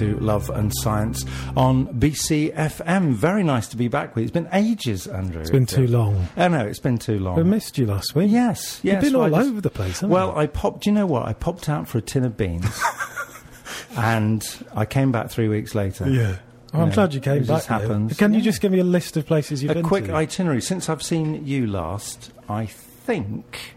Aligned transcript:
to 0.00 0.18
Love 0.18 0.48
and 0.50 0.72
Science 0.74 1.24
on 1.56 1.86
BCFM. 1.98 3.12
Very 3.12 3.42
nice 3.44 3.68
to 3.68 3.76
be 3.76 3.88
back 3.88 4.14
with 4.14 4.22
you. 4.22 4.24
It's 4.24 4.32
been 4.32 4.48
ages, 4.52 5.06
Andrew. 5.06 5.40
It's 5.42 5.50
been 5.50 5.66
too 5.66 5.86
long. 5.86 6.26
I 6.36 6.48
know, 6.48 6.64
it's 6.66 6.78
been 6.80 6.98
too 6.98 7.18
long. 7.18 7.38
I 7.38 7.42
missed 7.42 7.76
you 7.78 7.86
last 7.86 8.14
week. 8.14 8.30
Yes, 8.30 8.80
yes. 8.82 8.94
You've 9.02 9.12
been 9.12 9.20
well, 9.20 9.32
all 9.34 9.40
just- 9.40 9.50
over 9.50 9.60
the 9.60 9.70
place, 9.70 10.00
haven't 10.00 10.10
Well, 10.14 10.28
you? 10.32 10.36
I 10.38 10.46
popped. 10.46 10.84
Do 10.84 10.90
you 10.90 10.94
know 10.94 11.06
what? 11.06 11.26
I 11.26 11.32
popped 11.34 11.68
out 11.68 11.86
for 11.86 11.98
a 11.98 12.02
tin 12.02 12.24
of 12.24 12.36
beans, 12.36 12.64
and 13.96 14.42
I 14.74 14.84
came 14.86 15.12
back 15.12 15.30
three 15.30 15.48
weeks 15.48 15.74
later. 15.74 16.08
Yeah. 16.08 16.36
Oh, 16.72 16.80
I'm 16.82 16.88
Yeah, 16.88 16.94
glad 16.94 17.14
you 17.14 17.20
came 17.20 17.44
back. 17.44 17.64
happens. 17.64 18.16
Can 18.16 18.32
you 18.32 18.40
just 18.40 18.60
give 18.60 18.72
me 18.72 18.78
a 18.78 18.84
list 18.84 19.16
of 19.16 19.26
places 19.26 19.62
you've 19.62 19.72
A 19.72 19.74
been 19.74 19.84
A 19.84 19.88
quick 19.88 20.06
to? 20.06 20.14
itinerary. 20.14 20.62
Since 20.62 20.88
I've 20.88 21.02
seen 21.02 21.44
you 21.46 21.66
last, 21.66 22.30
I 22.48 22.66
think 22.66 23.74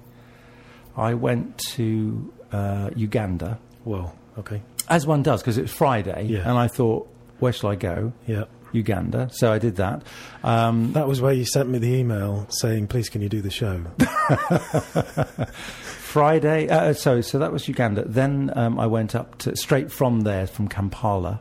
I 0.96 1.16
went 1.16 1.58
to 1.74 2.32
uh, 2.52 2.92
Uganda, 2.96 3.60
well, 3.84 4.16
okay. 4.38 4.62
As 4.89 5.06
one 5.08 5.23
does, 5.23 5.42
because 5.42 5.58
it 5.58 5.64
was 5.64 5.72
Friday, 5.73 6.26
Yeah. 6.30 6.42
and 6.50 6.58
I 6.58 6.67
thought, 6.67 7.08
where 7.39 7.53
shall 7.53 7.70
I 7.72 7.76
go? 7.76 8.14
Yeah. 8.28 8.45
Uganda. 8.72 9.30
So 9.34 9.52
I 9.53 9.59
did 9.59 9.75
that. 9.75 10.02
Um, 10.44 10.94
That 10.94 11.08
was 11.08 11.22
where 11.22 11.31
you 11.34 11.45
sent 11.45 11.70
me 11.70 11.78
the 11.78 11.94
email 11.94 12.48
saying, 12.50 12.88
please, 12.88 13.08
can 13.08 13.22
you 13.22 13.30
do 13.30 13.40
the 13.42 13.52
show? 13.52 13.84
Friday. 15.53 16.70
Uh, 16.70 16.94
so 16.94 17.22
so 17.22 17.40
that 17.40 17.52
was 17.52 17.67
Uganda. 17.67 18.03
Then 18.08 18.52
um, 18.56 18.80
I 18.80 18.88
went 18.88 19.16
up 19.16 19.38
to 19.40 19.56
straight 19.56 19.92
from 19.92 20.22
there, 20.22 20.48
from 20.48 20.67
Kampala, 20.67 21.40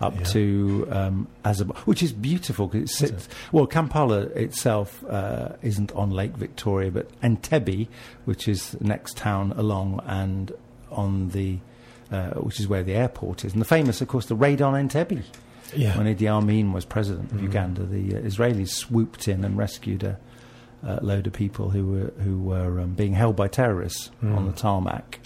up 0.00 0.14
Yeah. 0.16 0.24
to 0.24 0.88
um, 0.90 1.28
Azerbaijan, 1.44 1.82
which 1.84 2.02
is 2.02 2.12
beautiful 2.12 2.66
because 2.68 2.90
it 2.90 2.94
sits. 2.94 3.28
Well, 3.52 3.66
Kampala 3.66 4.20
itself 4.34 5.02
uh, 5.08 5.50
isn't 5.62 5.92
on 5.92 6.10
Lake 6.10 6.36
Victoria, 6.36 6.90
but 6.90 7.08
Entebbe, 7.22 7.88
which 8.24 8.48
is 8.48 8.72
the 8.72 8.84
next 8.84 9.16
town 9.16 9.52
along, 9.56 10.00
and 10.06 10.52
on 10.90 11.30
the. 11.30 11.58
Uh, 12.14 12.30
which 12.46 12.60
is 12.60 12.66
where 12.68 12.82
the 12.84 12.94
airport 12.94 13.44
is, 13.44 13.52
and 13.54 13.60
the 13.60 13.66
famous, 13.78 14.00
of 14.00 14.08
course, 14.08 14.26
the 14.26 14.34
raid 14.46 14.60
on 14.62 14.74
Entebbe. 14.74 15.22
Yeah. 15.74 15.96
When 15.98 16.06
Idi 16.06 16.28
Amin 16.28 16.72
was 16.72 16.84
president 16.84 17.32
of 17.32 17.38
Mhm. 17.38 17.42
Uganda, 17.50 17.82
the 17.84 18.16
uh, 18.16 18.20
Israelis 18.20 18.68
swooped 18.68 19.26
in 19.26 19.44
and 19.44 19.56
rescued 19.58 20.02
a, 20.04 20.16
a 20.82 21.02
load 21.02 21.26
of 21.26 21.32
people 21.32 21.70
who 21.70 21.84
were 21.92 22.12
who 22.22 22.38
were 22.38 22.78
um, 22.80 22.92
being 22.94 23.14
held 23.14 23.34
by 23.36 23.48
terrorists 23.48 24.10
on 24.22 24.28
Mm. 24.44 24.46
the 24.54 24.60
tarmac, 24.60 25.18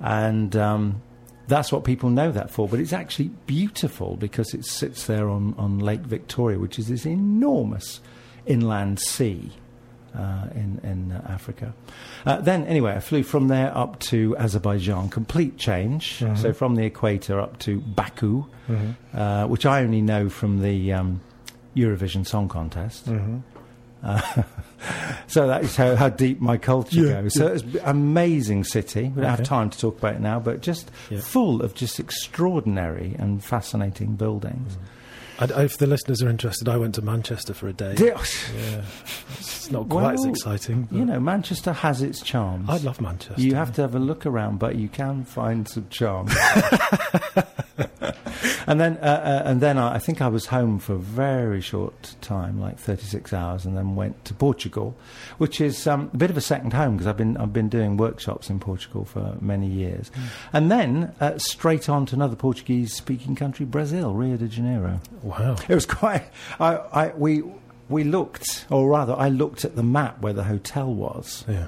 and 0.00 0.54
um, 0.56 1.02
that's 1.48 1.72
what 1.72 1.82
people 1.84 2.10
know 2.10 2.30
that 2.30 2.50
for. 2.50 2.68
But 2.68 2.78
it's 2.80 2.92
actually 2.92 3.30
beautiful 3.46 4.16
because 4.16 4.54
it 4.54 4.64
sits 4.64 5.06
there 5.06 5.28
on 5.28 5.54
on 5.58 5.78
Lake 5.78 6.02
Victoria, 6.16 6.58
which 6.58 6.78
is 6.78 6.86
this 6.88 7.04
enormous 7.06 8.00
inland 8.46 9.00
sea. 9.00 9.50
Uh, 10.14 10.46
in 10.54 10.78
in 10.84 11.10
uh, 11.12 11.26
Africa, 11.30 11.72
uh, 12.26 12.36
then 12.42 12.64
anyway, 12.66 12.92
I 12.94 13.00
flew 13.00 13.22
from 13.22 13.48
there 13.48 13.74
up 13.74 13.98
to 14.10 14.36
Azerbaijan. 14.36 15.08
Complete 15.08 15.56
change. 15.56 16.18
Mhm. 16.20 16.36
So 16.36 16.52
from 16.52 16.74
the 16.74 16.84
equator 16.84 17.40
up 17.40 17.58
to 17.60 17.80
Baku, 17.80 18.44
Mhm. 18.68 18.94
uh, 19.14 19.46
which 19.46 19.64
I 19.64 19.82
only 19.82 20.02
know 20.02 20.28
from 20.28 20.60
the 20.60 20.92
um, 20.92 21.20
Eurovision 21.74 22.26
Song 22.26 22.46
Contest. 22.48 23.06
Mhm. 23.08 23.40
Uh, 24.04 24.20
so 25.28 25.46
that 25.46 25.62
is 25.64 25.76
how, 25.76 25.96
how 25.96 26.10
deep 26.10 26.42
my 26.42 26.58
culture 26.58 27.00
Yeah, 27.06 27.22
goes. 27.22 27.34
So 27.34 27.46
yeah. 27.46 27.52
it's 27.54 27.62
an 27.62 27.80
amazing 27.84 28.64
city. 28.64 29.04
We 29.14 29.22
don't 29.22 29.30
have 29.30 29.44
time 29.44 29.70
to 29.70 29.78
talk 29.78 29.96
about 29.98 30.16
it 30.16 30.20
now, 30.20 30.40
but 30.40 30.60
just 30.60 30.90
Yeah. 31.10 31.20
full 31.20 31.62
of 31.62 31.74
just 31.74 31.98
extraordinary 31.98 33.16
and 33.18 33.42
fascinating 33.42 34.16
buildings. 34.16 34.76
I, 34.76 34.80
I, 35.50 35.64
if 35.64 35.78
the 35.78 35.86
listeners 35.86 36.22
are 36.22 36.28
interested, 36.28 36.68
I 36.68 36.76
went 36.76 36.94
to 36.96 37.02
Manchester 37.02 37.54
for 37.54 37.68
a 37.68 37.72
day. 37.72 37.94
Yeah. 37.98 38.20
It's 39.38 39.70
not 39.70 39.88
quite 39.88 40.14
as 40.14 40.24
exciting. 40.24 40.88
You 40.90 41.04
know, 41.04 41.18
Manchester 41.18 41.72
has 41.72 42.02
its 42.02 42.20
charms. 42.22 42.68
I 42.68 42.76
love 42.78 43.00
Manchester. 43.00 43.40
You 43.40 43.54
have 43.54 43.72
to 43.74 43.82
have 43.82 43.94
a 43.94 43.98
look 43.98 44.26
around, 44.26 44.58
but 44.58 44.76
you 44.76 44.88
can 44.88 45.24
find 45.24 45.66
some 45.68 45.88
charm. 45.88 46.28
and 48.66 48.80
then, 48.80 48.96
uh, 48.98 49.42
uh, 49.44 49.48
and 49.48 49.60
then 49.60 49.78
I, 49.78 49.94
I 49.94 49.98
think 49.98 50.20
I 50.20 50.28
was 50.28 50.46
home 50.46 50.78
for 50.78 50.94
a 50.94 50.98
very 50.98 51.60
short 51.60 52.14
time, 52.20 52.60
like 52.60 52.78
thirty-six 52.78 53.32
hours, 53.32 53.64
and 53.64 53.76
then 53.76 53.94
went 53.96 54.24
to 54.26 54.34
Portugal, 54.34 54.96
which 55.38 55.60
is 55.60 55.86
um, 55.86 56.10
a 56.12 56.16
bit 56.16 56.30
of 56.30 56.36
a 56.36 56.40
second 56.40 56.72
home 56.72 56.96
because 56.96 57.06
I've 57.06 57.16
been 57.16 57.36
I've 57.36 57.52
been 57.52 57.68
doing 57.68 57.96
workshops 57.96 58.50
in 58.50 58.58
Portugal 58.60 59.04
for 59.04 59.36
many 59.40 59.66
years, 59.66 60.10
and 60.52 60.70
then 60.70 61.14
uh, 61.20 61.38
straight 61.38 61.88
on 61.88 62.06
to 62.06 62.14
another 62.14 62.36
Portuguese-speaking 62.36 63.34
country, 63.36 63.66
Brazil, 63.66 64.14
Rio 64.14 64.36
de 64.36 64.48
Janeiro. 64.48 65.00
Wow. 65.22 65.56
It 65.68 65.74
was 65.74 65.86
quite. 65.86 66.24
I, 66.60 66.76
I, 66.76 67.08
we 67.16 67.42
we 67.88 68.04
looked, 68.04 68.64
or 68.70 68.88
rather, 68.88 69.14
I 69.14 69.28
looked 69.28 69.64
at 69.64 69.76
the 69.76 69.82
map 69.82 70.20
where 70.22 70.32
the 70.32 70.44
hotel 70.44 70.92
was 70.94 71.44
Yeah. 71.48 71.66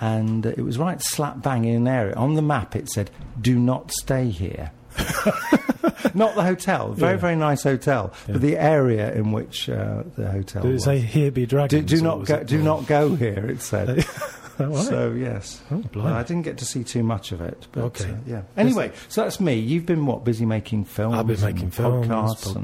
and 0.00 0.44
it 0.44 0.60
was 0.62 0.76
right 0.78 1.00
slap 1.02 1.40
bang 1.42 1.64
in 1.64 1.76
an 1.76 1.88
area. 1.88 2.14
On 2.16 2.34
the 2.34 2.42
map, 2.42 2.76
it 2.76 2.88
said, 2.90 3.10
"Do 3.40 3.58
not 3.58 3.90
stay 3.92 4.28
here." 4.28 4.72
not 6.14 6.34
the 6.34 6.42
hotel, 6.42 6.92
very 6.92 7.14
Yeah. 7.14 7.18
very 7.20 7.36
nice 7.36 7.62
hotel, 7.62 8.12
Yeah. 8.26 8.32
but 8.32 8.40
the 8.42 8.56
area 8.56 9.12
in 9.14 9.32
which 9.32 9.68
uh, 9.68 10.02
the 10.16 10.30
hotel 10.30 10.62
Did 10.62 10.70
it 10.70 10.74
was. 10.74 10.84
say 10.84 10.98
here 10.98 11.30
be 11.30 11.42
do, 11.42 11.46
dragons? 11.56 11.90
do 11.90 11.98
or 11.98 12.02
not 12.02 12.24
go. 12.26 12.42
Do 12.44 12.62
not 12.62 12.86
go 12.86 13.14
here. 13.14 13.46
It 13.46 13.62
said. 13.62 14.04
Oh, 14.56 14.66
right. 14.66 14.84
So 14.84 15.10
yes, 15.10 15.60
Oh, 15.72 15.78
blimey. 15.78 16.12
I 16.12 16.22
didn't 16.22 16.42
get 16.42 16.58
to 16.58 16.64
see 16.64 16.84
too 16.84 17.02
much 17.02 17.32
of 17.32 17.40
it. 17.40 17.66
But, 17.72 17.82
Okay. 17.86 18.08
uh, 18.12 18.14
yeah. 18.24 18.42
Anyway, 18.56 18.92
so 19.08 19.22
that's 19.24 19.40
me. 19.40 19.56
You've 19.56 19.84
been 19.84 20.06
what 20.06 20.22
busy 20.24 20.46
making 20.46 20.84
films? 20.84 21.16
I've 21.16 21.26
been 21.26 21.40
making 21.40 21.72
films, 21.72 22.06
podcasts, 22.06 22.54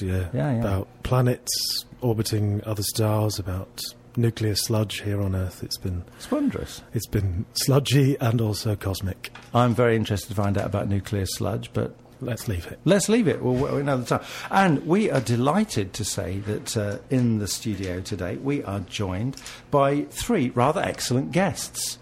and- 0.00 0.08
yeah, 0.08 0.28
Yeah, 0.32 0.52
yeah. 0.54 0.58
about 0.60 0.88
planets 1.02 1.84
orbiting 2.00 2.62
other 2.64 2.82
stars, 2.82 3.38
about 3.38 3.82
nuclear 4.16 4.54
sludge 4.54 5.02
here 5.02 5.20
on 5.20 5.36
Earth. 5.36 5.62
It's 5.62 5.76
been 5.76 6.04
It's 6.16 6.30
wondrous. 6.30 6.80
it's 6.94 7.06
been 7.08 7.44
sludgy 7.52 8.16
and 8.22 8.40
also 8.40 8.74
cosmic. 8.74 9.30
I'm 9.52 9.74
very 9.74 9.96
interested 9.96 10.28
to 10.30 10.34
find 10.34 10.56
out 10.56 10.64
about 10.64 10.88
nuclear 10.88 11.26
sludge, 11.26 11.68
but 11.74 11.94
Let's 12.24 12.48
leave 12.48 12.66
it. 12.66 12.78
Let's 12.84 13.08
leave 13.08 13.28
it. 13.28 13.42
We'll 13.42 13.76
another 13.76 14.04
time. 14.04 14.26
And 14.50 14.86
we 14.86 15.10
are 15.10 15.20
delighted 15.20 15.92
to 15.94 16.04
say 16.04 16.38
that 16.40 16.76
uh, 16.76 16.98
in 17.10 17.38
the 17.38 17.48
studio 17.48 18.00
today 18.00 18.36
we 18.36 18.62
are 18.64 18.80
joined 18.80 19.36
by 19.70 20.02
three 20.10 20.50
rather 20.50 20.80
excellent 20.80 21.32
guests. 21.32 21.98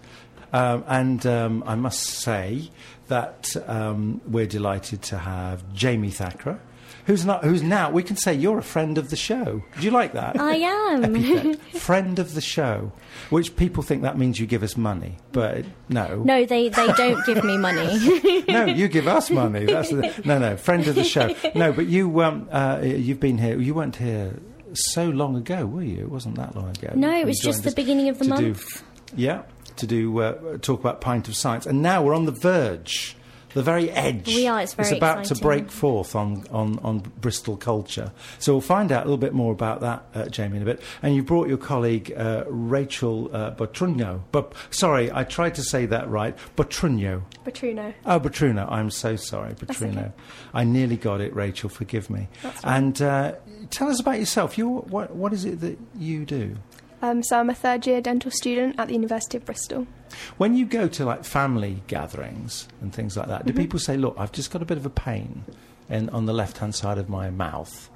Um, 0.51 0.83
and 0.87 1.25
um, 1.25 1.63
I 1.65 1.75
must 1.75 2.01
say 2.01 2.69
that 3.07 3.55
um, 3.67 4.21
we're 4.27 4.45
delighted 4.45 5.01
to 5.03 5.17
have 5.17 5.73
Jamie 5.73 6.11
Thacker, 6.11 6.59
who's, 7.05 7.25
not, 7.25 7.43
who's 7.43 7.63
now, 7.63 7.89
we 7.91 8.03
can 8.03 8.15
say 8.15 8.33
you're 8.33 8.57
a 8.57 8.63
friend 8.63 8.97
of 8.97 9.09
the 9.09 9.15
show. 9.15 9.63
Do 9.79 9.85
you 9.85 9.91
like 9.91 10.13
that? 10.13 10.39
I 10.39 10.55
am. 10.55 11.53
friend 11.73 12.19
of 12.19 12.33
the 12.33 12.41
show, 12.41 12.91
which 13.29 13.55
people 13.55 13.83
think 13.83 14.01
that 14.03 14.17
means 14.17 14.39
you 14.39 14.45
give 14.45 14.63
us 14.63 14.77
money, 14.77 15.17
but 15.31 15.65
no. 15.89 16.23
no, 16.23 16.45
they, 16.45 16.69
they 16.69 16.87
don't 16.93 17.25
give 17.25 17.43
me 17.43 17.57
money. 17.57 18.43
no, 18.47 18.65
you 18.65 18.87
give 18.87 19.07
us 19.07 19.29
money. 19.29 19.65
That's 19.65 19.89
the, 19.89 20.13
no, 20.25 20.37
no, 20.39 20.57
friend 20.57 20.87
of 20.87 20.95
the 20.95 21.03
show. 21.03 21.35
No, 21.55 21.71
but 21.73 21.87
you, 21.87 22.21
um, 22.21 22.47
uh, 22.51 22.79
you've 22.83 23.19
been 23.19 23.37
here. 23.37 23.59
You 23.59 23.73
weren't 23.73 23.95
here 23.95 24.39
so 24.73 25.09
long 25.09 25.35
ago, 25.35 25.65
were 25.65 25.83
you? 25.83 26.01
It 26.01 26.09
wasn't 26.09 26.35
that 26.35 26.55
long 26.55 26.69
ago. 26.69 26.91
no, 26.95 27.11
it 27.15 27.25
was 27.25 27.39
just 27.39 27.63
the 27.63 27.71
beginning 27.71 28.09
of 28.09 28.19
the 28.19 28.25
to 28.25 28.29
do- 28.31 28.41
month. 28.49 28.83
yeah, 29.15 29.43
to 29.77 29.87
do 29.87 30.19
uh, 30.19 30.57
talk 30.59 30.79
about 30.79 31.01
pint 31.01 31.27
of 31.27 31.35
science, 31.35 31.65
and 31.65 31.81
now 31.81 32.03
we're 32.03 32.15
on 32.15 32.25
the 32.25 32.31
verge. 32.31 33.15
The 33.53 33.63
very 33.63 33.89
edge. 33.91 34.27
We 34.27 34.47
are, 34.47 34.61
it's 34.61 34.73
very 34.73 34.97
about 34.97 35.25
to 35.25 35.35
break 35.35 35.69
forth 35.69 36.15
on, 36.15 36.45
on, 36.51 36.79
on 36.79 36.99
Bristol 37.21 37.57
culture. 37.57 38.11
So 38.39 38.53
we'll 38.53 38.61
find 38.61 38.91
out 38.91 39.03
a 39.03 39.05
little 39.05 39.17
bit 39.17 39.33
more 39.33 39.51
about 39.51 39.81
that, 39.81 40.05
uh, 40.15 40.25
Jamie, 40.27 40.57
in 40.57 40.63
a 40.63 40.65
bit. 40.65 40.81
And 41.01 41.15
you 41.15 41.23
brought 41.23 41.47
your 41.47 41.57
colleague 41.57 42.13
uh, 42.15 42.43
Rachel 42.47 43.29
uh. 43.33 43.51
But 43.51 44.53
sorry, 44.71 45.11
I 45.11 45.23
tried 45.23 45.55
to 45.55 45.63
say 45.63 45.85
that 45.87 46.09
right. 46.09 46.37
Botrunyo. 46.55 47.23
Petruno. 47.45 47.93
Oh, 48.05 48.19
Petruno, 48.19 48.69
I'm 48.71 48.89
so 48.89 49.15
sorry, 49.15 49.53
Petruno. 49.53 49.91
okay. 49.91 50.11
I 50.53 50.63
nearly 50.63 50.97
got 50.97 51.21
it, 51.21 51.35
Rachel. 51.35 51.69
Forgive 51.69 52.09
me. 52.09 52.27
That's 52.41 52.61
fine. 52.61 52.83
And 52.83 53.01
uh, 53.01 53.35
tell 53.69 53.89
us 53.89 53.99
about 53.99 54.19
yourself. 54.19 54.57
You, 54.57 54.69
what, 54.69 55.15
what 55.15 55.33
is 55.33 55.45
it 55.45 55.59
that 55.61 55.77
you 55.97 56.25
do? 56.25 56.55
Um, 57.01 57.21
so 57.21 57.37
I'm 57.37 57.49
a 57.49 57.55
third 57.55 57.85
year 57.85 57.99
dental 57.99 58.31
student 58.31 58.79
at 58.79 58.87
the 58.87 58.93
University 58.93 59.37
of 59.37 59.45
Bristol. 59.45 59.87
When 60.37 60.55
you 60.55 60.65
go 60.65 60.87
to 60.87 61.05
like 61.05 61.23
family 61.23 61.83
gatherings 61.87 62.67
and 62.81 62.93
things 62.93 63.15
like 63.17 63.27
that, 63.27 63.45
do 63.45 63.53
Mhm. 63.53 63.57
people 63.57 63.79
say, 63.79 63.97
"Look, 63.97 64.15
I've 64.17 64.31
just 64.31 64.51
got 64.51 64.61
a 64.61 64.65
bit 64.65 64.77
of 64.77 64.85
a 64.85 64.89
pain 64.89 65.43
in, 65.89 66.09
on 66.09 66.25
the 66.25 66.33
left-hand 66.33 66.75
side 66.75 66.97
of 66.97 67.09
my 67.09 67.29
mouth. 67.29 67.89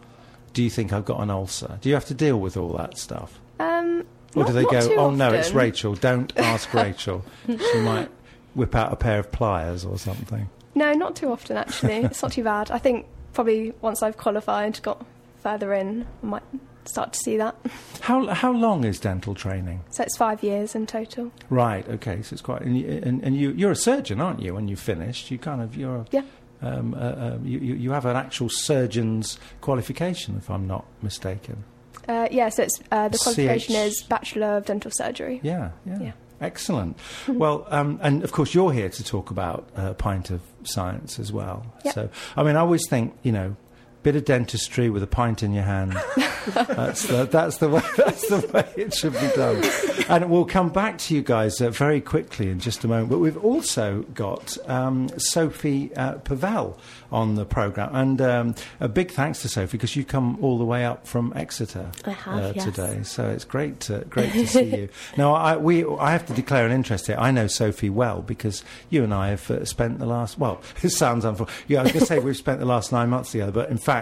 Do 0.54 0.64
you 0.64 0.69
think 0.69 0.92
I've 0.94 1.06
got 1.06 1.19
an 1.22 1.30
ulcer?" 1.30 1.78
Do 1.81 1.90
you 1.90 1.96
have 1.96 2.06
to 2.06 2.14
deal 2.14 2.40
with 2.40 2.58
all 2.58 2.74
that 2.78 2.98
stuff, 2.98 3.40
Um, 3.60 4.04
or 4.36 4.44
do 4.46 4.54
they 4.54 4.66
go, 4.66 4.94
"Oh 4.98 5.12
no, 5.12 5.31
it's. 5.31 5.52
Rachel. 5.52 5.94
Don't 5.96 6.31
ask 6.38 6.74
Rachel. 6.74 7.24
She 7.48 7.80
might 7.80 8.10
whip 8.56 8.75
out 8.75 8.92
a 8.92 8.96
pair 8.96 9.20
of 9.20 9.31
pliers 9.31 9.86
or 9.86 9.98
something." 9.98 10.50
No, 10.75 10.94
not 10.94 11.16
too 11.16 11.31
often 11.31 11.58
actually. 11.58 11.98
it's 12.04 12.22
not 12.22 12.31
too 12.34 12.44
bad. 12.44 12.70
I 12.72 12.78
think 12.78 13.06
probably 13.34 13.74
once 13.81 14.02
I've 14.04 14.18
qualified, 14.18 14.80
got 14.84 15.04
further 15.42 15.74
in, 15.74 16.06
I 16.24 16.25
might 16.25 16.44
start 16.88 17.13
to 17.13 17.19
see 17.19 17.38
that. 17.38 17.56
How 18.01 18.28
how 18.28 18.51
long 18.51 18.84
is 18.84 19.00
dental 19.00 19.36
training? 19.36 19.84
So 19.89 20.04
it's 20.04 20.18
five 20.18 20.44
years 20.44 20.75
in 20.75 20.86
total. 20.86 21.31
Right. 21.50 21.88
Okay. 21.88 22.22
So 22.22 22.34
it's 22.34 22.42
quite. 22.42 22.62
And, 22.62 22.78
you, 22.78 23.01
and, 23.04 23.24
and 23.24 23.36
you 23.36 23.51
you're 23.51 23.72
a 23.72 23.75
surgeon, 23.75 24.22
aren't 24.22 24.42
you? 24.42 24.54
When 24.54 24.68
you 24.68 24.75
finished, 24.75 25.31
you 25.31 25.38
kind 25.38 25.62
of 25.62 25.75
you're. 25.75 26.06
Yeah. 26.12 26.24
Um, 26.60 26.95
uh, 26.95 26.98
uh, 26.98 27.38
you, 27.44 27.60
you 27.60 27.92
have 27.92 28.07
an 28.07 28.16
actual 28.16 28.50
surgeon's 28.50 29.38
qualification, 29.62 30.38
if 30.38 30.50
I'm 30.50 30.66
not 30.66 30.86
mistaken. 31.04 31.63
Uh, 32.07 32.28
yeah, 32.31 32.50
so 32.50 32.63
it's, 32.63 32.80
uh, 32.92 33.10
the 33.10 33.18
qualification 33.19 33.75
CH. 33.75 33.78
is 33.78 34.04
Bachelor 34.10 34.57
of 34.57 34.66
Dental 34.66 34.89
Surgery. 34.89 35.39
Yeah. 35.44 35.69
Yeah. 35.86 36.00
Yeah. 36.00 36.12
Excellent. 36.39 36.98
well, 37.28 37.68
um, 37.69 38.00
and 38.01 38.24
of 38.24 38.31
course, 38.31 38.54
you're 38.54 38.72
here 38.72 38.89
to 38.89 39.04
talk 39.04 39.31
about 39.31 39.68
uh, 39.75 39.94
pint 39.94 40.30
of 40.30 40.42
science 40.63 41.19
as 41.19 41.31
well. 41.31 41.66
Yep. 41.84 41.94
So, 41.94 42.10
I 42.36 42.44
mean, 42.44 42.56
I 42.56 42.60
always 42.60 42.88
think, 42.88 43.16
you 43.24 43.31
know, 43.31 43.56
bit 44.04 44.16
of 44.16 44.26
dentistry 44.26 44.90
with 44.90 45.04
a 45.04 45.08
pint 45.08 45.44
in 45.44 45.52
your 45.52 45.64
hand. 45.64 45.94
that's 46.48 47.08
the 47.08 47.26
that's 47.26 47.58
the 47.58 47.70
way 47.70 47.82
that's 47.98 48.28
the 48.30 48.50
way 48.54 48.68
it 48.76 48.94
should 48.94 49.14
be 49.14 49.28
done. 49.36 49.64
And 50.10 50.30
we'll 50.30 50.46
come 50.46 50.70
back 50.70 50.98
to 51.00 51.16
you 51.16 51.22
guys 51.22 51.60
uh, 51.60 51.70
very 51.70 52.00
quickly 52.00 52.50
in 52.50 52.60
just 52.60 52.84
a 52.84 52.88
moment. 52.88 53.10
But 53.10 53.20
we've 53.20 53.44
also 53.44 54.04
got 54.14 54.58
um, 54.70 55.10
Sophie 55.18 55.94
uh, 55.96 56.14
Pavel 56.20 56.80
on 57.12 57.36
the 57.36 57.46
program, 57.46 57.96
and 57.96 58.22
um, 58.22 58.56
a 58.80 58.88
big 58.88 59.12
thanks 59.12 59.42
to 59.42 59.50
Sophie 59.50 59.78
because 59.78 59.96
you've 59.96 60.08
come 60.08 60.38
all 60.42 60.58
the 60.58 60.66
way 60.66 60.86
up 60.86 61.08
from 61.08 61.34
Exeter 61.36 61.90
I 62.06 62.12
have, 62.12 62.44
uh, 62.44 62.54
yes. 62.56 62.64
today. 62.66 63.00
So 63.04 63.30
it's 63.30 63.46
great 63.46 63.80
to 63.82 64.00
great 64.10 64.32
to 64.34 64.48
see 64.48 64.64
you. 64.64 64.90
Now, 65.18 65.34
I 65.34 65.58
we 65.58 65.86
I 65.86 66.12
have 66.12 66.26
to 66.28 66.34
declare 66.34 66.66
an 66.66 66.72
interest 66.72 67.08
here. 67.08 67.18
I 67.20 67.32
know 67.32 67.48
Sophie 67.48 67.90
well 67.90 68.22
because 68.22 68.64
you 68.90 69.04
and 69.04 69.14
I 69.14 69.30
have 69.30 69.50
uh, 69.52 69.66
spent 69.66 70.00
the 70.00 70.06
last 70.06 70.38
well, 70.38 70.62
it 70.84 70.90
sounds 70.90 71.26
unfair. 71.26 71.48
Yeah, 71.68 71.80
I 71.80 71.84
was 71.84 71.92
going 71.92 72.02
to 72.02 72.06
say 72.06 72.20
we've 72.20 72.38
spent 72.38 72.60
the 72.60 72.66
last 72.66 72.92
nine 72.92 73.10
months 73.10 73.32
together, 73.32 73.52
but 73.52 73.70
in 73.70 73.78
fact 73.78 73.97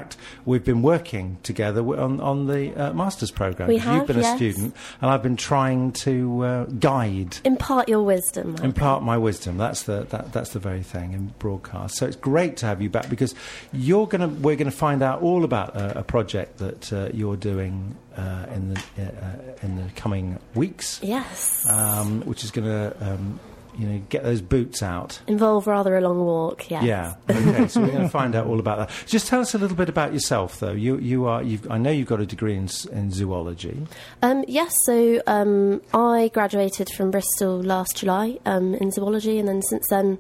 we've 0.46 0.64
been 0.64 0.82
working 0.82 1.38
together 1.44 1.82
on 2.00 2.20
on 2.22 2.48
the 2.48 2.74
uh, 2.76 2.94
masters 2.94 3.32
program. 3.32 3.68
We 3.70 3.76
You've 3.76 3.84
have, 3.84 4.08
been 4.08 4.20
a 4.20 4.36
student, 4.36 4.76
and 5.02 5.10
I've 5.12 5.24
been 5.24 5.38
trying 5.38 5.92
to 6.08 6.44
uh, 6.46 6.64
guide 6.66 7.38
Impart 7.44 7.88
your 7.90 8.02
wisdom. 8.04 8.56
impart 8.64 9.04
my 9.04 9.18
wisdom. 9.18 9.58
That's 9.58 9.84
the 9.84 10.04
that, 10.10 10.32
that's 10.34 10.52
the 10.52 10.60
very 10.60 10.84
thing 10.84 11.14
in 11.14 11.34
broadcast. 11.40 11.96
So 11.98 12.06
it's 12.06 12.16
great 12.16 12.58
to 12.58 12.66
have 12.66 12.82
you 12.82 12.90
back 12.90 13.10
because 13.10 13.34
you're 13.74 14.08
gonna 14.08 14.28
we're 14.28 14.56
gonna 14.56 14.72
find 14.72 15.02
out 15.04 15.22
all 15.22 15.44
about 15.44 15.76
uh, 15.76 15.94
a 15.96 16.04
project 16.04 16.58
that 16.58 16.92
uh, 16.94 17.10
you're 17.14 17.38
doing 17.38 17.96
uh, 18.18 18.46
in 18.54 18.74
the 18.74 18.80
uh, 18.98 19.66
in 19.66 19.76
the 19.76 19.90
coming 19.96 20.40
weeks, 20.56 21.00
Yes. 21.04 21.66
um, 21.70 22.22
which 22.22 22.44
is 22.44 22.52
gonna 22.52 22.94
um, 23.02 23.40
you 23.77 23.88
know 23.88 24.01
get 24.10 24.24
those 24.24 24.42
boots 24.42 24.81
out. 24.81 25.19
Involve 25.27 25.68
rather 25.68 25.98
a 25.98 26.01
long 26.01 26.19
walk, 26.19 26.69
yes. 26.69 26.83
Yeah. 26.83 27.16
Okay. 27.30 27.68
so 27.68 27.81
we're 27.81 27.88
going 27.88 28.01
to 28.04 28.10
find 28.10 28.36
out 28.36 28.48
all 28.48 28.60
about 28.60 28.77
that. 28.77 28.92
Just 29.07 29.27
tell 29.27 29.42
us 29.42 29.54
a 29.54 29.57
little 29.57 29.77
bit 29.77 29.89
about 29.89 30.13
yourself, 30.13 30.60
though. 30.60 30.72
You 30.72 30.98
you 30.98 31.25
are 31.25 31.44
you've, 31.44 31.69
I 31.69 31.77
know 31.77 31.92
you've 31.92 32.07
got 32.07 32.22
a 32.22 32.25
degree 32.25 32.56
in, 32.56 32.69
in 32.92 33.12
zoology. 33.12 33.88
Um, 34.22 34.44
yes, 34.48 34.74
so 34.86 35.22
um, 35.27 35.81
I 35.94 36.30
graduated 36.33 36.89
from 36.89 37.12
Bristol 37.12 37.62
last 37.62 37.98
July 37.98 38.39
um, 38.45 38.75
in 38.75 38.92
zoology, 38.92 39.39
and 39.39 39.48
then 39.48 39.62
since 39.63 39.86
then, 39.89 40.18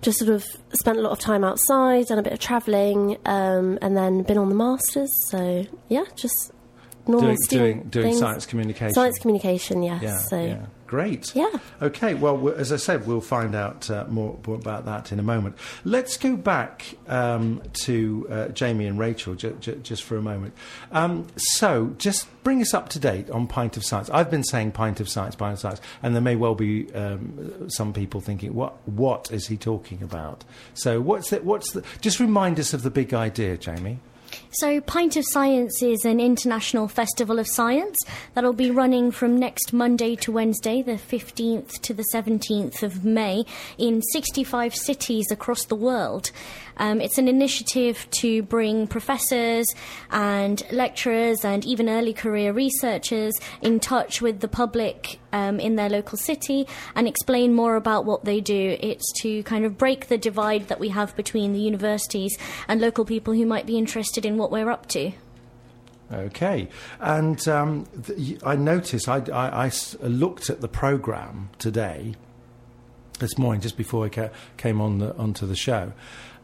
just 0.00 0.18
sort 0.18 0.30
of 0.30 0.44
spent 0.72 0.98
a 0.98 1.02
lot 1.02 1.12
of 1.12 1.18
time 1.18 1.44
outside, 1.44 2.06
done 2.06 2.18
a 2.18 2.22
bit 2.22 2.32
of 2.32 2.38
travelling, 2.38 3.18
um, 3.26 3.78
and 3.82 3.96
then 3.96 4.22
been 4.22 4.38
on 4.38 4.48
the 4.48 4.54
masters. 4.54 5.10
So 5.28 5.66
yeah, 5.88 6.04
just 6.16 6.52
normal 7.06 7.20
doing 7.20 7.36
doing, 7.36 7.42
student 7.42 7.90
doing 7.90 8.16
science 8.16 8.46
communication. 8.46 8.94
Science 8.94 9.18
communication, 9.18 9.82
yes. 9.82 10.02
Yeah. 10.02 10.18
so 10.18 10.42
yeah. 10.42 10.66
Great. 10.90 11.36
yeah. 11.36 11.52
Okay, 11.80 12.14
well, 12.14 12.48
as 12.48 12.72
I 12.72 12.76
said, 12.76 13.06
we'll 13.06 13.20
find 13.20 13.54
out 13.54 13.88
uh, 13.88 14.06
more, 14.08 14.36
more 14.44 14.56
about 14.56 14.86
that 14.86 15.12
in 15.12 15.20
a 15.20 15.22
moment. 15.22 15.54
Let's 15.84 16.16
go 16.16 16.34
back 16.34 16.96
um, 17.06 17.62
to 17.84 18.26
uh, 18.28 18.48
Jamie 18.48 18.86
and 18.86 18.98
Rachel 18.98 19.36
ju- 19.36 19.56
ju- 19.60 19.76
just 19.84 20.02
for 20.02 20.16
a 20.16 20.20
moment. 20.20 20.52
Um, 20.90 21.28
so, 21.36 21.94
just 21.98 22.26
bring 22.42 22.60
us 22.60 22.74
up 22.74 22.88
to 22.88 22.98
date 22.98 23.30
on 23.30 23.46
Pint 23.46 23.76
of 23.76 23.84
Science. 23.84 24.10
I've 24.10 24.32
been 24.32 24.42
saying 24.42 24.72
Pint 24.72 24.98
of 24.98 25.08
Science, 25.08 25.36
Pint 25.36 25.52
of 25.52 25.58
Science, 25.60 25.80
and 26.02 26.12
there 26.12 26.22
may 26.22 26.34
well 26.34 26.56
be 26.56 26.92
um, 26.92 27.70
some 27.70 27.92
people 27.92 28.20
thinking, 28.20 28.52
what, 28.52 28.76
what 28.88 29.30
is 29.30 29.46
he 29.46 29.56
talking 29.56 30.02
about? 30.02 30.42
So, 30.74 31.00
what's 31.00 31.30
the, 31.30 31.36
what's 31.36 31.70
the, 31.70 31.84
just 32.00 32.18
remind 32.18 32.58
us 32.58 32.74
of 32.74 32.82
the 32.82 32.90
big 32.90 33.14
idea, 33.14 33.56
Jamie. 33.56 34.00
So, 34.52 34.80
Pint 34.80 35.16
of 35.16 35.24
Science 35.28 35.80
is 35.80 36.04
an 36.04 36.18
international 36.18 36.88
festival 36.88 37.38
of 37.38 37.46
science 37.46 37.96
that'll 38.34 38.52
be 38.52 38.72
running 38.72 39.12
from 39.12 39.38
next 39.38 39.72
Monday 39.72 40.16
to 40.16 40.32
Wednesday, 40.32 40.82
the 40.82 40.94
15th 40.94 41.80
to 41.82 41.94
the 41.94 42.04
17th 42.12 42.82
of 42.82 43.04
May, 43.04 43.44
in 43.78 44.02
65 44.02 44.74
cities 44.74 45.30
across 45.30 45.66
the 45.66 45.76
world. 45.76 46.32
Um, 46.80 47.00
it's 47.00 47.18
an 47.18 47.28
initiative 47.28 48.08
to 48.22 48.42
bring 48.42 48.86
professors 48.86 49.66
and 50.10 50.62
lecturers 50.72 51.44
and 51.44 51.64
even 51.64 51.88
early 51.88 52.14
career 52.14 52.52
researchers 52.52 53.34
in 53.60 53.80
touch 53.80 54.22
with 54.22 54.40
the 54.40 54.48
public 54.48 55.20
um, 55.32 55.60
in 55.60 55.76
their 55.76 55.90
local 55.90 56.16
city 56.16 56.66
and 56.96 57.06
explain 57.06 57.54
more 57.54 57.76
about 57.76 58.06
what 58.06 58.24
they 58.24 58.40
do. 58.40 58.78
It's 58.80 59.04
to 59.20 59.42
kind 59.42 59.66
of 59.66 59.76
break 59.76 60.08
the 60.08 60.16
divide 60.16 60.68
that 60.68 60.80
we 60.80 60.88
have 60.88 61.14
between 61.16 61.52
the 61.52 61.60
universities 61.60 62.36
and 62.66 62.80
local 62.80 63.04
people 63.04 63.34
who 63.34 63.44
might 63.44 63.66
be 63.66 63.76
interested 63.76 64.24
in 64.24 64.38
what 64.40 64.50
we're 64.50 64.70
up 64.70 64.86
to. 64.88 65.12
Okay, 66.12 66.68
and 66.98 67.46
um, 67.46 67.86
th- 68.04 68.40
y- 68.42 68.50
I 68.52 68.56
noticed 68.56 69.08
I, 69.08 69.18
I- 69.32 69.48
I 69.48 69.66
s- 69.68 69.96
looked 70.02 70.50
at 70.50 70.60
the 70.60 70.66
program 70.66 71.50
today, 71.58 72.14
this 73.20 73.38
morning, 73.38 73.60
just 73.60 73.76
before 73.76 74.06
I 74.06 74.08
ca- 74.08 74.30
came 74.56 74.80
on 74.80 74.98
the, 74.98 75.14
onto 75.16 75.46
the 75.46 75.54
show, 75.54 75.92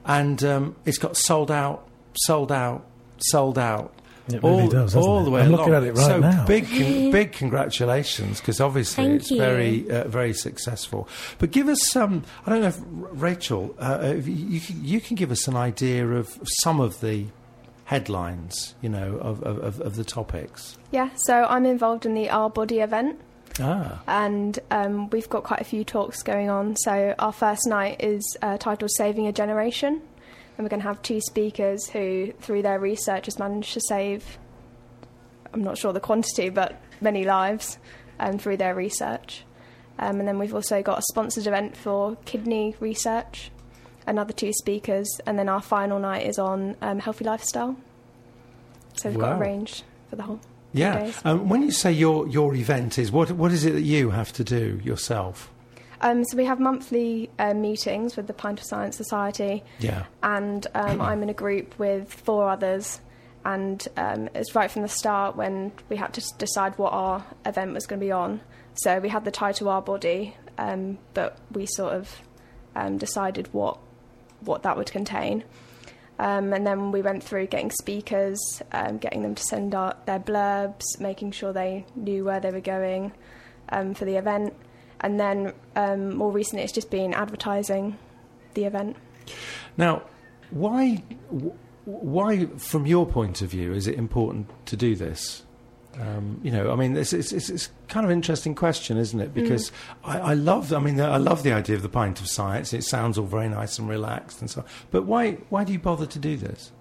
and 0.04 0.42
um, 0.44 0.76
it's 0.84 0.98
got 0.98 1.16
sold 1.16 1.50
out, 1.50 1.88
sold 2.26 2.52
out, 2.52 2.86
sold 3.18 3.58
out. 3.58 3.92
It 4.28 4.42
all, 4.44 4.56
really 4.58 4.68
does, 4.68 4.92
doesn't 4.94 5.02
all 5.02 5.20
it? 5.22 5.24
the 5.24 5.30
way 5.30 5.40
I'm 5.42 5.48
along. 5.54 5.58
looking 5.70 5.74
at 5.74 5.82
it 5.84 5.92
right 5.94 6.06
so 6.06 6.18
now. 6.20 6.46
big, 6.46 6.68
con- 6.68 7.10
big 7.10 7.32
congratulations, 7.32 8.40
because 8.40 8.60
obviously 8.60 9.04
Thank 9.04 9.20
it's 9.22 9.30
you. 9.32 9.38
very, 9.38 9.90
uh, 9.90 10.06
very 10.06 10.32
successful. 10.32 11.08
But 11.38 11.50
give 11.50 11.66
us 11.68 11.80
some. 11.90 12.22
I 12.46 12.50
don't 12.50 12.60
know 12.60 12.68
if 12.68 12.78
R- 12.80 13.14
Rachel, 13.14 13.74
uh, 13.80 13.98
if 14.16 14.28
you, 14.28 14.34
you, 14.34 14.60
you 14.80 15.00
can 15.00 15.16
give 15.16 15.32
us 15.32 15.48
an 15.48 15.56
idea 15.56 16.06
of 16.08 16.28
some 16.60 16.78
of 16.80 17.00
the 17.00 17.26
headlines, 17.86 18.74
you 18.82 18.88
know, 18.88 19.16
of, 19.16 19.42
of, 19.42 19.58
of, 19.58 19.80
of 19.80 19.96
the 19.96 20.04
topics. 20.04 20.76
Yeah, 20.90 21.10
so 21.24 21.44
I'm 21.44 21.64
involved 21.64 22.04
in 22.04 22.14
the 22.14 22.28
Our 22.28 22.50
Body 22.50 22.80
event, 22.80 23.18
Ah, 23.58 24.02
and 24.06 24.58
um, 24.70 25.08
we've 25.10 25.30
got 25.30 25.44
quite 25.44 25.60
a 25.60 25.64
few 25.64 25.82
talks 25.82 26.22
going 26.22 26.50
on. 26.50 26.76
So 26.76 27.14
our 27.18 27.32
first 27.32 27.66
night 27.66 28.02
is 28.02 28.36
uh, 28.42 28.58
titled 28.58 28.90
"Saving 28.96 29.26
a 29.28 29.32
Generation," 29.32 29.94
and 29.94 30.64
we're 30.64 30.68
going 30.68 30.82
to 30.82 30.88
have 30.88 31.00
two 31.00 31.20
speakers 31.20 31.88
who, 31.88 32.32
through 32.40 32.62
their 32.62 32.78
research, 32.78 33.26
has 33.26 33.38
managed 33.38 33.72
to 33.74 33.80
save. 33.80 34.38
I'm 35.54 35.64
not 35.64 35.78
sure 35.78 35.92
the 35.92 36.00
quantity, 36.00 36.50
but 36.50 36.78
many 37.00 37.24
lives, 37.24 37.78
um, 38.18 38.38
through 38.38 38.58
their 38.58 38.74
research. 38.74 39.44
Um, 39.98 40.18
and 40.18 40.28
then 40.28 40.38
we've 40.38 40.54
also 40.54 40.82
got 40.82 40.98
a 40.98 41.02
sponsored 41.10 41.46
event 41.46 41.76
for 41.76 42.16
kidney 42.26 42.76
research, 42.80 43.50
another 44.06 44.32
two 44.32 44.52
speakers, 44.52 45.08
and 45.26 45.38
then 45.38 45.48
our 45.48 45.60
final 45.62 45.98
night 45.98 46.26
is 46.26 46.38
on 46.38 46.76
um, 46.82 46.98
healthy 46.98 47.24
lifestyle. 47.24 47.76
So 48.94 49.10
we've 49.10 49.18
Wow. 49.18 49.32
got 49.34 49.40
range 49.40 49.82
for 50.10 50.16
the 50.16 50.22
whole. 50.22 50.40
yeah. 50.72 51.10
Um, 51.24 51.48
when 51.48 51.62
you 51.62 51.70
say 51.70 51.92
your 51.92 52.26
your 52.28 52.54
event 52.54 52.98
is, 52.98 53.10
what 53.12 53.30
what 53.32 53.52
is 53.52 53.64
it 53.64 53.72
that 53.72 53.82
you 53.82 54.10
have 54.10 54.32
to 54.34 54.44
do 54.44 54.80
yourself? 54.84 55.50
Um, 56.02 56.24
so 56.24 56.36
we 56.36 56.44
have 56.44 56.60
monthly 56.60 57.30
uh, 57.38 57.54
meetings 57.54 58.16
with 58.16 58.26
the 58.26 58.34
Pint 58.34 58.60
of 58.60 58.66
Science 58.66 58.96
Society, 58.96 59.64
Yeah. 59.80 60.04
and 60.22 60.66
um, 60.74 61.00
I'm 61.00 61.22
in 61.22 61.30
a 61.30 61.34
group 61.34 61.78
with 61.78 62.12
four 62.12 62.48
others. 62.50 63.00
And 63.46 63.86
um, 63.96 64.28
it's 64.34 64.56
right 64.56 64.68
from 64.68 64.82
the 64.82 64.88
start 64.88 65.36
when 65.36 65.70
we 65.88 65.94
had 65.96 66.12
to 66.14 66.22
decide 66.36 66.76
what 66.78 66.92
our 66.92 67.24
event 67.46 67.72
was 67.74 67.86
going 67.86 68.00
to 68.00 68.04
be 68.06 68.10
on. 68.10 68.40
So 68.74 68.98
we 68.98 69.08
had 69.08 69.24
the 69.24 69.30
title 69.30 69.68
"Our 69.68 69.80
Body," 69.80 70.36
um, 70.58 70.98
but 71.14 71.38
we 71.52 71.64
sort 71.66 71.92
of 71.94 72.20
um, 72.74 72.98
decided 72.98 73.48
what 73.54 73.78
what 74.40 74.62
that 74.62 74.76
would 74.76 74.90
contain. 74.90 75.44
Um, 76.18 76.52
and 76.52 76.66
then 76.66 76.92
we 76.92 77.02
went 77.02 77.22
through 77.22 77.48
getting 77.48 77.70
speakers, 77.70 78.38
um, 78.72 78.98
getting 78.98 79.22
them 79.22 79.34
to 79.34 79.42
send 79.42 79.74
out 79.74 80.06
their 80.06 80.18
blurbs, 80.18 80.98
making 80.98 81.32
sure 81.32 81.52
they 81.52 81.84
knew 81.94 82.24
where 82.24 82.40
they 82.40 82.50
were 82.50 82.60
going 82.60 83.12
um, 83.68 83.94
for 83.94 84.06
the 84.06 84.16
event. 84.16 84.54
And 85.00 85.20
then 85.20 85.52
um, 85.74 86.16
more 86.16 86.32
recently, 86.32 86.64
it's 86.64 86.72
just 86.72 86.90
been 86.90 87.12
advertising 87.12 87.98
the 88.54 88.64
event. 88.64 88.96
Now, 89.76 90.02
why 90.50 91.02
why 91.84 92.46
from 92.56 92.86
your 92.86 93.06
point 93.06 93.42
of 93.42 93.50
view 93.50 93.72
is 93.72 93.86
it 93.86 93.96
important 93.96 94.50
to 94.66 94.76
do 94.76 94.96
this? 94.96 95.42
Um, 96.00 96.40
you 96.42 96.50
know, 96.50 96.70
I 96.70 96.76
mean, 96.76 96.96
it's, 96.96 97.12
it's, 97.12 97.32
it's, 97.32 97.48
it's 97.48 97.70
kind 97.88 98.04
of 98.04 98.10
an 98.10 98.16
interesting 98.16 98.54
question, 98.54 98.98
isn't 98.98 99.18
it? 99.18 99.32
Because 99.32 99.72
I, 100.04 100.18
I 100.18 100.34
love, 100.34 100.72
I 100.72 100.78
mean, 100.78 101.00
I 101.00 101.16
love 101.16 101.42
the 101.42 101.52
idea 101.52 101.76
of 101.76 101.82
the 101.82 101.88
pint 101.88 102.20
of 102.20 102.28
science. 102.28 102.72
It 102.72 102.84
sounds 102.84 103.16
all 103.16 103.26
very 103.26 103.48
nice 103.48 103.78
and 103.78 103.88
relaxed 103.88 104.40
and 104.40 104.50
so 104.50 104.60
on. 104.60 104.66
But 104.90 105.04
why, 105.04 105.32
why 105.48 105.64
do 105.64 105.72
you 105.72 105.78
bother 105.78 106.06
to 106.06 106.18
do 106.18 106.36
this? 106.36 106.72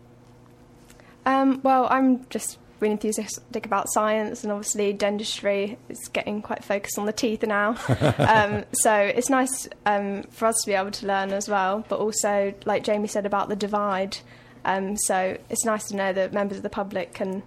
Um, 1.25 1.61
well, 1.63 1.87
I'm 1.89 2.25
just 2.29 2.59
really 2.79 2.93
enthusiastic 2.93 3.65
about 3.65 3.91
science, 3.91 4.43
and 4.43 4.51
obviously 4.51 4.93
dentistry 4.93 5.77
is 5.89 6.07
getting 6.09 6.41
quite 6.41 6.63
focused 6.63 6.99
on 6.99 7.05
the 7.05 7.13
teeth 7.13 7.43
now. 7.43 7.77
um, 8.19 8.65
so 8.73 8.93
it's 8.93 9.29
nice 9.29 9.67
um, 9.85 10.23
for 10.23 10.45
us 10.45 10.55
to 10.63 10.67
be 10.67 10.73
able 10.73 10.91
to 10.91 11.07
learn 11.07 11.31
as 11.31 11.49
well, 11.49 11.85
but 11.87 11.99
also, 11.99 12.53
like 12.65 12.83
Jamie 12.83 13.07
said 13.07 13.25
about 13.25 13.49
the 13.49 13.55
divide. 13.55 14.17
Um, 14.65 14.97
so 14.97 15.37
it's 15.49 15.63
nice 15.63 15.85
to 15.85 15.95
know 15.95 16.11
that 16.11 16.33
members 16.33 16.57
of 16.57 16.63
the 16.63 16.69
public 16.69 17.13
can 17.13 17.43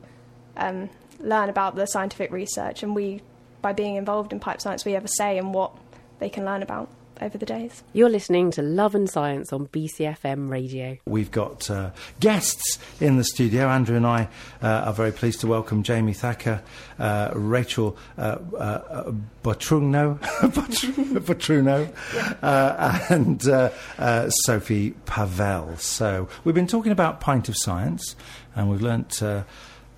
um, 0.56 0.88
learn 1.20 1.48
about 1.48 1.76
the 1.76 1.86
scientific 1.86 2.30
research, 2.30 2.82
and 2.82 2.94
we, 2.94 3.22
by 3.62 3.72
being 3.72 3.96
involved 3.96 4.32
in 4.32 4.40
pipe 4.40 4.60
science, 4.60 4.84
we 4.84 4.92
have 4.92 5.04
a 5.04 5.08
say 5.08 5.38
in 5.38 5.52
what 5.52 5.72
they 6.18 6.28
can 6.28 6.44
learn 6.44 6.62
about 6.62 6.88
over 7.20 7.38
the 7.38 7.46
days. 7.46 7.82
You're 7.92 8.08
listening 8.08 8.50
to 8.52 8.62
Love 8.62 8.94
and 8.94 9.08
Science 9.08 9.52
on 9.52 9.66
BCFM 9.68 10.50
Radio. 10.50 10.98
We've 11.06 11.30
got 11.30 11.70
uh, 11.70 11.90
guests 12.20 12.78
in 13.00 13.16
the 13.16 13.24
studio. 13.24 13.68
Andrew 13.68 13.96
and 13.96 14.06
I 14.06 14.28
uh, 14.62 14.66
are 14.66 14.92
very 14.92 15.12
pleased 15.12 15.40
to 15.40 15.46
welcome 15.46 15.82
Jamie 15.82 16.12
Thacker, 16.12 16.62
uh, 16.98 17.30
Rachel 17.34 17.96
uh, 18.16 18.38
uh, 18.56 19.12
Botruno, 19.42 20.18
Botruno, 21.20 21.92
uh, 22.42 23.06
and 23.08 23.46
uh, 23.48 23.70
uh, 23.98 24.30
Sophie 24.30 24.92
Pavel. 25.06 25.76
So 25.78 26.28
we've 26.44 26.54
been 26.54 26.66
talking 26.66 26.92
about 26.92 27.20
Pint 27.20 27.48
of 27.48 27.56
Science, 27.56 28.16
and 28.54 28.70
we've 28.70 28.82
learnt. 28.82 29.22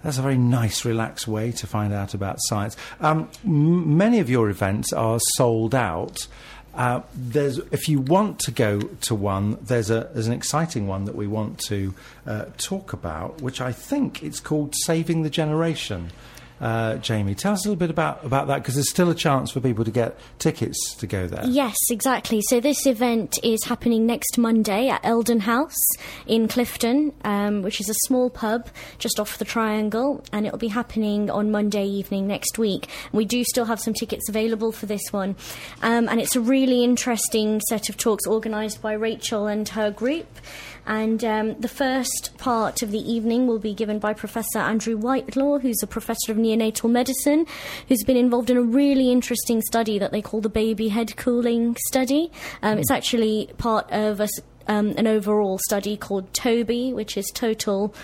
That's 0.02 0.18
a 0.18 0.22
very 0.22 0.38
nice, 0.38 0.84
relaxed 0.84 1.28
way 1.28 1.52
to 1.52 1.66
find 1.66 1.92
out 1.92 2.14
about 2.14 2.36
science. 2.40 2.76
Um, 3.00 3.28
m- 3.44 3.96
many 3.96 4.18
of 4.20 4.30
your 4.30 4.48
events 4.48 4.92
are 4.92 5.18
sold 5.36 5.74
out. 5.74 6.26
Uh, 6.74 7.02
there's, 7.14 7.58
if 7.70 7.88
you 7.88 8.00
want 8.00 8.38
to 8.38 8.50
go 8.50 8.80
to 8.80 9.14
one, 9.14 9.58
there's, 9.60 9.90
a, 9.90 10.08
there's 10.14 10.28
an 10.28 10.32
exciting 10.32 10.86
one 10.86 11.04
that 11.04 11.16
we 11.16 11.26
want 11.26 11.58
to 11.58 11.94
uh, 12.26 12.44
talk 12.56 12.92
about, 12.92 13.42
which 13.42 13.60
I 13.60 13.72
think 13.72 14.22
it's 14.22 14.40
called 14.40 14.74
Saving 14.84 15.22
the 15.22 15.30
Generation. 15.30 16.12
Uh, 16.60 16.96
Jamie, 16.96 17.34
tell 17.34 17.54
us 17.54 17.64
a 17.64 17.68
little 17.68 17.78
bit 17.78 17.90
about, 17.90 18.24
about 18.24 18.48
that 18.48 18.58
because 18.58 18.74
there's 18.74 18.90
still 18.90 19.08
a 19.10 19.14
chance 19.14 19.50
for 19.50 19.60
people 19.60 19.84
to 19.84 19.90
get 19.90 20.18
tickets 20.38 20.94
to 20.96 21.06
go 21.06 21.26
there. 21.26 21.44
Yes, 21.46 21.76
exactly. 21.90 22.42
So 22.48 22.60
this 22.60 22.86
event 22.86 23.38
is 23.42 23.64
happening 23.64 24.04
next 24.04 24.36
Monday 24.36 24.88
at 24.88 25.00
Eldon 25.02 25.40
House 25.40 25.78
in 26.26 26.48
Clifton, 26.48 27.14
um, 27.24 27.62
which 27.62 27.80
is 27.80 27.88
a 27.88 27.94
small 28.06 28.28
pub 28.28 28.68
just 28.98 29.18
off 29.18 29.38
the 29.38 29.44
Triangle, 29.44 30.22
and 30.32 30.46
it'll 30.46 30.58
be 30.58 30.68
happening 30.68 31.30
on 31.30 31.50
Monday 31.50 31.86
evening 31.86 32.26
next 32.26 32.58
week. 32.58 32.88
We 33.12 33.24
do 33.24 33.42
still 33.44 33.64
have 33.64 33.80
some 33.80 33.94
tickets 33.94 34.28
available 34.28 34.72
for 34.72 34.86
this 34.86 35.12
one, 35.12 35.36
um, 35.82 36.08
and 36.08 36.20
it's 36.20 36.36
a 36.36 36.40
really 36.40 36.84
interesting 36.84 37.60
set 37.68 37.88
of 37.88 37.96
talks 37.96 38.26
organised 38.26 38.82
by 38.82 38.92
Rachel 38.92 39.46
and 39.46 39.66
her 39.70 39.90
group. 39.90 40.26
And 40.86 41.24
um, 41.24 41.60
the 41.60 41.68
first 41.68 42.36
part 42.38 42.82
of 42.82 42.90
the 42.90 42.98
evening 42.98 43.46
will 43.46 43.58
be 43.58 43.74
given 43.74 43.98
by 43.98 44.12
Professor 44.14 44.58
Andrew 44.58 44.96
Whitelaw, 44.96 45.58
who's 45.60 45.82
a 45.82 45.86
professor 45.86 46.32
of 46.32 46.38
neonatal 46.38 46.90
medicine, 46.90 47.46
who's 47.88 48.02
been 48.04 48.16
involved 48.16 48.50
in 48.50 48.56
a 48.56 48.62
really 48.62 49.10
interesting 49.10 49.62
study 49.62 49.98
that 49.98 50.10
they 50.10 50.22
call 50.22 50.40
the 50.40 50.48
baby 50.48 50.88
head 50.88 51.16
cooling 51.16 51.76
study. 51.88 52.30
Um, 52.62 52.78
It's 52.78 52.90
actually 52.90 53.50
part 53.58 53.90
of 53.90 54.20
a 54.20 54.28
um, 54.66 54.94
an 54.96 55.06
overall 55.06 55.58
study 55.58 55.96
called 55.96 56.32
TOBY, 56.32 56.92
which 56.92 57.16
is 57.16 57.26
total 57.34 57.94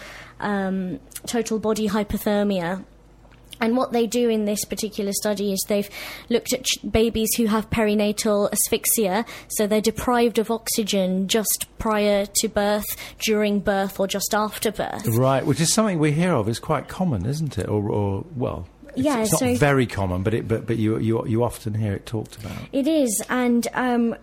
um, 0.40 1.00
total 1.26 1.59
body 1.59 1.88
hypothermia. 1.88 2.85
And 3.60 3.76
what 3.76 3.92
they 3.92 4.06
do 4.06 4.28
in 4.28 4.44
this 4.44 4.64
particular 4.64 5.12
study 5.12 5.52
is 5.52 5.64
they've 5.68 5.88
looked 6.28 6.52
at 6.52 6.64
ch- 6.64 6.78
babies 6.90 7.30
who 7.36 7.46
have 7.46 7.70
perinatal 7.70 8.50
asphyxia, 8.52 9.25
so 9.48 9.66
they're 9.66 9.80
deprived 9.80 10.38
of 10.38 10.50
oxygen 10.50 11.28
just 11.28 11.66
prior 11.78 12.26
to 12.26 12.48
birth, 12.48 12.84
during 13.25 13.60
birth, 13.60 13.98
or 14.00 14.06
just 14.06 14.34
after 14.34 14.70
birth. 14.72 15.06
Right, 15.06 15.44
which 15.46 15.60
is 15.60 15.72
something 15.72 15.98
we 15.98 16.12
hear 16.12 16.32
of. 16.32 16.48
It's 16.48 16.58
quite 16.58 16.88
common, 16.88 17.26
isn't 17.26 17.58
it? 17.58 17.68
Or, 17.68 17.88
or 17.90 18.25
well, 18.34 18.66
it's, 18.88 18.98
Yeah, 18.98 19.18
it's 19.22 19.32
not 19.32 19.38
so- 19.40 19.54
very 19.56 19.86
common, 19.86 20.22
but 20.22 20.34
it, 20.34 20.48
but, 20.48 20.66
but 20.66 20.76
you, 20.76 20.98
you, 20.98 21.26
you 21.26 21.44
often 21.44 21.75
hear 21.75 21.92
it 21.94 22.06
talked 22.06 22.36
about. 22.36 22.56
It 22.72 22.86
is, 22.86 23.22
and 23.28 23.66
um, 23.75 24.14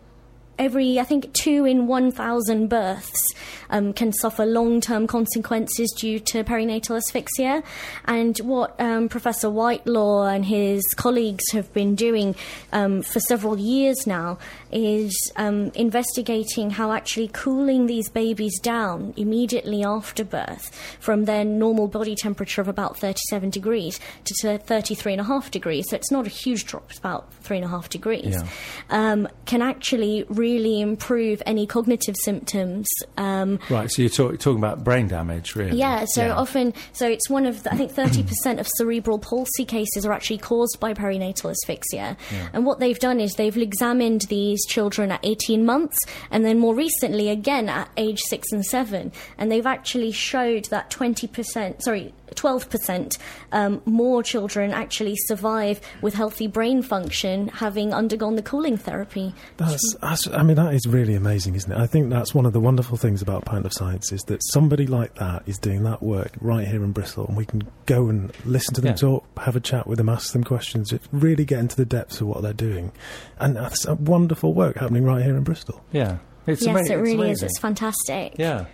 every, 0.60 1.00
I 1.00 1.04
think, 1.04 1.34
two 1.34 1.66
in 1.66 1.88
1,000 1.88 2.68
births 2.68 3.28
um, 3.70 3.94
can 3.94 4.12
suffer 4.14 4.46
long 4.46 4.82
term 4.82 5.08
consequences 5.08 5.92
due 6.00 6.20
to 6.20 6.44
perinatal 6.44 6.98
asphyxia. 6.98 7.64
And 8.06 8.38
what 8.40 8.80
um, 8.80 9.10
Professor 9.10 9.50
Whitelaw 9.50 10.26
and 10.34 10.46
his 10.46 10.82
colleagues 10.96 11.44
have 11.52 11.74
been 11.74 11.96
doing 11.96 12.36
um, 12.72 13.02
for 13.02 13.20
several 13.20 13.58
years 13.58 14.06
now 14.06 14.38
is 14.72 15.16
um, 15.36 15.72
investigating 15.76 16.72
how 16.72 16.92
actually 16.92 17.30
cooling 17.32 17.86
these 17.88 18.10
babies 18.10 18.60
down 18.60 19.14
immediately 19.18 19.84
after 19.84 20.24
birth 20.24 20.74
from 21.00 21.26
their 21.26 21.44
normal 21.46 21.88
body 21.88 22.16
temperature 22.16 22.62
of 22.62 22.68
about 22.68 22.98
37 22.98 23.50
degrees 23.50 24.00
to, 24.26 24.34
to 24.42 24.58
33 24.58 25.14
and 25.14 25.22
a 25.22 25.24
half 25.24 25.52
degrees. 25.52 25.86
So 25.90 25.96
it's 25.96 26.12
not 26.12 26.26
a 26.26 26.30
huge 26.30 26.66
drop, 26.66 26.86
it's 26.90 27.00
about 27.00 27.32
three 27.42 27.58
and 27.58 27.66
a 27.66 27.70
half 27.70 27.90
degrees 27.90 28.36
Yeah. 28.36 28.48
um, 28.90 29.28
can 29.46 29.62
actually 29.62 30.26
really 30.44 30.82
improve 30.82 31.42
any 31.46 31.66
cognitive 31.66 32.16
symptoms. 32.22 32.86
Um, 33.18 33.60
Right, 33.70 33.90
so 33.90 34.02
you're 34.02 34.10
talk, 34.10 34.38
talking 34.40 34.58
about 34.58 34.84
brain 34.84 35.08
damage, 35.08 35.56
really. 35.56 35.78
yeah, 35.78 36.06
so 36.06 36.32
often, 36.32 36.74
so 36.92 37.08
it's 37.08 37.30
one 37.30 37.46
of, 37.46 37.64
the, 37.64 37.72
I 37.74 37.78
think 37.78 37.94
30% 37.94 38.60
of 38.60 38.68
cerebral 38.78 39.20
palsy 39.20 39.64
cases 39.66 40.06
are 40.06 40.12
actually 40.12 40.40
caused 40.40 40.80
by 40.82 40.94
perinatal 40.94 41.50
asphyxia. 41.52 42.18
And 42.52 42.66
what 42.66 42.80
they've 42.80 43.00
done 43.00 43.22
is 43.22 43.36
they've 43.36 43.58
examined 43.58 44.22
these 44.30 44.66
children 44.66 45.12
at 45.12 45.22
18 45.24 45.66
months 45.66 45.98
and 46.30 46.44
then 46.44 46.60
more 46.60 46.76
recently 46.76 47.30
again 47.30 47.70
at 47.70 47.90
age 47.96 48.20
6 48.20 48.52
and 48.52 48.66
7. 48.66 49.12
And 49.38 49.52
they've 49.52 49.66
actually 49.66 50.12
showed 50.12 50.66
that 50.66 50.90
20%, 50.90 51.82
sorry, 51.82 52.14
12% 52.34 53.18
um, 53.52 53.82
more 53.86 54.24
children 54.24 54.72
actually 54.72 55.16
survive 55.28 55.80
with 56.02 56.14
healthy 56.14 56.48
brain 56.48 56.82
function 56.82 57.48
having 57.50 57.94
undergone 57.94 58.36
the 58.36 58.42
cooling 58.42 58.78
therapy. 58.78 59.34
That's, 59.58 59.96
that's, 60.02 60.28
I 60.34 60.44
mean, 60.44 60.56
that 60.58 60.74
is 60.74 60.86
really 60.88 61.16
amazing, 61.16 61.56
isn't 61.56 61.72
it? 61.72 61.78
I 61.78 61.88
think 61.88 62.10
that's 62.10 62.34
one 62.34 62.46
of 62.46 62.54
the 62.54 62.60
wonderful 62.60 62.98
things 62.98 63.22
about 63.22 63.46
Pint 63.46 63.66
of 63.66 63.74
Science 63.74 64.12
is 64.12 64.22
that 64.24 64.42
somebody 64.52 64.88
like 64.88 65.16
that 65.16 65.44
is 65.46 65.58
doing 65.58 65.84
that 65.84 66.02
work 66.04 66.32
right 66.42 66.68
here 66.68 66.84
in 66.84 66.92
Bristol, 66.92 67.26
and 67.28 67.38
we 67.38 67.46
can 67.46 67.64
go 67.86 68.10
and 68.10 68.32
listen 68.46 68.74
to 68.76 68.82
them 68.82 68.90
Yeah. 68.92 68.96
talk, 68.96 69.40
have 69.40 69.56
a 69.56 69.60
chat 69.60 69.88
with 69.88 69.98
them, 69.98 70.10
ask 70.10 70.34
them 70.34 70.44
questions, 70.44 70.90
just 70.90 71.08
really 71.12 71.46
get 71.46 71.60
into 71.60 71.76
the 71.76 71.86
depths 71.86 72.22
of 72.22 72.28
what 72.28 72.42
they're 72.42 72.54
doing. 72.54 72.92
And 73.40 73.56
that's 73.56 73.86
a 73.86 73.96
wonderful 73.96 74.54
work 74.54 74.78
happening 74.78 75.04
right 75.04 75.24
here 75.24 75.36
in 75.38 75.44
Bristol. 75.44 75.82
Yeah. 75.92 76.18
It's 76.48 76.62
yes, 76.62 76.70
ama- 76.70 76.80
it 76.80 76.84
it's 76.84 77.02
really 77.02 77.30
is. 77.32 77.42
It's 77.44 77.60
fantastic. 77.60 78.36
Yeah. 78.38 78.66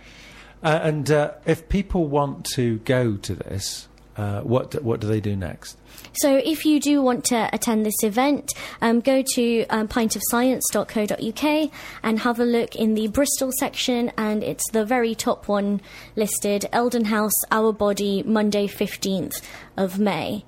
Uh, 0.62 0.80
and 0.82 1.10
uh, 1.10 1.32
if 1.46 1.68
people 1.68 2.06
want 2.06 2.44
to 2.54 2.78
go 2.80 3.16
to 3.16 3.34
this, 3.34 3.88
uh, 4.16 4.40
what, 4.40 4.72
do- 4.72 4.80
what 4.80 5.00
do 5.00 5.06
they 5.06 5.20
do 5.20 5.36
next? 5.36 5.76
So, 6.20 6.36
if 6.36 6.64
you 6.64 6.80
do 6.80 7.02
want 7.02 7.24
to 7.26 7.48
attend 7.52 7.86
this 7.86 8.02
event, 8.02 8.52
um, 8.80 9.00
go 9.00 9.22
to 9.34 9.66
um, 9.66 9.88
pintofscience.co.uk 9.88 11.70
and 12.02 12.18
have 12.18 12.40
a 12.40 12.44
look 12.44 12.76
in 12.76 12.94
the 12.94 13.08
Bristol 13.08 13.50
section, 13.58 14.12
and 14.16 14.42
it's 14.42 14.70
the 14.72 14.84
very 14.84 15.14
top 15.14 15.48
one 15.48 15.80
listed 16.16 16.66
Eldon 16.72 17.06
House, 17.06 17.32
Our 17.50 17.72
Body, 17.72 18.22
Monday, 18.22 18.66
15th 18.66 19.42
of 19.76 19.98
May. 19.98 20.44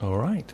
All 0.00 0.18
right. 0.18 0.52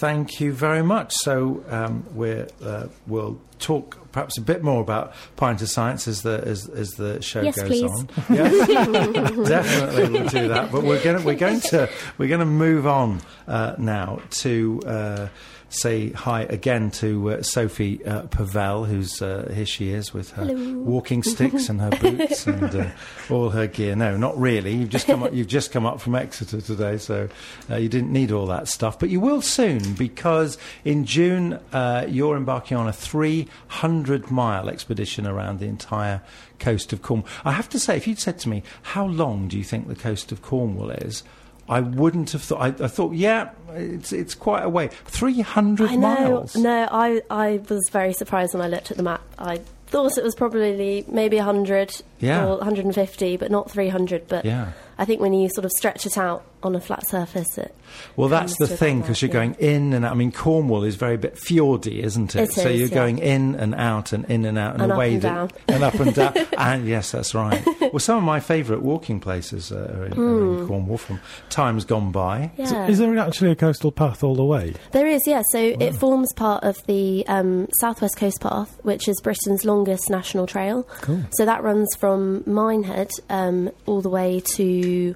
Thank 0.00 0.40
you 0.40 0.54
very 0.54 0.82
much. 0.82 1.12
So 1.12 1.62
um, 1.68 2.06
we're, 2.14 2.48
uh, 2.64 2.86
we'll 3.06 3.38
talk 3.58 3.98
perhaps 4.12 4.38
a 4.38 4.40
bit 4.40 4.62
more 4.62 4.80
about 4.80 5.12
Pint 5.36 5.60
of 5.60 5.68
Science 5.68 6.08
as 6.08 6.22
the 6.22 6.42
as, 6.42 6.66
as 6.70 6.92
the 6.92 7.20
show 7.20 7.42
Yes, 7.42 7.56
goes 7.56 7.68
please. 7.68 7.90
on. 7.90 8.08
Yes, 8.30 8.66
definitely 9.48 10.08
we'll 10.08 10.28
do 10.30 10.48
that. 10.48 10.72
But 10.72 10.84
we're 10.84 11.02
going 11.04 11.22
we're 11.22 11.34
going 11.34 11.60
to 11.60 11.90
we're 12.16 12.30
going 12.30 12.40
to 12.40 12.46
move 12.46 12.86
on 12.86 13.20
uh, 13.46 13.74
now 13.76 14.22
to. 14.30 14.80
Uh, 14.86 15.28
Say 15.72 16.10
hi 16.10 16.42
again 16.42 16.90
to 16.92 17.30
uh, 17.30 17.42
Sophie 17.42 18.04
uh, 18.04 18.22
Pavel, 18.22 18.86
who's 18.86 19.22
uh, 19.22 19.52
here. 19.54 19.64
She 19.64 19.92
is 19.92 20.12
with 20.12 20.32
her 20.32 20.52
walking 20.52 21.22
sticks 21.22 21.68
and 21.68 21.80
her 21.80 21.90
boots 22.00 22.44
and 22.48 22.74
uh, 22.74 22.90
all 23.30 23.50
her 23.50 23.68
gear. 23.68 23.94
No, 23.94 24.16
not 24.16 24.36
really. 24.36 24.74
You've 24.74 24.88
just 24.88 25.06
come 25.06 25.22
up. 25.22 25.32
You've 25.32 25.46
just 25.46 25.70
come 25.70 25.86
up 25.86 26.00
from 26.00 26.16
Exeter 26.16 26.60
today, 26.60 26.98
so 26.98 27.28
uh, 27.70 27.76
you 27.76 27.88
didn't 27.88 28.12
need 28.12 28.32
all 28.32 28.46
that 28.46 28.66
stuff. 28.66 28.98
But 28.98 29.10
you 29.10 29.20
will 29.20 29.40
soon, 29.42 29.94
because 29.94 30.58
in 30.84 31.04
June 31.04 31.60
uh, 31.72 32.04
you're 32.08 32.36
embarking 32.36 32.76
on 32.76 32.88
a 32.88 32.92
300 32.92 34.28
mile 34.28 34.68
expedition 34.68 35.24
around 35.24 35.60
the 35.60 35.66
entire 35.66 36.20
coast 36.58 36.92
of 36.92 37.00
Cornwall. 37.00 37.30
I 37.44 37.52
have 37.52 37.68
to 37.68 37.78
say, 37.78 37.96
if 37.96 38.08
you'd 38.08 38.18
said 38.18 38.40
to 38.40 38.48
me, 38.48 38.64
"How 38.82 39.06
long 39.06 39.46
do 39.46 39.56
you 39.56 39.62
think 39.62 39.86
the 39.86 39.94
coast 39.94 40.32
of 40.32 40.42
Cornwall 40.42 40.90
is?" 40.90 41.22
I 41.70 41.80
wouldn't 41.80 42.32
have 42.32 42.42
thought. 42.42 42.60
I, 42.60 42.84
I 42.84 42.88
thought, 42.88 43.14
yeah, 43.14 43.50
it's 43.70 44.12
it's 44.12 44.34
quite 44.34 44.64
a 44.64 44.68
way. 44.68 44.88
Three 45.06 45.40
hundred 45.40 45.92
miles. 45.98 46.56
No, 46.56 46.88
I 46.90 47.22
I 47.30 47.60
was 47.68 47.88
very 47.90 48.12
surprised 48.12 48.54
when 48.54 48.62
I 48.62 48.66
looked 48.66 48.90
at 48.90 48.96
the 48.96 49.04
map. 49.04 49.22
I 49.38 49.60
thought 49.86 50.18
it 50.18 50.24
was 50.24 50.34
probably 50.34 51.04
maybe 51.08 51.36
100 51.36 52.02
Yeah. 52.20 52.46
or 52.46 52.58
150, 52.58 53.36
but 53.36 53.50
not 53.50 53.70
300. 53.70 54.28
But 54.28 54.44
Yeah. 54.44 54.72
I 54.98 55.04
think 55.06 55.20
when 55.20 55.32
you 55.32 55.48
sort 55.48 55.64
of 55.64 55.70
stretch 55.78 56.04
it 56.04 56.18
out 56.18 56.44
on 56.62 56.76
a 56.76 56.80
flat 56.80 57.08
surface, 57.08 57.56
it 57.56 57.74
Well, 58.16 58.28
that's 58.28 58.54
the 58.58 58.66
thing 58.68 59.00
because 59.00 59.22
you're 59.22 59.30
yeah. 59.30 59.32
going 59.32 59.54
in 59.54 59.94
and 59.94 60.04
out. 60.04 60.12
I 60.12 60.14
mean, 60.14 60.30
Cornwall 60.30 60.84
is 60.84 60.96
very 60.96 61.16
bit 61.16 61.36
fjordy, 61.36 62.02
isn't 62.02 62.36
it? 62.36 62.42
It 62.42 62.52
so 62.52 62.68
is, 62.68 62.78
you're 62.80 62.88
yeah. 62.88 62.94
going 62.94 63.18
in 63.18 63.54
and 63.54 63.74
out 63.74 64.12
and 64.12 64.26
in 64.26 64.44
and 64.44 64.58
out 64.58 64.74
in 64.74 64.82
And 64.82 64.90
a 64.92 64.94
up 64.94 64.98
way 64.98 65.14
and 65.14 65.22
that 65.22 65.34
down. 65.34 65.50
and 65.68 65.82
up 65.82 65.94
and 65.94 66.14
down. 66.14 66.34
and 66.58 66.86
yes, 66.86 67.12
that's 67.12 67.34
right. 67.34 67.64
Well, 67.80 67.98
some 67.98 68.18
of 68.18 68.24
my 68.24 68.40
favourite 68.40 68.82
walking 68.82 69.20
places 69.20 69.72
uh, 69.72 69.76
are, 69.76 70.04
in, 70.04 70.12
are 70.12 70.60
in 70.60 70.66
Cornwall 70.68 70.98
from 70.98 71.18
times 71.48 71.86
gone 71.86 72.12
by. 72.12 72.48
Hmm. 72.56 72.62
yeah. 72.62 72.86
Is 72.88 72.98
there 72.98 73.18
actually 73.18 73.52
a 73.52 73.56
coastal 73.56 73.90
path 73.90 74.22
all 74.22 74.34
the 74.34 74.44
way? 74.44 74.74
There 74.92 75.06
is, 75.06 75.22
yeah. 75.26 75.42
So 75.50 75.58
it 75.58 75.94
forms 75.94 76.30
part 76.34 76.62
of 76.62 76.76
the 76.86 77.26
um, 77.26 77.68
Southwest 77.80 78.18
Coast 78.18 78.40
Path, 78.42 78.78
which 78.82 79.08
is 79.08 79.18
Britain's 79.22 79.64
longest 79.64 80.10
national 80.10 80.46
trail. 80.46 80.82
Cool. 81.00 81.22
So 81.32 81.46
that 81.46 81.62
runs 81.62 81.88
from 81.98 82.09
Minehead 82.18 83.10
um, 83.28 83.70
all 83.86 84.00
the 84.02 84.08
way 84.10 84.40
to 84.56 85.14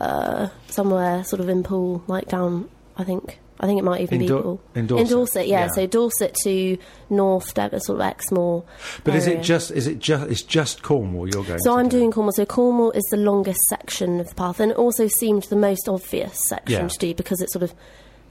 uh, 0.00 0.48
somewhere 0.68 1.24
sort 1.24 1.40
of 1.40 1.48
in 1.48 1.62
Poole, 1.62 2.02
like 2.06 2.28
down. 2.28 2.68
I 2.96 3.04
think 3.04 3.38
I 3.60 3.66
think 3.66 3.78
it 3.78 3.84
might 3.84 4.00
even 4.00 4.14
In 4.16 4.20
be 4.20 4.26
Dor- 4.26 4.42
Poole. 4.42 4.60
in 4.74 4.86
Dorset, 4.86 5.46
yeah, 5.46 5.60
yeah. 5.66 5.68
So 5.74 5.86
Dorset 5.86 6.34
to 6.42 6.76
North 7.10 7.54
Devon, 7.54 7.80
sort 7.80 8.00
of 8.00 8.06
Exmoor. 8.06 8.64
But 9.04 9.14
is 9.14 9.26
it 9.26 9.42
just 9.42 9.70
is 9.70 9.86
it 9.86 9.98
just 9.98 10.28
it's 10.30 10.42
just 10.42 10.82
Cornwall 10.82 11.28
you're 11.28 11.44
going? 11.44 11.60
So 11.60 11.78
I'm 11.78 11.88
do? 11.88 11.98
doing 11.98 12.10
Cornwall. 12.10 12.32
So 12.32 12.44
Cornwall 12.44 12.90
is 12.92 13.04
the 13.10 13.16
longest 13.16 13.60
section 13.68 14.20
of 14.20 14.28
the 14.28 14.34
path, 14.34 14.60
and 14.60 14.72
it 14.72 14.76
also 14.76 15.06
seemed 15.06 15.44
the 15.44 15.56
most 15.56 15.88
obvious 15.88 16.38
section 16.48 16.82
Yeah. 16.82 16.88
to 16.88 16.98
do 16.98 17.14
because 17.14 17.40
it 17.40 17.50
sort 17.50 17.62
of 17.62 17.72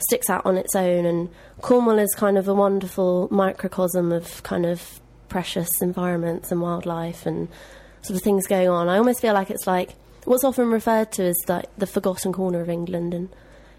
sticks 0.10 0.29
out 0.29 0.46
on 0.46 0.58
its 0.58 0.75
own. 0.75 1.05
And 1.05 1.29
Cornwall 1.62 2.00
is 2.00 2.13
kind 2.15 2.38
of 2.38 2.48
a 2.48 2.53
wonderful 2.53 3.27
microcosm 3.31 4.12
of 4.12 4.43
kind 4.43 4.65
of 4.65 5.00
precious 5.29 5.70
environments 5.81 6.51
and 6.51 6.62
wildlife 6.62 7.25
and 7.25 7.48
sort 8.01 8.17
of 8.17 8.24
things 8.24 8.48
going 8.48 8.70
on. 8.70 8.89
I 8.89 8.98
almost 8.98 9.22
feel 9.22 9.34
like 9.34 9.50
it's 9.50 9.67
like 9.67 9.96
what's 10.25 10.43
often 10.43 10.70
referred 10.70 11.12
to 11.13 11.24
as 11.24 11.38
like 11.48 11.65
the 11.77 11.88
forgotten 11.88 12.34
corner 12.34 12.62
of 12.62 12.70
England 12.70 13.13
in 13.13 13.29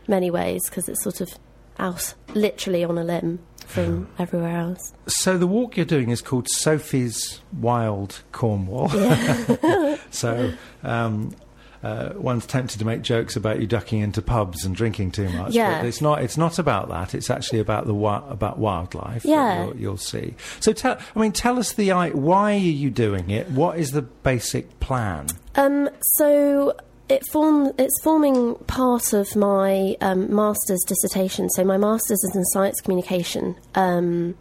many 0.09 0.31
ways 0.31 0.61
because 0.69 0.89
it's 0.89 1.03
sort 1.03 1.21
of 1.21 1.31
out 1.79 2.15
literally 2.35 2.85
on 2.85 2.99
a 2.99 3.05
limb 3.05 3.41
from 3.67 4.09
everywhere 4.19 4.59
else. 4.59 4.93
So 5.07 5.39
the 5.39 5.47
walk 5.47 5.77
you're 5.77 5.87
doing 5.87 6.11
is 6.11 6.21
called 6.21 6.49
Sophie's 6.49 7.41
Wild 7.53 8.23
Cornwall. 8.33 8.89
so 10.11 10.53
um, 10.83 11.35
uh, 11.83 12.13
one's 12.15 12.47
tempted 12.47 12.79
to 12.79 12.85
make 12.85 13.03
jokes 13.03 13.35
about 13.35 13.61
you 13.61 13.67
ducking 13.67 14.01
into 14.01 14.23
pubs 14.23 14.65
and 14.65 14.75
drinking 14.75 15.11
too 15.11 15.29
much. 15.31 15.53
Yeah. 15.53 15.81
But 15.81 15.89
it's 15.89 16.01
not. 16.01 16.23
It's 16.23 16.37
not 16.37 16.59
about 16.59 16.89
that. 16.91 17.15
It's 17.15 17.31
actually 17.31 17.59
about 17.59 17.87
the 17.87 17.93
wi- 17.93 18.23
about 18.29 18.59
wildlife. 18.59 19.25
Yeah. 19.25 19.65
you'll, 19.65 19.77
you'll 19.77 19.97
see. 19.97 20.35
So 20.61 20.73
tell. 20.73 20.99
I 21.15 21.19
mean, 21.19 21.33
tell 21.33 21.59
us 21.59 21.73
the. 21.73 21.91
Why 21.91 22.53
are 22.55 22.57
you 22.57 22.91
doing 22.91 23.31
it? 23.31 23.51
What 23.51 23.79
is 23.79 23.91
the 23.91 24.03
basic 24.03 24.79
plan? 24.81 25.27
Um, 25.57 25.91
so 26.15 26.75
it 27.09 27.23
form 27.31 27.73
it's 27.79 28.01
forming 28.03 28.55
part 28.67 29.13
of 29.13 29.35
my 29.35 29.97
um, 30.01 30.35
master's 30.35 30.83
dissertation. 30.87 31.51
So 31.51 31.65
my 31.65 31.77
master's 31.77 32.23
is 32.23 32.33
in 32.35 32.45
science 32.47 32.81
communication, 32.81 33.57
um, 33.75 34.37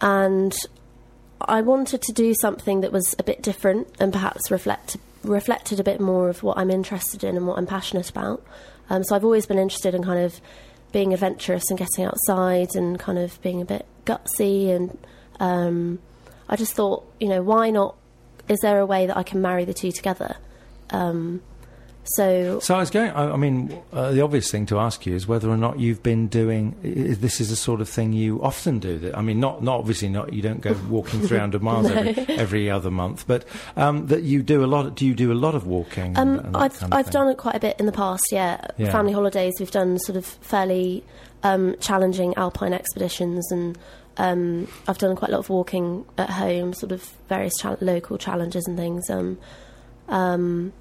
and 0.00 0.54
I 1.40 1.62
wanted 1.62 2.02
to 2.02 2.12
do 2.12 2.34
something 2.40 2.80
that 2.80 2.92
was 2.92 3.14
a 3.18 3.22
bit 3.22 3.42
different 3.42 3.88
and 3.98 4.12
perhaps 4.12 4.50
reflect 4.50 4.96
reflected 5.22 5.80
a 5.80 5.84
bit 5.84 6.00
more 6.00 6.28
of 6.28 6.42
what 6.42 6.58
I'm 6.58 6.70
interested 6.70 7.24
in 7.24 7.36
and 7.36 7.46
what 7.46 7.58
I'm 7.58 7.66
passionate 7.66 8.10
about. 8.10 8.44
Um, 8.88 9.04
so 9.04 9.14
I've 9.14 9.24
always 9.24 9.46
been 9.46 9.58
interested 9.58 9.94
in 9.94 10.02
kind 10.02 10.24
of 10.24 10.40
being 10.92 11.12
adventurous 11.12 11.70
and 11.70 11.78
getting 11.78 12.04
outside 12.04 12.74
and 12.74 12.98
kind 12.98 13.18
of 13.18 13.40
being 13.42 13.60
a 13.60 13.64
bit 13.64 13.86
gutsy 14.04 14.74
and 14.74 14.98
um, 15.38 15.98
I 16.48 16.56
just 16.56 16.74
thought, 16.74 17.10
you 17.20 17.28
know, 17.28 17.42
why 17.42 17.70
not? 17.70 17.96
Is 18.48 18.58
there 18.60 18.80
a 18.80 18.86
way 18.86 19.06
that 19.06 19.16
I 19.16 19.22
can 19.22 19.40
marry 19.40 19.64
the 19.64 19.72
two 19.72 19.92
together? 19.92 20.36
Um, 20.90 21.42
so 22.16 22.58
So 22.60 22.74
I 22.74 22.78
was 22.80 22.90
going. 22.90 23.10
I, 23.10 23.32
I 23.32 23.36
mean, 23.36 23.76
uh, 23.92 24.12
the 24.12 24.20
obvious 24.22 24.50
thing 24.50 24.66
to 24.66 24.78
ask 24.78 25.06
you 25.06 25.14
is 25.14 25.26
whether 25.26 25.48
or 25.48 25.56
not 25.56 25.78
you've 25.78 26.02
been 26.02 26.28
doing. 26.28 26.74
This 26.82 27.40
is 27.40 27.50
the 27.50 27.56
sort 27.56 27.80
of 27.80 27.88
thing 27.88 28.12
you 28.12 28.42
often 28.42 28.78
do. 28.78 28.98
That 28.98 29.16
I 29.16 29.22
mean, 29.22 29.40
not 29.40 29.62
not 29.62 29.78
obviously 29.78 30.08
not. 30.08 30.32
You 30.32 30.42
don't 30.42 30.60
go 30.60 30.74
walking 30.88 31.20
300 31.20 31.62
miles 31.62 31.90
every, 31.90 32.28
every 32.36 32.70
other 32.70 32.90
month, 32.90 33.26
but 33.26 33.44
um, 33.76 34.06
that 34.08 34.22
you 34.22 34.42
do 34.42 34.64
a 34.64 34.66
lot. 34.66 34.94
Do 34.94 35.06
you 35.06 35.14
do 35.14 35.32
a 35.32 35.34
lot 35.34 35.54
of 35.54 35.66
walking? 35.66 36.16
Um, 36.18 36.38
and 36.40 36.54
that 36.54 36.58
I've 36.60 36.78
kind 36.78 36.92
of 36.92 36.98
I've 36.98 37.06
thing? 37.06 37.12
done 37.12 37.28
it 37.28 37.36
quite 37.38 37.54
a 37.56 37.60
bit 37.60 37.76
in 37.78 37.86
the 37.86 37.92
past. 37.92 38.24
Yeah, 38.32 38.60
Yeah. 38.78 38.90
family 38.92 39.12
holidays. 39.12 39.54
We've 39.58 39.70
done 39.70 39.98
sort 40.00 40.16
of 40.16 40.24
fairly 40.24 41.04
um, 41.42 41.76
challenging 41.80 42.34
alpine 42.36 42.72
expeditions, 42.72 43.50
and 43.52 43.78
um, 44.16 44.68
I've 44.88 44.98
done 44.98 45.16
quite 45.16 45.28
a 45.30 45.32
lot 45.32 45.40
of 45.40 45.48
walking 45.50 46.04
at 46.18 46.30
home, 46.30 46.74
sort 46.74 46.92
of 46.92 47.02
various 47.28 47.56
chal 47.58 47.76
local 47.80 48.18
challenges 48.18 48.66
and 48.66 48.76
things. 48.76 49.08
Um, 49.08 49.38
um, 50.08 50.72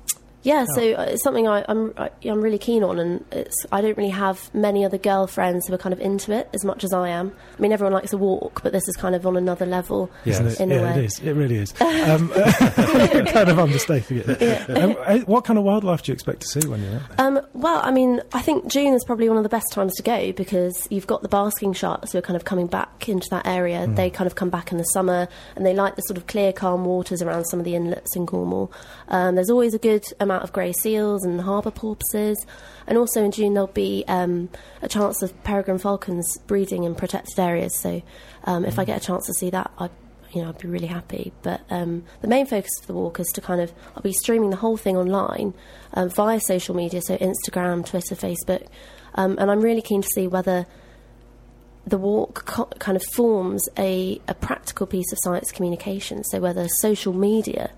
yeah, 0.44 0.66
so 0.74 0.82
uh, 0.94 1.04
it's 1.04 1.24
something 1.24 1.48
I, 1.48 1.66
I'm 1.68 1.94
I, 1.98 2.10
I'm 2.24 2.42
really 2.42 2.58
keen 2.58 2.84
on, 2.84 2.98
and 2.98 3.26
it's 3.32 3.66
I 3.72 3.82
don't 3.82 3.98
really 3.98 4.10
have 4.12 4.54
many 4.54 4.86
other 4.86 4.98
girlfriends 4.98 5.68
who 5.68 5.74
are 5.74 5.78
kind 5.78 5.92
of 5.92 6.00
into 6.00 6.32
it 6.32 6.50
as 6.54 6.64
much 6.64 6.84
as 6.84 6.94
I 6.94 7.10
am. 7.10 7.34
I 7.58 7.62
mean, 7.62 7.74
everyone 7.74 7.94
likes 7.94 8.14
a 8.14 8.18
walk, 8.18 8.64
but 8.64 8.72
this 8.72 8.88
is 8.88 8.96
kind 8.96 9.16
of 9.16 9.28
on 9.28 9.36
another 9.36 9.66
level. 9.66 10.10
Yes. 10.24 10.40
Isn't 10.40 10.72
it? 10.72 10.76
A 10.76 10.76
yeah, 10.76 10.84
way. 10.84 11.00
it 11.00 11.06
is. 11.06 11.20
It 11.20 11.34
really 11.34 11.58
is. 11.58 11.74
Um, 12.10 12.30
kind 13.26 13.50
of 13.50 13.60
understating 13.60 14.24
it. 14.26 14.70
Um, 14.70 14.96
uh, 15.06 15.20
what 15.26 15.44
kind 15.44 15.60
of 15.60 15.66
wildlife 15.66 16.02
do 16.02 16.12
you 16.12 16.14
expect 16.14 16.42
to 16.42 16.48
see 16.48 16.68
when 16.68 16.82
you're 16.82 16.96
out 16.96 17.18
there? 17.18 17.28
Um, 17.28 17.42
well, 17.54 17.82
I 17.84 17.92
mean, 17.92 18.22
I 18.32 18.42
think 18.42 18.68
June 18.68 18.94
is 18.94 19.04
probably 19.04 19.28
one 19.28 19.38
of 19.38 19.44
the 19.44 19.50
best 19.50 19.72
times 19.74 19.94
to 19.96 20.04
go 20.04 20.32
because 20.32 20.88
you've 20.90 21.08
got 21.08 21.22
the 21.22 21.28
basking 21.28 21.74
sharks 21.74 22.12
who 22.12 22.18
are 22.18 22.22
kind 22.22 22.38
of 22.38 22.46
coming 22.46 22.68
back 22.68 23.10
into 23.10 23.28
that 23.32 23.46
area. 23.46 23.86
They 23.86 24.10
kind 24.10 24.28
of 24.28 24.36
come 24.36 24.50
back 24.50 24.72
in 24.72 24.78
the 24.78 24.86
summer 24.86 25.28
and 25.56 25.66
they 25.66 25.74
like 25.74 25.98
the 25.98 26.02
sort 26.04 26.18
of 26.18 26.26
clear, 26.28 26.54
calm 26.54 26.86
waters 26.86 27.22
around 27.22 27.46
some 27.46 27.60
of 27.60 27.66
the 27.66 27.76
inlets 27.76 28.16
in 28.16 28.26
Cornwall. 28.26 28.72
Um, 29.10 29.36
there's 29.36 29.50
always 29.50 29.74
a 29.74 29.80
good 29.80 30.06
amount 30.30 30.44
of 30.44 30.54
grey 30.54 30.72
seals 30.72 31.24
and 31.26 31.42
harbour 31.42 31.72
porpoises. 31.72 32.46
And 32.88 32.98
also 32.98 33.24
in 33.24 33.32
June, 33.32 33.54
there'll 33.54 33.68
be 33.68 34.04
um, 34.08 34.50
a 34.82 34.88
chance 34.88 35.22
of 35.22 35.44
peregrine 35.44 35.80
falcons 35.80 36.38
breeding 36.48 36.84
in 36.84 36.96
protected 36.96 37.40
areas. 37.40 37.78
So 37.80 38.02
um, 38.46 38.66
if 38.66 38.80
I 38.80 38.86
get 38.86 39.02
a 39.02 39.06
chance 39.06 39.26
to 39.28 39.34
see 39.34 39.50
that, 39.50 39.72
I 39.78 39.90
you 40.32 40.42
know, 40.42 40.50
I'd 40.50 40.60
be 40.60 40.68
really 40.68 40.88
happy. 40.88 41.34
But 41.42 41.62
um, 41.70 42.04
the 42.22 42.28
main 42.28 42.46
focus 42.46 42.72
of 42.82 42.88
the 42.88 42.94
walk 42.94 43.20
is 43.20 43.28
to 43.34 43.42
kind 43.42 43.62
of, 43.62 43.74
I'll 43.96 44.04
be 44.04 44.14
streaming 44.14 44.50
the 44.52 44.58
whole 44.58 44.78
thing 44.78 44.98
online 44.98 45.54
um, 45.94 46.10
via 46.10 46.40
social 46.40 46.76
media, 46.76 47.02
so 47.02 47.18
Instagram, 47.18 47.86
Twitter, 47.86 48.16
Facebook. 48.16 48.68
Um, 49.16 49.38
and 49.40 49.50
I'm 49.50 49.62
really 49.62 49.82
keen 49.82 50.02
to 50.02 50.08
see 50.14 50.28
whether 50.28 50.68
the 51.86 51.98
walk 51.98 52.46
co- 52.46 52.70
kind 52.78 52.96
of 52.96 53.04
forms 53.14 53.68
a, 53.78 54.22
a 54.28 54.34
practical 54.34 54.86
piece 54.86 55.12
of 55.12 55.18
science 55.24 55.52
communication. 55.52 56.24
So 56.24 56.40
whether 56.40 56.68
social 56.68 57.14
media 57.14 57.72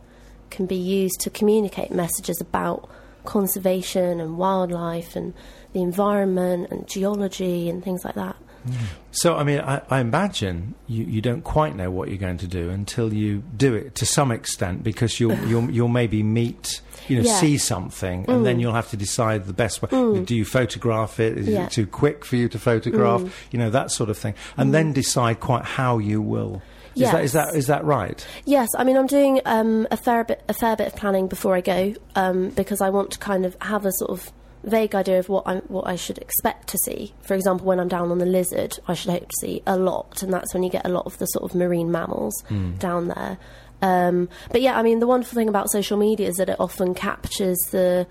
can 0.52 0.66
be 0.66 0.76
used 0.76 1.20
to 1.22 1.30
communicate 1.30 1.92
messages 1.92 2.40
about 2.42 2.90
conservation 3.26 4.20
and 4.20 4.38
wildlife 4.38 5.16
and 5.16 5.34
the 5.74 5.82
environment 5.82 6.68
and 6.72 6.88
geology 6.88 7.70
and 7.70 7.84
things 7.84 8.04
like 8.04 8.16
that. 8.16 8.36
Mm. 8.68 8.74
So, 9.12 9.36
I 9.38 9.44
mean, 9.44 9.60
I, 9.60 9.82
I 9.90 10.00
imagine 10.02 10.76
you, 10.88 11.04
you 11.06 11.22
don't 11.22 11.42
quite 11.44 11.76
know 11.76 11.90
what 11.90 12.10
you're 12.10 12.18
going 12.20 12.38
to 12.40 12.48
do 12.48 12.70
until 12.70 13.12
you 13.12 13.44
do 13.58 13.74
it 13.74 13.96
to 13.96 14.06
some 14.06 14.32
extent, 14.32 14.84
because 14.84 15.20
you'll 15.20 15.38
you'll, 15.48 15.70
you'll 15.72 15.88
maybe 15.88 16.22
meet, 16.22 16.82
you 17.08 17.18
know, 17.18 17.24
Yeah. 17.24 17.40
see 17.40 17.58
something, 17.58 18.26
and 18.30 18.46
then 18.46 18.58
mm. 18.58 18.62
you'll 18.62 18.74
have 18.74 18.90
to 18.92 18.98
decide 18.98 19.46
the 19.46 19.54
best 19.54 19.82
way. 19.82 19.90
Mm. 19.90 20.26
Do 20.28 20.36
you 20.36 20.46
photograph 20.46 21.20
it? 21.20 21.40
Is 21.40 21.48
Yeah. 21.48 21.66
it 21.66 21.72
too 21.72 21.88
quick 21.88 22.24
for 22.24 22.36
you 22.36 22.48
to 22.50 22.60
photograph? 22.60 23.24
You 23.52 23.58
know, 23.58 23.72
that 23.72 23.90
sort 23.90 24.12
of 24.12 24.18
thing, 24.18 24.36
and 24.58 24.74
then 24.76 24.94
decide 24.94 25.40
quite 25.40 25.66
how 25.66 25.98
you 25.98 26.22
will. 26.22 26.62
Is 26.96 27.12
that 27.12 27.24
is 27.24 27.34
that 27.34 27.56
is 27.56 27.68
that 27.68 27.84
right? 27.86 28.26
Yes, 28.46 28.70
I 28.78 28.84
mean 28.84 28.98
I'm 28.98 29.08
doing 29.08 29.42
um, 29.46 29.88
a 29.92 29.98
fair 29.98 30.24
bit 30.24 30.44
a 30.50 30.54
fair 30.54 30.76
bit 30.76 30.88
of 30.88 30.96
planning 30.96 31.28
before 31.28 31.56
I 31.56 31.62
go 31.62 31.94
um, 32.16 32.50
because 32.50 32.82
I 32.82 32.90
want 32.90 33.12
to 33.12 33.20
kind 33.20 33.46
of 33.46 33.56
have 33.62 33.86
a 33.86 33.92
sort 33.94 34.12
of 34.12 34.32
vague 34.64 34.94
idea 34.94 35.18
of 35.18 35.30
what 35.30 35.48
I 35.48 35.58
what 35.68 35.88
I 35.88 35.96
should 35.96 36.18
expect 36.18 36.68
to 36.70 36.78
see. 36.86 37.14
For 37.22 37.34
example, 37.34 37.66
when 37.66 37.80
I'm 37.80 37.88
down 37.88 38.12
on 38.12 38.18
the 38.18 38.26
lizard, 38.26 38.78
I 38.88 38.94
should 38.94 39.12
hope 39.12 39.28
to 39.28 39.36
see 39.40 39.64
a 39.66 39.78
lot, 39.78 40.22
and 40.22 40.34
that's 40.34 40.54
when 40.54 40.64
you 40.64 40.70
get 40.70 40.86
a 40.86 40.90
lot 40.90 41.06
of 41.06 41.18
the 41.18 41.26
sort 41.28 41.50
of 41.50 41.56
marine 41.56 41.92
mammals 41.92 42.34
down 42.80 43.08
there. 43.08 43.38
Um, 43.82 44.30
but 44.52 44.62
yeah, 44.62 44.78
I 44.78 44.84
mean 44.84 45.00
the 45.00 45.08
wonderful 45.08 45.36
thing 45.36 45.50
about 45.50 45.72
social 45.72 45.98
media 45.98 46.28
is 46.28 46.36
that 46.36 46.50
it 46.50 46.60
often 46.60 46.94
captures 46.94 47.58
the 47.72 48.06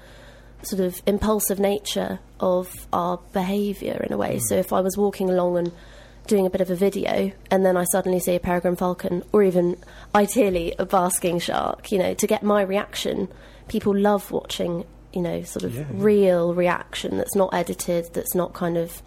sort 0.62 0.80
of 0.80 1.00
impulsive 1.06 1.58
nature 1.58 2.18
of 2.40 2.86
our 2.92 3.18
behaviour 3.32 4.04
in 4.06 4.12
a 4.12 4.16
way. 4.16 4.38
So 4.40 4.56
if 4.56 4.72
I 4.72 4.80
was 4.80 4.96
walking 4.96 5.30
along 5.30 5.58
and 5.58 5.72
doing 6.30 6.46
a 6.46 6.50
bit 6.50 6.60
of 6.62 6.70
a 6.70 6.74
video 6.76 7.32
and 7.50 7.66
then 7.66 7.76
I 7.76 7.84
suddenly 7.92 8.20
see 8.20 8.34
a 8.34 8.40
peregrine 8.40 8.76
falcon 8.76 9.22
or 9.32 9.42
even 9.42 9.76
ideally 10.14 10.74
a 10.78 10.86
basking 10.86 11.38
shark, 11.40 11.92
you 11.92 11.98
know, 11.98 12.14
to 12.14 12.26
get 12.26 12.42
my 12.42 12.62
reaction, 12.62 13.28
people 13.68 13.94
love 13.94 14.30
watching, 14.30 14.84
you 15.12 15.20
know, 15.20 15.42
sort 15.42 15.64
of 15.64 15.74
Yeah, 15.74 15.80
yeah. 15.80 15.86
real 15.92 16.54
reaction 16.54 17.18
that's 17.18 17.34
not 17.34 17.52
edited, 17.52 18.14
that's 18.14 18.34
not 18.34 18.54
kind 18.54 18.78
of 18.78 19.02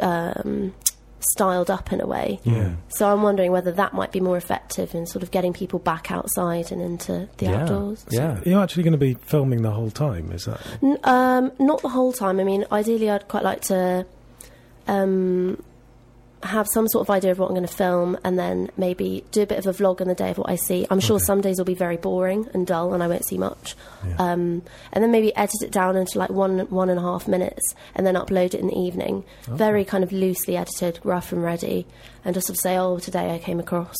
um, 0.00 0.74
styled 1.20 1.70
up 1.70 1.92
in 1.92 2.00
a 2.00 2.06
way. 2.06 2.40
Yeah. 2.44 2.74
So 2.88 3.10
I'm 3.12 3.22
wondering 3.22 3.52
whether 3.52 3.70
that 3.72 3.92
might 3.92 4.10
be 4.10 4.20
more 4.20 4.36
effective 4.36 4.94
in 4.94 5.06
sort 5.06 5.22
of 5.22 5.30
getting 5.30 5.52
people 5.52 5.78
back 5.78 6.10
outside 6.10 6.72
and 6.72 6.82
into 6.82 7.28
the 7.36 7.44
yeah. 7.46 7.62
outdoors. 7.62 8.04
Yeah. 8.10 8.40
Are 8.40 8.48
you 8.48 8.58
actually 8.58 8.82
going 8.82 8.92
to 8.92 8.98
be 8.98 9.14
filming 9.14 9.62
the 9.62 9.70
whole 9.70 9.90
time? 9.90 10.32
Is 10.32 10.46
that? 10.46 10.60
N- 10.82 10.98
um, 11.04 11.52
not 11.58 11.82
the 11.82 11.90
whole 11.90 12.12
time. 12.12 12.40
I 12.40 12.44
mean, 12.44 12.64
ideally, 12.72 13.08
I'd 13.08 13.28
quite 13.28 13.44
like 13.44 13.60
to 13.62 14.04
um, 14.88 15.62
have 16.42 16.66
some 16.72 16.88
sort 16.88 17.06
of 17.06 17.10
idea 17.10 17.30
of 17.30 17.38
what 17.38 17.46
I'm 17.48 17.54
going 17.54 17.66
to 17.66 17.72
film, 17.72 18.18
and 18.24 18.38
then 18.38 18.70
maybe 18.76 19.24
do 19.30 19.42
a 19.42 19.46
bit 19.46 19.58
of 19.58 19.66
a 19.66 19.72
vlog 19.72 20.00
on 20.00 20.08
the 20.08 20.14
day 20.14 20.30
of 20.30 20.38
what 20.38 20.50
I 20.50 20.56
see. 20.56 20.86
I'm 20.90 21.00
sure 21.00 21.16
Okay. 21.16 21.24
some 21.24 21.40
days 21.40 21.58
will 21.58 21.64
be 21.64 21.74
very 21.74 21.96
boring 21.96 22.48
and 22.52 22.66
dull, 22.66 22.94
and 22.94 23.02
I 23.02 23.08
won't 23.08 23.24
see 23.26 23.38
much. 23.38 23.76
Yeah. 24.06 24.16
Um, 24.18 24.62
and 24.92 25.04
then 25.04 25.10
maybe 25.12 25.34
edit 25.36 25.62
it 25.62 25.70
down 25.70 25.96
into 25.96 26.18
like 26.18 26.30
one 26.30 26.60
one 26.70 26.90
and 26.90 26.98
a 26.98 27.02
half 27.02 27.28
minutes, 27.28 27.74
and 27.94 28.06
then 28.06 28.14
upload 28.14 28.54
it 28.54 28.60
in 28.60 28.66
the 28.66 28.78
evening. 28.78 29.24
Very 29.48 29.84
kind 29.84 30.02
of 30.04 30.12
loosely 30.12 30.56
edited, 30.56 30.98
rough 31.04 31.32
and 31.32 31.42
ready, 31.42 31.86
and 32.24 32.34
just 32.34 32.46
sort 32.48 32.56
of 32.58 32.60
say, 32.60 32.76
"Oh, 32.76 32.98
today 32.98 33.34
I 33.34 33.38
came 33.38 33.60
across." 33.60 33.96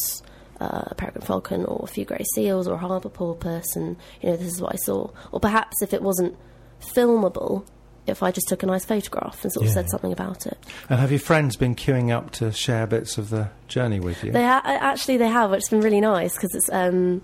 Uh, 0.61 0.85
a 0.87 0.95
peregrine 0.95 1.25
falcon, 1.25 1.65
or 1.65 1.81
a 1.83 1.89
few 1.89 2.05
grey 2.05 2.25
seals, 2.35 2.69
or 2.69 2.75
a 2.75 2.79
harbour 2.79 3.09
porpoise, 3.09 3.75
and 3.75 3.97
you 4.21 4.31
know 4.31 4.37
this 4.37 4.53
is 4.53 4.61
what 4.61 4.73
I 4.73 4.77
saw. 4.77 5.09
Or 5.33 5.41
perhaps 5.41 5.83
if 5.83 5.93
it 5.93 6.03
wasn't 6.03 6.37
filmable, 6.81 7.65
if 8.07 8.23
I 8.23 8.31
just 8.33 8.49
took 8.49 8.63
a 8.63 8.67
nice 8.67 8.85
photograph 8.85 9.43
and 9.45 9.53
sort 9.53 9.65
of 9.65 9.69
Yeah. 9.71 9.75
said 9.75 9.91
something 9.91 10.13
about 10.13 10.47
it. 10.47 10.59
And 10.91 10.99
have 10.99 11.11
your 11.13 11.21
friends 11.21 11.57
been 11.57 11.75
queuing 11.75 12.11
up 12.11 12.31
to 12.33 12.51
share 12.53 12.87
bits 12.87 13.17
of 13.19 13.31
the 13.31 13.49
journey 13.69 14.01
with 14.01 14.23
you? 14.25 14.33
They 14.33 14.43
ha- 14.45 14.63
actually 14.65 15.17
they 15.19 15.29
have, 15.29 15.51
which 15.51 15.63
has 15.63 15.69
been 15.69 15.81
really 15.81 16.01
nice 16.01 16.35
because 16.35 16.55
it's 16.55 16.69
um, 16.73 17.23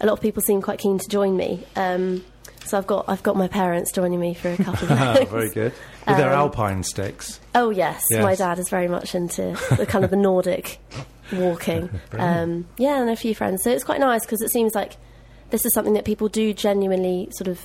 a 0.00 0.06
lot 0.06 0.14
of 0.14 0.20
people 0.20 0.42
seem 0.42 0.62
quite 0.62 0.78
keen 0.78 0.98
to 0.98 1.08
join 1.08 1.36
me. 1.36 1.64
Um, 1.76 2.24
So 2.66 2.78
I've 2.78 2.86
got 2.86 3.04
I've 3.08 3.22
got 3.22 3.36
my 3.36 3.46
parents 3.48 3.92
joining 3.92 4.18
me 4.18 4.32
for 4.32 4.48
a 4.50 4.56
couple 4.56 4.84
of 4.90 4.92
Ah, 4.98 5.14
days. 5.14 5.28
Very 5.28 5.50
good. 5.50 5.72
With 6.06 6.16
their 6.16 6.30
Um, 6.32 6.38
alpine 6.38 6.82
sticks. 6.82 7.38
Oh 7.54 7.68
yes, 7.68 8.02
Yes. 8.10 8.22
my 8.22 8.34
dad 8.34 8.58
is 8.58 8.70
very 8.70 8.88
much 8.88 9.14
into 9.14 9.54
the 9.76 9.84
kind 9.84 10.02
of 10.04 10.10
the 10.10 10.16
Nordic 10.16 10.78
walking. 11.32 11.90
Um, 12.18 12.66
yeah, 12.78 13.00
and 13.00 13.10
a 13.10 13.16
few 13.16 13.34
friends. 13.34 13.62
So 13.62 13.70
it's 13.70 13.84
quite 13.84 14.00
nice 14.00 14.24
because 14.24 14.40
it 14.40 14.50
seems 14.50 14.74
like 14.74 14.96
this 15.50 15.66
is 15.66 15.74
something 15.74 15.92
that 15.94 16.04
people 16.06 16.28
do 16.28 16.54
genuinely 16.54 17.28
sort 17.32 17.48
of 17.48 17.60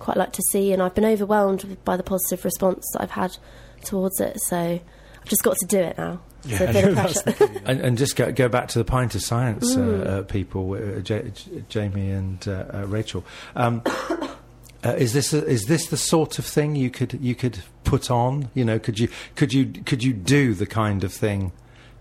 quite 0.00 0.16
like 0.16 0.32
to 0.32 0.42
see, 0.50 0.72
and 0.72 0.82
I've 0.82 0.94
been 0.96 1.04
overwhelmed 1.04 1.78
by 1.84 1.96
the 1.96 2.02
positive 2.02 2.44
response 2.44 2.84
that 2.92 3.02
I've 3.02 3.10
had 3.12 3.36
towards 3.84 4.20
it. 4.20 4.36
So 4.48 4.56
I've 4.58 5.28
just 5.28 5.44
got 5.44 5.56
to 5.58 5.66
do 5.66 5.78
it 5.78 5.96
now. 5.96 6.20
so 6.42 6.64
a 6.64 6.72
bit 6.72 6.84
of 6.88 6.94
that's 6.96 7.22
pressure. 7.22 7.38
the 7.38 7.46
thing. 7.46 7.62
And, 7.66 7.80
and 7.80 7.98
just 7.98 8.16
go, 8.16 8.32
go 8.32 8.48
back 8.48 8.68
to 8.68 8.78
the 8.78 8.84
Pint 8.84 9.14
of 9.14 9.22
Science 9.22 9.76
uh, 9.76 9.78
Mm. 9.80 10.06
uh, 10.06 10.22
people, 10.22 10.72
uh, 10.74 11.00
J- 11.00 11.30
J- 11.34 11.64
Jamie 11.68 12.10
and 12.10 12.46
uh, 12.48 12.64
uh, 12.74 12.86
Rachel. 12.86 13.24
Um, 13.54 13.82
uh, 14.84 14.94
is 14.96 15.12
this 15.12 15.32
a, 15.32 15.44
is 15.46 15.66
this 15.66 15.86
the 15.88 15.96
sort 15.98 16.38
of 16.38 16.46
thing 16.46 16.74
you 16.76 16.90
could 16.90 17.18
you 17.20 17.34
could 17.34 17.58
put 17.84 18.10
on? 18.10 18.48
You 18.54 18.64
know, 18.64 18.78
could 18.78 18.98
you 18.98 19.08
could 19.36 19.52
you 19.52 19.66
could 19.84 20.02
you 20.02 20.12
do 20.14 20.54
the 20.54 20.66
kind 20.66 21.04
of 21.04 21.12
thing 21.12 21.52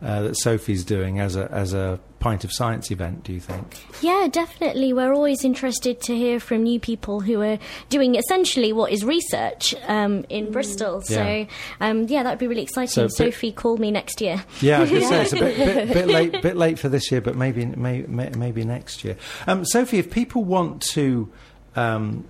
uh, 0.01 0.21
that 0.23 0.35
Sophie's 0.37 0.83
doing 0.83 1.19
as 1.19 1.35
a 1.35 1.51
as 1.51 1.73
a 1.73 1.99
Pint 2.19 2.43
of 2.43 2.51
Science 2.53 2.91
event? 2.91 3.23
Do 3.23 3.33
you 3.33 3.39
think? 3.39 3.81
Yeah, 4.01 4.27
definitely. 4.31 4.93
We're 4.93 5.13
always 5.13 5.43
interested 5.45 6.01
to 6.01 6.15
hear 6.15 6.39
from 6.39 6.63
new 6.63 6.79
people 6.79 7.19
who 7.21 7.41
are 7.41 7.59
doing 7.89 8.15
essentially 8.15 8.73
what 8.73 8.91
is 8.91 9.03
research 9.05 9.73
um, 9.87 10.25
in 10.29 10.51
Bristol. 10.51 11.01
So, 11.01 11.21
Yeah. 11.21 11.45
um, 11.81 12.03
yeah, 12.07 12.23
that 12.23 12.29
would 12.31 12.39
be 12.39 12.47
really 12.47 12.63
exciting. 12.63 12.89
So, 12.89 13.03
but- 13.03 13.11
Sophie, 13.11 13.51
call 13.51 13.77
me 13.77 13.91
next 13.91 14.19
year. 14.21 14.43
Yeah, 14.61 14.77
I 14.77 14.81
was 14.81 14.89
going 14.89 15.01
to 15.01 15.07
say 15.07 15.21
it's 15.21 15.33
a 15.33 15.35
bit, 15.39 15.57
bit, 15.57 15.93
bit 15.93 16.07
late, 16.07 16.41
bit 16.41 16.55
late 16.57 16.79
for 16.79 16.89
this 16.89 17.11
year, 17.11 17.21
but 17.21 17.35
maybe 17.35 17.65
may, 17.65 18.01
may, 18.03 18.29
maybe 18.29 18.63
next 18.65 19.03
year. 19.03 19.15
Um, 19.47 19.63
Sophie, 19.65 19.99
if 19.99 20.09
people 20.11 20.43
want 20.43 20.81
to 20.93 21.31
um, 21.75 22.25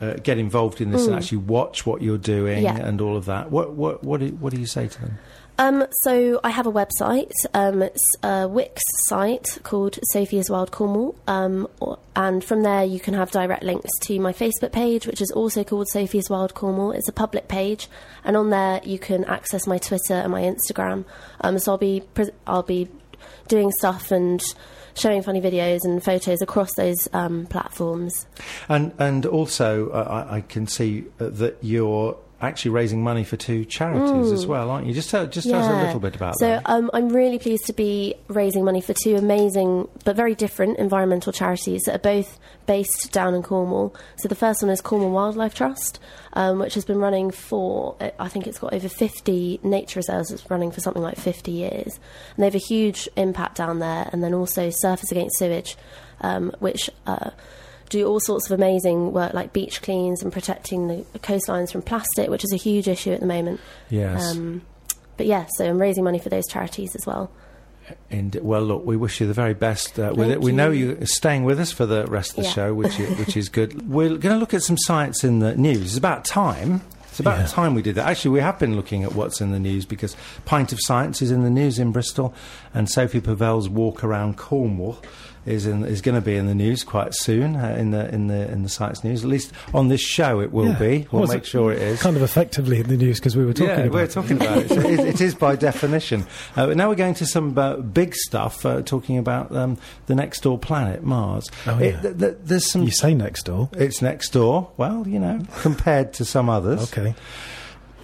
uh, 0.00 0.14
get 0.22 0.38
involved 0.38 0.80
in 0.80 0.90
this 0.90 1.06
and 1.06 1.14
actually 1.16 1.38
watch 1.38 1.84
what 1.86 2.02
you're 2.02 2.18
doing 2.18 2.64
Yeah. 2.64 2.76
and 2.76 3.00
all 3.00 3.16
of 3.16 3.24
that, 3.26 3.50
what 3.50 3.72
what 3.74 4.02
what 4.04 4.20
do, 4.20 4.28
what 4.28 4.52
do 4.52 4.60
you 4.60 4.66
say 4.66 4.86
to 4.88 5.00
them? 5.00 5.18
Um, 5.58 5.86
so 6.02 6.40
I 6.42 6.50
have 6.50 6.66
a 6.66 6.72
website. 6.72 7.30
Um, 7.54 7.82
it's 7.82 8.16
a 8.22 8.48
Wix 8.48 8.82
site 9.06 9.46
called 9.62 9.98
Sophia's 10.10 10.48
Wild 10.50 10.72
Cornwall, 10.72 11.14
um, 11.26 11.68
or, 11.80 11.98
and 12.16 12.42
from 12.42 12.62
there 12.62 12.84
you 12.84 12.98
can 12.98 13.14
have 13.14 13.30
direct 13.30 13.62
links 13.62 13.90
to 14.02 14.18
my 14.18 14.32
Facebook 14.32 14.72
page, 14.72 15.06
which 15.06 15.20
is 15.20 15.30
also 15.30 15.62
called 15.62 15.88
Sophia's 15.88 16.30
Wild 16.30 16.54
Cornwall. 16.54 16.92
It's 16.92 17.08
a 17.08 17.12
public 17.12 17.48
page, 17.48 17.88
and 18.24 18.36
on 18.36 18.50
there 18.50 18.80
you 18.84 18.98
can 18.98 19.24
access 19.24 19.66
my 19.66 19.78
Twitter 19.78 20.14
and 20.14 20.32
my 20.32 20.42
Instagram. 20.42 21.04
Um, 21.42 21.58
so 21.58 21.72
I'll 21.72 21.78
be 21.78 22.02
pre- 22.14 22.30
I'll 22.46 22.62
be 22.62 22.88
doing 23.48 23.70
stuff 23.72 24.10
and 24.10 24.42
showing 24.94 25.22
funny 25.22 25.40
videos 25.40 25.80
and 25.84 26.02
photos 26.02 26.42
across 26.42 26.74
those 26.74 27.08
um, 27.12 27.46
platforms. 27.46 28.26
And 28.68 28.92
and 28.98 29.26
also, 29.26 29.90
uh, 29.90 30.26
I, 30.30 30.36
I 30.36 30.40
can 30.40 30.66
see 30.66 31.04
uh, 31.20 31.28
that 31.28 31.58
you're 31.60 32.16
actually 32.42 32.72
raising 32.72 33.02
money 33.02 33.24
for 33.24 33.36
two 33.36 33.64
charities 33.64 34.32
as 34.32 34.46
well, 34.46 34.70
aren't 34.70 34.86
you? 34.86 34.92
Just 34.92 35.10
tell, 35.10 35.26
just 35.26 35.48
tell 35.48 35.62
us 35.62 35.70
a 35.70 35.86
little 35.86 36.00
bit 36.00 36.16
about 36.16 36.38
so, 36.38 36.48
that. 36.48 36.62
um, 36.66 36.90
I'm 36.92 37.08
really 37.08 37.38
pleased 37.38 37.66
to 37.66 37.72
be 37.72 38.14
raising 38.28 38.64
money 38.64 38.80
for 38.80 38.94
two 38.94 39.16
amazing 39.16 39.88
but 40.04 40.16
very 40.16 40.34
different 40.34 40.78
environmental 40.78 41.32
charities 41.32 41.82
that 41.82 41.94
are 41.94 41.98
both 41.98 42.38
based 42.66 43.12
down 43.12 43.34
in 43.34 43.42
Cornwall. 43.42 43.94
So 44.16 44.28
the 44.28 44.34
first 44.34 44.62
one 44.62 44.70
is 44.70 44.80
Cornwall 44.80 45.10
Wildlife 45.10 45.54
Trust, 45.54 46.00
um, 46.32 46.58
which 46.58 46.74
has 46.74 46.84
been 46.84 46.98
running 46.98 47.30
for 47.30 47.96
I 48.18 48.28
think 48.28 48.46
it's 48.46 48.58
got 48.58 48.72
over 48.74 48.88
50 48.88 49.60
nature 49.62 50.00
reserves. 50.00 50.30
It's 50.30 50.50
running 50.50 50.72
for 50.72 50.80
something 50.80 51.02
like 51.02 51.16
50 51.16 51.50
years, 51.50 51.98
and 52.34 52.42
they 52.42 52.44
have 52.44 52.54
a 52.54 52.58
huge 52.58 53.08
impact 53.16 53.56
down 53.56 53.78
there. 53.78 54.08
And 54.12 54.22
then 54.22 54.34
also 54.34 54.68
Surfers 54.68 55.10
Against 55.10 55.38
Sewage, 55.38 55.76
um, 56.20 56.52
which 56.58 56.90
uh, 57.06 57.30
do 57.92 58.06
all 58.06 58.20
sorts 58.20 58.50
of 58.50 58.58
amazing 58.58 59.12
work 59.12 59.32
like 59.34 59.52
beach 59.52 59.82
cleans 59.82 60.22
and 60.22 60.32
protecting 60.32 60.88
the 60.88 61.04
coastlines 61.20 61.70
from 61.70 61.82
plastic, 61.82 62.28
which 62.30 62.44
is 62.44 62.52
a 62.52 62.56
huge 62.56 62.88
issue 62.88 63.12
at 63.12 63.20
the 63.20 63.26
moment. 63.26 63.60
yes. 63.90 64.32
Um, 64.32 64.62
but 65.16 65.26
yeah, 65.26 65.46
so 65.56 65.66
I'm 65.68 65.78
raising 65.78 66.02
money 66.04 66.18
for 66.18 66.30
those 66.30 66.46
charities 66.48 66.96
as 66.96 67.06
well. 67.06 67.30
And 68.10 68.34
well, 68.36 68.62
look, 68.62 68.86
we 68.86 68.96
wish 68.96 69.20
you 69.20 69.26
the 69.26 69.34
very 69.34 69.54
best 69.54 69.98
uh, 69.98 70.12
with 70.16 70.30
it. 70.30 70.40
We 70.40 70.52
know 70.52 70.70
you. 70.70 70.96
you're 70.96 71.06
staying 71.06 71.44
with 71.44 71.60
us 71.60 71.70
for 71.72 71.84
the 71.84 72.06
rest 72.06 72.30
of 72.30 72.36
the 72.36 72.42
Yeah. 72.44 72.50
show, 72.50 72.74
which 72.74 72.98
is, 72.98 73.18
which 73.18 73.36
is 73.36 73.48
good. 73.48 73.88
We're 73.90 74.08
going 74.08 74.34
to 74.34 74.38
look 74.38 74.54
at 74.54 74.62
some 74.62 74.78
science 74.78 75.22
in 75.24 75.40
the 75.40 75.54
news. 75.56 75.82
It's 75.82 75.96
about 75.98 76.24
time. 76.24 76.80
It's 77.10 77.20
about 77.20 77.40
Yeah. 77.40 77.46
time 77.46 77.74
we 77.74 77.82
did 77.82 77.96
that. 77.96 78.08
Actually, 78.08 78.30
we 78.30 78.40
have 78.40 78.58
been 78.58 78.74
looking 78.76 79.02
at 79.04 79.14
what's 79.14 79.40
in 79.42 79.50
the 79.52 79.58
news 79.60 79.84
because 79.84 80.16
Pint 80.46 80.72
of 80.72 80.78
Science 80.80 81.20
is 81.20 81.30
in 81.30 81.42
the 81.42 81.50
news 81.50 81.78
in 81.78 81.92
Bristol, 81.92 82.32
and 82.72 82.88
Sophie 82.88 83.20
Pavel's 83.20 83.68
walk 83.68 84.02
around 84.02 84.38
Cornwall 84.38 84.98
is 85.44 85.66
in, 85.66 85.84
is 85.84 86.00
going 86.00 86.14
to 86.14 86.20
be 86.20 86.36
in 86.36 86.46
the 86.46 86.54
news 86.54 86.84
quite 86.84 87.14
soon 87.14 87.56
uh, 87.56 87.74
in 87.78 87.90
the 87.90 88.08
in 88.14 88.28
the 88.28 88.50
in 88.50 88.62
the 88.62 88.68
science 88.68 89.02
news. 89.02 89.24
At 89.24 89.30
least 89.30 89.52
on 89.74 89.88
this 89.88 90.00
show, 90.00 90.40
it 90.40 90.52
will 90.52 90.68
Yeah. 90.68 90.78
be. 90.78 91.08
We'll 91.10 91.26
make 91.26 91.38
it 91.38 91.46
sure 91.46 91.72
it 91.72 91.82
is. 91.82 92.00
Kind 92.00 92.16
of 92.16 92.22
effectively 92.22 92.78
in 92.80 92.88
the 92.88 92.96
news 92.96 93.18
because 93.18 93.36
we 93.36 93.44
were 93.44 93.52
talking 93.52 93.68
yeah, 93.68 93.80
about 93.80 93.92
we're 93.92 94.04
it. 94.04 94.10
talking 94.12 94.36
about 94.36 94.58
it. 94.58 94.68
So 94.68 94.80
it, 94.80 95.00
it 95.00 95.20
is 95.20 95.34
by 95.34 95.56
definition. 95.56 96.26
Uh, 96.56 96.66
but 96.68 96.76
now 96.76 96.88
we're 96.88 96.94
going 96.94 97.14
to 97.14 97.26
some 97.26 97.56
uh, 97.58 97.76
big 97.76 98.14
stuff, 98.14 98.64
uh, 98.64 98.82
talking 98.82 99.18
about 99.18 99.54
um, 99.54 99.78
the 100.06 100.14
next 100.14 100.42
door 100.42 100.58
planet, 100.58 101.02
Mars. 101.02 101.50
Oh, 101.66 101.78
It- 101.78 101.94
yeah. 101.94 102.00
th- 102.02 102.18
th- 102.18 102.36
there's 102.44 102.70
some. 102.70 102.84
You 102.84 102.90
say 102.92 103.14
next 103.14 103.44
door. 103.44 103.68
It's 103.72 104.00
next 104.00 104.30
door. 104.30 104.70
Well, 104.76 105.06
you 105.08 105.18
know, 105.18 105.40
compared 105.60 106.12
to 106.14 106.24
some 106.24 106.48
others. 106.48 106.92
Okay. 106.92 107.14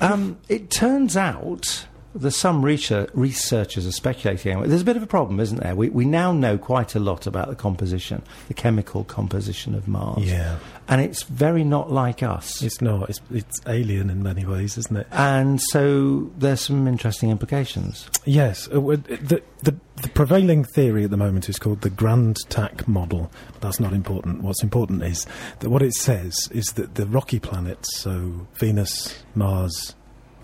Um, 0.01 0.39
it 0.49 0.71
turns 0.71 1.17
out 1.17 1.87
there's 2.15 2.37
some 2.37 2.65
research, 2.65 3.11
researchers 3.15 3.87
are 3.87 3.93
speculating. 3.93 4.61
There's 4.63 4.83
a 4.83 4.85
bit 4.85 4.97
of 4.97 5.03
a 5.03 5.07
problem, 5.07 5.41
isn't 5.41 5.61
there? 5.61 5.75
We, 5.75 5.91
we 5.91 6.05
now 6.05 6.33
know 6.33 6.59
quite 6.59 6.95
a 6.95 7.01
lot 7.01 7.27
about 7.27 7.49
the 7.49 7.55
composition, 7.55 8.23
the 8.49 8.55
chemical 8.55 9.05
composition 9.05 9.75
of 9.75 9.87
Mars. 9.87 10.25
Yeah. 10.25 10.59
And 10.89 11.03
it's 11.03 11.23
very 11.25 11.65
not 11.65 11.93
like 11.93 12.23
us. 12.23 12.63
It's 12.63 12.81
not. 12.81 13.11
It's, 13.11 13.21
it's 13.31 13.61
alien 13.67 14.09
in 14.09 14.23
many 14.23 14.47
ways, 14.47 14.79
isn't 14.79 14.97
it? 14.97 15.07
and 15.13 15.61
so 15.61 16.31
there's 16.39 16.63
some 16.63 16.89
interesting 16.89 17.31
implications. 17.31 18.09
Yes. 18.25 18.69
uh, 18.69 18.81
The, 18.81 19.43
the, 19.63 19.77
the 20.03 20.09
prevailing 20.09 20.65
theory 20.65 21.05
at 21.05 21.11
the 21.11 21.17
moment 21.17 21.49
is 21.49 21.59
called 21.59 21.83
the 21.83 21.91
Grand 21.91 22.37
Tack 22.49 22.89
model. 22.89 23.31
That's 23.61 23.81
not 23.81 23.93
important. 23.93 24.43
What's 24.43 24.63
important 24.63 25.03
is 25.03 25.27
that 25.59 25.69
what 25.69 25.83
it 25.83 25.93
says 25.93 26.37
is 26.53 26.67
that 26.75 26.95
the 26.95 27.07
rocky 27.07 27.39
planets, 27.39 27.99
so 27.99 28.47
Venus, 28.55 29.23
Mars, 29.35 29.95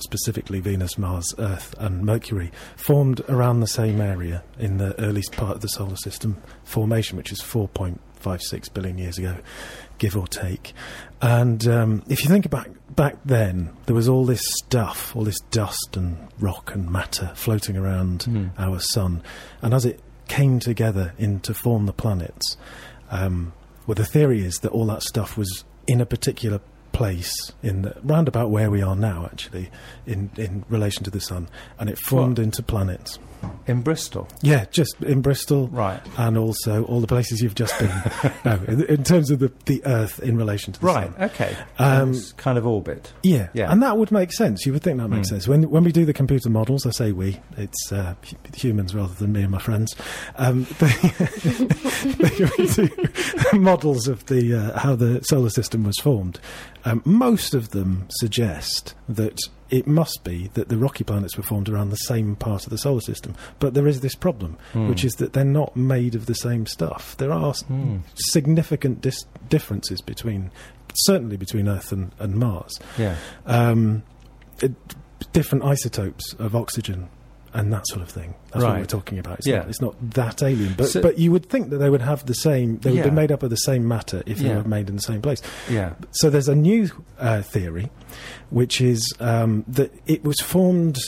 specifically 0.04 0.60
Venus, 0.60 0.96
Mars, 0.96 1.34
Earth, 1.38 1.74
and 1.78 2.04
Mercury, 2.04 2.52
formed 2.76 3.20
around 3.28 3.60
the 3.60 3.66
same 3.66 4.00
area 4.00 4.44
in 4.58 4.78
the 4.78 4.98
earliest 5.00 5.32
part 5.32 5.56
of 5.56 5.60
the 5.62 5.68
solar 5.68 5.96
system 5.96 6.36
formation, 6.62 7.16
which 7.16 7.32
is 7.32 7.40
4.56 7.40 8.72
billion 8.72 8.98
years 8.98 9.18
ago, 9.18 9.36
give 9.98 10.16
or 10.16 10.26
take. 10.28 10.72
And 11.20 11.66
um, 11.66 12.02
if 12.08 12.22
you 12.22 12.28
think 12.28 12.48
back 12.50 12.68
back 12.94 13.16
then, 13.24 13.70
there 13.86 13.94
was 13.96 14.08
all 14.08 14.24
this 14.24 14.42
stuff, 14.64 15.16
all 15.16 15.24
this 15.24 15.40
dust 15.50 15.96
and 15.96 16.16
rock 16.38 16.72
and 16.74 16.88
matter 16.90 17.32
floating 17.34 17.76
around 17.76 18.22
Hmm. 18.24 18.46
our 18.58 18.78
sun, 18.78 19.22
and 19.62 19.74
as 19.74 19.84
it 19.84 20.00
came 20.28 20.58
together 20.60 21.12
in 21.18 21.40
to 21.40 21.52
form 21.54 21.86
the 21.86 21.92
planets, 21.92 22.56
um, 23.10 23.52
well, 23.86 23.94
the 23.94 24.04
theory 24.06 24.42
is 24.44 24.58
that 24.60 24.70
all 24.70 24.86
that 24.86 25.02
stuff 25.02 25.36
was 25.36 25.64
in 25.86 26.00
a 26.00 26.06
particular 26.06 26.60
place 26.94 27.52
in 27.62 27.82
the, 27.82 27.94
round 28.02 28.28
about 28.28 28.50
where 28.50 28.70
we 28.70 28.80
are 28.80 28.96
now, 28.96 29.26
actually, 29.26 29.70
in 30.06 30.30
in 30.36 30.64
relation 30.70 31.04
to 31.04 31.10
the 31.10 31.20
sun, 31.20 31.48
and 31.78 31.90
it 31.90 31.98
formed 31.98 32.38
into 32.38 32.62
planets. 32.62 33.18
In 33.66 33.82
Bristol. 33.82 34.28
Yeah, 34.42 34.66
just 34.70 34.96
in 35.02 35.22
Bristol, 35.22 35.68
Right. 35.68 36.00
and 36.18 36.36
also 36.36 36.84
all 36.84 37.00
the 37.00 37.06
places 37.06 37.40
you've 37.40 37.54
just 37.54 37.78
been. 37.78 37.90
no, 38.44 38.60
in, 38.68 38.82
in 38.84 39.04
terms 39.04 39.30
of 39.30 39.38
the 39.38 39.50
the 39.66 39.82
Earth 39.86 40.18
in 40.20 40.36
relation 40.36 40.72
to 40.74 40.80
the 40.80 40.86
Right, 40.86 41.12
sun. 41.14 41.22
okay. 41.30 41.56
Um, 41.78 42.14
kind 42.36 42.58
of 42.58 42.66
orbit. 42.66 43.12
Yeah, 43.22 43.48
Yeah. 43.54 43.72
and 43.72 43.82
that 43.82 43.96
would 43.98 44.10
make 44.12 44.32
sense. 44.32 44.66
You 44.66 44.72
would 44.74 44.82
think 44.82 44.98
that 44.98 45.08
makes 45.08 45.28
Mm. 45.28 45.30
sense 45.30 45.48
when 45.48 45.70
when 45.70 45.84
we 45.84 45.92
do 45.92 46.04
the 46.04 46.12
computer 46.12 46.50
models. 46.50 46.86
I 46.86 46.90
say 46.90 47.12
we; 47.12 47.40
it's 47.56 47.90
uh, 47.92 48.14
humans 48.54 48.94
rather 48.94 49.14
than 49.14 49.32
me 49.32 49.42
and 49.42 49.50
my 49.50 49.58
friends. 49.58 49.94
Um, 50.36 50.66
they, 50.78 50.92
they 52.18 52.90
models 53.58 54.08
of 54.08 54.26
the 54.26 54.54
uh, 54.54 54.78
how 54.78 54.96
the 54.96 55.20
solar 55.22 55.50
system 55.50 55.84
was 55.84 55.96
formed. 55.98 56.40
Um, 56.84 57.02
most 57.04 57.54
of 57.54 57.70
them 57.70 58.06
suggest 58.20 58.94
that 59.08 59.38
it 59.70 59.86
must 59.86 60.24
be 60.24 60.48
that 60.54 60.68
the 60.68 60.76
rocky 60.76 61.04
planets 61.04 61.36
were 61.36 61.42
formed 61.42 61.68
around 61.68 61.90
the 61.90 61.96
same 61.96 62.36
part 62.36 62.64
of 62.64 62.70
the 62.70 62.78
solar 62.78 63.00
system. 63.00 63.34
But 63.58 63.74
there 63.74 63.86
is 63.86 64.00
this 64.00 64.14
problem, 64.14 64.56
Mm. 64.72 64.88
which 64.88 65.04
is 65.04 65.14
that 65.14 65.32
they're 65.32 65.44
not 65.44 65.76
made 65.76 66.14
of 66.14 66.26
the 66.26 66.34
same 66.34 66.66
stuff. 66.66 67.16
There 67.16 67.32
are 67.32 67.52
Mm. 67.52 68.00
significant 68.14 69.00
dis- 69.00 69.24
differences 69.48 70.00
between, 70.00 70.50
certainly 71.06 71.36
between 71.36 71.68
Earth 71.68 71.92
and, 71.92 72.12
and 72.18 72.36
Mars 72.36 72.78
Yeah. 72.96 73.16
um, 73.46 74.02
it, 74.60 74.72
different 75.32 75.64
isotopes 75.64 76.34
of 76.38 76.54
oxygen 76.54 77.08
and 77.54 77.72
that 77.72 77.86
sort 77.88 78.02
of 78.02 78.08
thing. 78.10 78.34
That's 78.52 78.64
what 78.64 78.78
we're 78.78 78.84
talking 78.84 79.18
about. 79.18 79.38
It's, 79.38 79.46
Yeah. 79.46 79.58
not, 79.58 79.68
it's 79.68 79.80
not 79.80 80.10
that 80.10 80.42
alien, 80.42 80.74
but 80.76 80.88
So- 80.88 81.00
but 81.00 81.18
you 81.18 81.30
would 81.32 81.48
think 81.48 81.70
that 81.70 81.78
they 81.78 81.88
would 81.88 82.02
have 82.02 82.26
the 82.26 82.34
same. 82.34 82.78
They 82.78 82.90
would 82.90 82.98
Yeah. 82.98 83.04
be 83.04 83.10
made 83.12 83.30
up 83.32 83.42
of 83.42 83.50
the 83.50 83.56
same 83.56 83.86
matter 83.88 84.22
if 84.26 84.38
they 84.40 84.54
were 84.54 84.64
made 84.64 84.88
in 84.90 84.96
the 84.96 85.02
same 85.02 85.22
place. 85.22 85.40
Yeah. 85.70 85.94
So 86.10 86.28
there's 86.30 86.48
a 86.48 86.54
new 86.54 86.90
uh, 87.18 87.42
theory, 87.42 87.90
which 88.50 88.80
is 88.80 89.02
um, 89.20 89.64
that 89.68 89.92
it 90.06 90.24
was 90.24 90.36
formed 90.40 90.98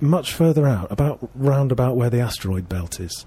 much 0.00 0.32
further 0.32 0.66
out, 0.66 0.90
about 0.90 1.28
round 1.34 1.70
about 1.70 1.96
where 1.96 2.08
the 2.10 2.20
asteroid 2.20 2.68
belt 2.68 2.98
is, 2.98 3.26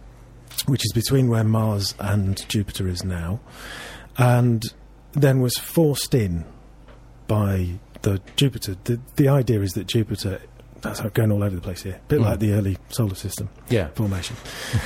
which 0.65 0.83
is 0.83 0.91
between 0.93 1.29
where 1.29 1.43
Mars 1.43 1.93
and 1.99 2.43
Jupiter 2.49 2.87
is 2.87 3.03
now, 3.03 3.39
and 4.17 4.63
then 5.13 5.39
was 5.41 5.53
forced 5.57 6.15
in 6.15 6.45
by 7.27 7.79
the 8.01 8.19
Jupiter. 8.35 8.75
The, 8.83 8.99
the 9.15 9.27
idea 9.29 9.61
is 9.61 9.73
that 9.73 9.85
Jupiter, 9.87 10.41
that's 10.83 11.01
going 11.01 11.31
all 11.31 11.43
over 11.43 11.55
the 11.55 11.61
place 11.61 11.81
here, 11.83 11.95
a 11.95 12.07
bit 12.07 12.19
Mm. 12.19 12.25
like 12.25 12.39
the 12.39 12.53
early 12.53 12.77
solar 12.89 13.15
system 13.15 13.49
Yeah. 13.69 13.87
formation. 13.95 14.35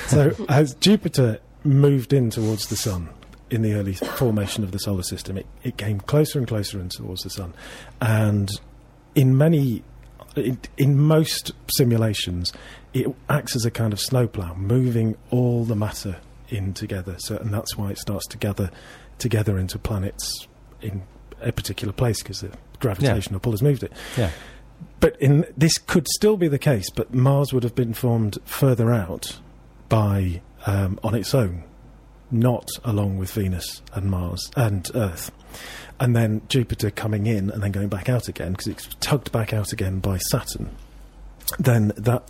so 0.08 0.34
as 0.50 0.74
Jupiter 0.76 1.40
moved 1.64 2.14
in 2.14 2.30
towards 2.30 2.68
the 2.68 2.78
Sun 2.78 3.10
in 3.50 3.62
the 3.62 3.74
early 3.74 3.94
formation 3.94 4.64
of 4.64 4.72
the 4.72 4.78
solar 4.80 5.04
system, 5.04 5.38
it, 5.38 5.46
it 5.64 5.78
came 5.78 6.00
closer 6.00 6.38
and 6.40 6.48
closer 6.48 6.80
in 6.80 6.90
towards 6.90 7.24
the 7.24 7.30
Sun. 7.30 7.54
And 8.02 8.50
in 9.16 9.38
many, 9.38 9.84
in, 10.36 10.60
in 10.78 11.00
most 11.00 11.52
simulations, 11.78 12.52
it 12.94 13.08
acts 13.30 13.56
as 13.56 13.66
a 13.66 13.72
kind 13.72 13.94
of 13.94 14.00
snowplow, 14.00 14.54
moving 14.56 15.16
all 15.32 15.64
the 15.66 15.76
matter 15.76 16.18
in 16.50 16.74
together. 16.74 17.16
So, 17.20 17.38
and 17.38 17.54
that's 17.54 17.76
why 17.78 17.90
it 17.92 17.98
starts 17.98 18.26
to 18.28 18.38
gather 18.38 18.70
together 19.18 19.58
into 19.58 19.80
planets 19.80 20.48
in 20.82 21.02
a 21.42 21.52
particular 21.52 21.94
place 21.94 22.22
because 22.22 22.42
the 22.42 22.52
gravitational 22.80 23.40
pull 23.40 23.52
has 23.54 23.62
moved 23.62 23.84
it. 23.84 23.92
Yeah. 24.18 24.30
But 25.00 25.20
in 25.22 25.46
this 25.56 25.78
could 25.78 26.08
still 26.08 26.38
be 26.38 26.48
the 26.48 26.58
case, 26.60 26.90
but 26.90 27.14
Mars 27.14 27.54
would 27.54 27.64
have 27.64 27.76
been 27.76 27.94
formed 27.94 28.38
further 28.46 28.92
out 28.92 29.40
by 29.90 30.42
um, 30.66 31.00
on 31.04 31.14
its 31.14 31.36
own, 31.36 31.64
not 32.32 32.68
along 32.84 33.18
with 33.18 33.32
Venus 33.32 33.82
and 33.94 34.10
Mars 34.10 34.50
and 34.56 34.90
Earth, 34.96 35.32
and 36.00 36.16
then 36.16 36.42
Jupiter 36.50 36.90
coming 36.90 37.28
in 37.28 37.52
and 37.52 37.62
then 37.62 37.72
going 37.72 37.90
back 37.90 38.10
out 38.10 38.28
again 38.28 38.52
because 38.54 38.68
it's 38.68 38.88
tugged 39.00 39.32
back 39.32 39.54
out 39.54 39.72
again 39.72 40.00
by 40.00 40.18
Saturn. 40.18 40.76
Then 41.60 41.94
that 41.98 42.30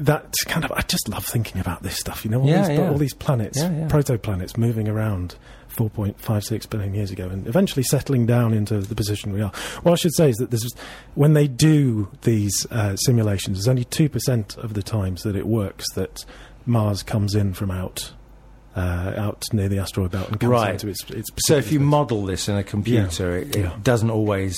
that 0.00 0.32
kind 0.46 0.64
of 0.64 0.72
I 0.72 0.80
just 0.82 1.08
love 1.08 1.24
thinking 1.26 1.60
about 1.60 1.82
this 1.82 1.96
stuff. 1.98 2.24
You 2.24 2.30
know, 2.30 2.40
all, 2.40 2.48
Yeah, 2.48 2.68
these, 2.68 2.78
yeah. 2.78 2.90
all 2.90 2.98
these 2.98 3.14
planets, 3.14 3.58
Yeah, 3.58 3.86
protoplanets 3.88 4.56
moving 4.56 4.88
around 4.88 5.36
4.56 5.76 6.68
billion 6.70 6.94
years 6.94 7.10
ago 7.10 7.28
and 7.28 7.46
eventually 7.46 7.82
settling 7.82 8.26
down 8.26 8.52
into 8.54 8.78
the 8.80 8.94
position 8.94 9.32
we 9.32 9.42
are. 9.42 9.52
What 9.82 9.92
I 9.92 9.96
should 9.96 10.14
say 10.14 10.30
is 10.30 10.36
that 10.36 10.50
this 10.50 10.64
is, 10.64 10.74
when 11.14 11.34
they 11.34 11.46
do 11.46 12.08
these 12.22 12.54
uh, 12.70 12.96
simulations, 12.96 13.58
there's 13.58 13.68
only 13.68 13.84
2% 13.84 14.56
of 14.58 14.74
the 14.74 14.82
times 14.82 15.22
that 15.22 15.36
it 15.36 15.46
works 15.46 15.84
that 15.94 16.24
Mars 16.64 17.02
comes 17.02 17.34
in 17.34 17.52
from 17.54 17.70
out. 17.70 18.12
Uh, 18.74 19.14
out 19.16 19.42
near 19.54 19.70
the 19.70 19.78
asteroid 19.78 20.10
belt 20.10 20.28
and 20.28 20.38
comes 20.38 20.50
Right. 20.50 20.72
into 20.72 20.88
its, 20.88 21.02
its 21.08 21.30
So 21.46 21.56
if 21.56 21.72
you 21.72 21.78
space. 21.78 21.86
model 21.86 22.26
this 22.26 22.46
in 22.46 22.56
a 22.56 22.62
computer, 22.62 23.34
it, 23.38 23.56
it 23.56 23.60
Yeah. 23.62 23.72
doesn't 23.82 24.10
always. 24.10 24.54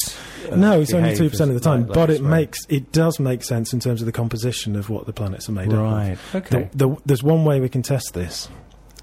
uh, 0.51 0.57
no, 0.57 0.81
it's 0.81 0.93
only 0.93 1.15
two 1.15 1.31
percent 1.31 1.53
of 1.53 1.55
the 1.55 1.61
time, 1.61 1.83
like- 1.87 1.95
but 1.95 2.11
it 2.11 2.21
makes 2.21 2.59
it 2.69 2.91
does 2.91 3.21
make 3.21 3.45
sense 3.45 3.73
in 3.73 3.79
terms 3.79 4.03
of 4.03 4.07
the 4.07 4.13
composition 4.13 4.75
of 4.75 4.91
what 4.91 5.07
the 5.07 5.13
planets 5.13 5.49
are 5.49 5.53
made 5.53 5.69
up 5.69 5.75
of. 5.75 5.81
Right. 5.83 6.19
Okay. 6.35 6.69
The, 6.75 6.89
the, 6.89 6.97
there's 7.07 7.23
one 7.23 7.45
way 7.45 7.61
we 7.61 7.69
can 7.69 7.83
test 7.83 8.13
this, 8.13 8.49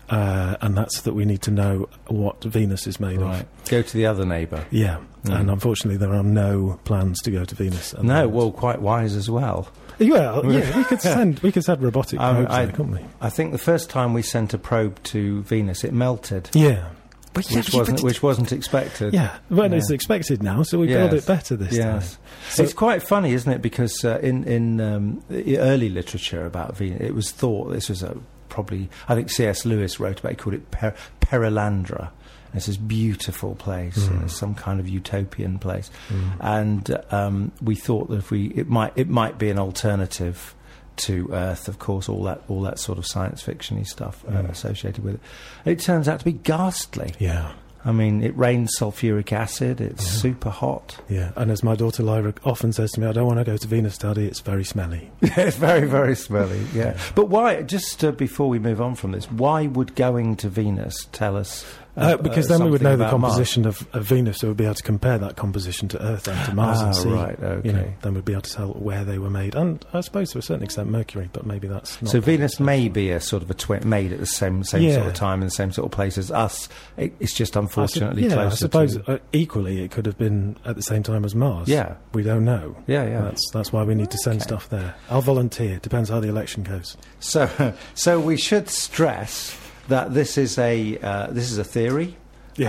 uh, 0.10 0.56
and 0.62 0.78
that's 0.78 1.02
that 1.02 1.14
we 1.14 1.26
need 1.26 1.42
to 1.44 1.52
know 1.52 1.90
what 2.08 2.44
Venus 2.44 2.88
is 2.88 3.00
made 3.00 3.20
Right. 3.20 3.42
of. 3.42 3.70
Go 3.70 3.82
to 3.82 3.94
the 3.98 4.06
other 4.06 4.26
neighbour. 4.26 4.66
Yeah, 4.72 4.98
Mm. 5.26 5.40
and 5.40 5.50
unfortunately, 5.52 5.98
there 5.98 6.14
are 6.14 6.24
no 6.24 6.80
plans 6.84 7.20
to 7.24 7.32
go 7.32 7.44
to 7.46 7.56
Venus. 7.56 7.94
No, 7.98 8.04
moment. 8.04 8.32
well, 8.32 8.52
quite 8.52 8.82
wise 8.82 9.16
as 9.16 9.30
well. 9.30 9.70
yeah, 9.98 10.40
yeah, 10.48 10.78
we 10.78 10.84
could 10.84 11.02
send 11.02 11.40
we 11.40 11.52
could 11.52 11.64
send 11.64 11.82
robotic 11.82 12.20
Um, 12.20 12.36
probes 12.46 12.52
I- 12.54 12.66
there, 12.66 12.76
couldn't 12.76 12.92
we? 12.92 13.00
I 13.22 13.30
think 13.30 13.52
the 13.52 13.58
first 13.58 13.90
time 13.90 14.14
we 14.14 14.22
sent 14.22 14.54
a 14.54 14.58
probe 14.58 15.02
to 15.06 15.42
Venus, 15.44 15.84
it 15.84 15.94
melted, 15.94 16.50
Yeah, 16.54 16.90
but 17.34 17.48
which 17.48 17.74
wasn't 17.74 18.04
which 18.04 18.22
wasn't 18.22 18.52
expected. 18.52 19.14
yeah, 19.14 19.38
well, 19.50 19.72
Yeah. 19.72 19.78
it's 19.78 19.90
expected 19.90 20.44
now, 20.44 20.62
so 20.64 20.78
we 20.80 20.88
build 20.88 21.14
Yes. 21.14 21.24
it 21.24 21.28
better 21.28 21.56
this 21.56 21.78
time. 21.78 22.02
So- 22.50 22.64
it's 22.64 22.74
quite 22.74 23.02
funny, 23.02 23.34
isn't 23.34 23.52
it? 23.52 23.62
Because 23.62 24.06
uh, 24.06 24.20
in 24.22 24.44
in 24.44 24.80
um, 24.82 25.24
early 25.32 25.90
literature 25.90 26.46
about 26.46 26.78
Venus, 26.78 27.02
it 27.02 27.16
was 27.16 27.32
thought 27.32 27.72
this 27.74 27.90
was 27.90 28.04
a 28.04 28.16
probably 28.50 28.90
I 29.08 29.16
think 29.16 29.30
C.S. 29.30 29.66
Lewis 29.66 30.00
wrote 30.00 30.20
about. 30.20 30.32
it, 30.32 30.40
He 30.40 30.44
called 30.44 30.54
it 30.56 30.72
per- 30.72 30.96
Perelandra. 31.22 32.10
And 32.48 32.56
It's 32.60 32.68
this 32.68 32.78
beautiful 32.78 33.56
place, 33.56 33.98
Mm. 33.98 34.12
and 34.12 34.24
it's 34.24 34.38
some 34.38 34.56
kind 34.56 34.80
of 34.80 34.88
utopian 34.88 35.60
place, 35.60 35.90
Mm. 36.10 36.32
and 36.40 36.98
um, 37.12 37.52
we 37.62 37.76
thought 37.76 38.10
that 38.10 38.18
if 38.18 38.32
we 38.32 38.48
it 38.56 38.70
might 38.70 38.94
it 38.96 39.10
might 39.10 39.38
be 39.38 39.50
an 39.50 39.60
alternative 39.60 40.56
to 40.98 41.30
Earth, 41.34 41.68
of 41.68 41.80
course, 41.80 42.08
all 42.08 42.24
that 42.24 42.42
all 42.48 42.62
that 42.62 42.80
sort 42.80 42.98
of 42.98 43.06
science 43.06 43.44
fictiony 43.44 43.86
stuff 43.86 44.24
uh, 44.28 44.32
Mm. 44.32 44.50
associated 44.50 45.04
with 45.04 45.16
it. 45.16 45.22
It 45.66 45.80
turns 45.82 46.08
out 46.08 46.20
to 46.20 46.26
be 46.26 46.32
ghastly. 46.32 47.14
Yeah, 47.20 47.52
I 47.86 47.92
mean, 47.92 48.24
it 48.24 48.36
rains 48.36 48.72
sulfuric 48.80 49.32
acid. 49.32 49.80
It's 49.80 50.04
Yeah. 50.04 50.22
super 50.22 50.50
hot. 50.50 50.98
yeah, 51.08 51.32
and 51.36 51.52
as 51.52 51.64
my 51.64 51.76
daughter 51.76 52.02
Lyra 52.02 52.34
often 52.44 52.74
says 52.74 52.92
to 52.94 53.00
me, 53.00 53.06
I 53.08 53.12
don't 53.12 53.28
want 53.28 53.38
to 53.40 53.46
go 53.46 53.58
to 53.58 53.68
Venus 53.68 53.94
study; 53.94 54.26
it's 54.26 54.40
very 54.42 54.64
smelly. 54.64 55.12
it's 55.22 55.56
very, 55.58 55.88
very 55.88 56.16
smelly. 56.16 56.62
Yeah, 56.74 56.98
but 57.14 57.30
why? 57.30 57.62
Just 57.62 58.04
uh, 58.04 58.12
before 58.12 58.50
we 58.50 58.58
move 58.60 58.82
on 58.82 58.96
from 58.96 59.12
this, 59.12 59.30
why 59.32 59.68
would 59.68 59.94
going 59.96 60.36
to 60.38 60.50
Venus 60.50 61.08
tell 61.12 61.38
us? 61.38 61.64
Uh, 61.98 62.18
because 62.18 62.48
then 62.48 62.64
we 62.64 62.70
would 62.70 62.82
know 62.82 62.98
the 62.98 63.10
composition 63.10 63.66
of, 63.66 63.88
of 63.94 64.04
Venus, 64.06 64.40
so 64.40 64.50
we'd 64.50 64.58
be 64.58 64.66
able 64.66 64.76
to 64.76 64.84
compare 64.84 65.18
that 65.18 65.36
composition 65.38 65.88
to 65.88 66.02
Earth 66.04 66.28
and 66.28 66.46
to 66.46 66.54
Mars 66.54 66.80
Ah, 66.82 66.86
and 66.88 66.96
see. 66.96 67.10
right, 67.10 67.40
okay. 67.42 67.68
You 67.68 67.74
know, 67.74 67.94
then 68.02 68.14
we'd 68.16 68.26
be 68.26 68.34
able 68.34 68.42
to 68.42 68.52
tell 68.54 68.68
where 68.74 69.06
they 69.06 69.18
were 69.18 69.30
made, 69.30 69.56
and 69.56 69.86
I 69.94 70.02
suppose 70.02 70.32
to 70.32 70.40
a 70.40 70.42
certain 70.42 70.64
extent 70.64 70.90
Mercury, 70.90 71.30
but 71.32 71.46
maybe 71.46 71.68
that's 71.70 72.02
not. 72.02 72.12
So 72.12 72.20
Venus 72.20 72.60
may 72.60 72.90
be 72.90 73.12
a 73.12 73.20
sort 73.22 73.44
of 73.44 73.50
a 73.50 73.54
twin, 73.54 73.88
made 73.88 74.12
at 74.12 74.20
the 74.20 74.26
same 74.26 74.64
same 74.66 74.92
sort 74.94 75.08
of 75.08 75.14
time 75.14 75.42
and 75.42 75.50
the 75.50 75.56
same 75.56 75.72
sort 75.72 75.86
of 75.86 75.92
place 75.92 76.18
as 76.18 76.32
us. 76.32 76.68
It, 76.98 77.14
it's 77.20 77.34
just 77.34 77.56
unfortunately 77.56 78.24
yeah, 78.24 78.34
closer. 78.34 78.48
I 78.48 78.56
suppose 78.56 78.98
To, 78.98 79.12
uh, 79.14 79.18
equally 79.32 79.82
it 79.84 79.92
could 79.92 80.06
have 80.06 80.18
been 80.18 80.58
at 80.66 80.76
the 80.76 80.82
same 80.84 81.02
time 81.04 81.24
as 81.24 81.34
Mars. 81.34 81.68
yeah, 81.70 81.96
we 82.14 82.24
don't 82.24 82.44
know. 82.46 82.76
yeah, 82.88 83.06
yeah. 83.06 83.22
That's 83.22 83.50
that's 83.54 83.72
why 83.72 83.84
we 83.84 83.96
need 83.96 84.12
to 84.12 84.18
send 84.18 84.36
Okay. 84.42 84.44
stuff 84.48 84.70
there. 84.70 84.96
I'll 85.10 85.22
volunteer. 85.22 85.80
Depends 85.80 86.10
how 86.10 86.20
the 86.20 86.28
election 86.28 86.64
goes. 86.64 86.98
So, 87.22 87.74
so 87.94 88.20
we 88.20 88.36
should 88.38 88.68
stress 88.70 89.58
that 89.88 90.14
this 90.14 90.38
is 90.38 90.58
a 90.58 90.98
uh, 91.00 91.28
this 91.28 91.52
is 91.52 91.58
a 91.58 91.64
theory. 91.64 92.18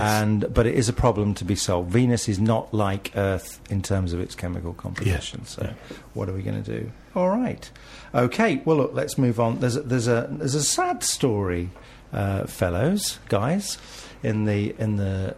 And 0.03 0.53
but 0.53 0.67
it 0.67 0.75
is 0.75 0.89
a 0.89 0.93
problem 0.93 1.33
to 1.35 1.45
be 1.45 1.55
solved. 1.55 1.91
Venus 1.91 2.27
is 2.27 2.39
not 2.39 2.73
like 2.73 3.13
Earth 3.15 3.61
in 3.69 3.81
terms 3.81 4.11
of 4.11 4.19
its 4.19 4.35
chemical 4.35 4.73
composition. 4.73 5.45
So, 5.45 5.61
yeah. 5.63 5.95
what 6.13 6.27
are 6.27 6.33
we 6.33 6.41
going 6.41 6.61
to 6.61 6.79
do? 6.79 6.91
All 7.15 7.29
right, 7.29 7.71
okay. 8.13 8.61
Well, 8.65 8.77
look, 8.77 8.93
let's 8.93 9.17
move 9.17 9.39
on. 9.39 9.59
There's 9.59 9.77
a, 9.77 9.81
there's 9.81 10.09
a 10.09 10.27
there's 10.29 10.55
a 10.55 10.63
sad 10.63 11.03
story, 11.03 11.69
uh, 12.11 12.47
fellows, 12.47 13.19
guys, 13.29 13.77
in 14.23 14.43
the 14.43 14.75
in 14.77 14.97
the 14.97 15.37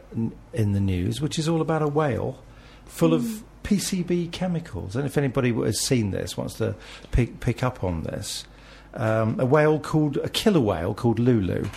in 0.51 0.73
the 0.73 0.79
news, 0.79 1.21
which 1.21 1.37
is 1.37 1.47
all 1.47 1.61
about 1.61 1.83
a 1.83 1.87
whale 1.87 2.41
full 2.85 3.13
of 3.13 3.43
PCB 3.63 4.31
chemicals. 4.31 4.95
And 4.95 5.05
if 5.05 5.17
anybody 5.17 5.53
has 5.53 5.79
seen 5.79 6.09
this, 6.11 6.35
wants 6.35 6.55
to 6.55 6.75
pick 7.11 7.39
pick 7.39 7.63
up 7.63 7.83
on 7.83 8.01
this, 8.01 8.45
um, 8.93 9.39
a 9.39 9.45
whale 9.45 9.80
called 9.80 10.17
a 10.17 10.30
killer 10.30 10.60
whale 10.60 10.93
called 10.93 11.19
Lulu. 11.19 11.67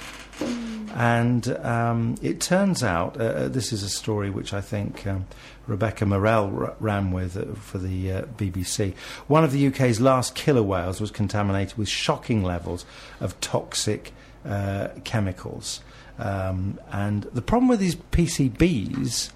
And 0.94 1.48
um, 1.58 2.16
it 2.20 2.40
turns 2.40 2.82
out 2.82 3.18
uh, 3.18 3.24
uh, 3.24 3.48
this 3.48 3.72
is 3.72 3.82
a 3.82 3.88
story 3.88 4.28
which 4.28 4.52
I 4.52 4.60
think 4.60 5.06
um, 5.06 5.26
Rebecca 5.66 6.04
Morelle 6.04 6.54
r- 6.54 6.74
ran 6.80 7.12
with 7.12 7.34
uh, 7.36 7.54
for 7.54 7.78
the 7.78 8.12
uh, 8.12 8.22
BBC. 8.36 8.94
One 9.26 9.42
of 9.42 9.52
the 9.52 9.66
UK's 9.68 10.02
last 10.02 10.34
killer 10.34 10.62
whales 10.62 11.00
was 11.00 11.10
contaminated 11.10 11.78
with 11.78 11.88
shocking 11.88 12.42
levels 12.44 12.84
of 13.20 13.40
toxic 13.40 14.12
uh, 14.44 14.88
chemicals. 15.04 15.80
Um, 16.18 16.78
and 16.90 17.22
the 17.32 17.42
problem 17.42 17.68
with 17.68 17.80
these 17.80 17.96
PCBs 17.96 19.30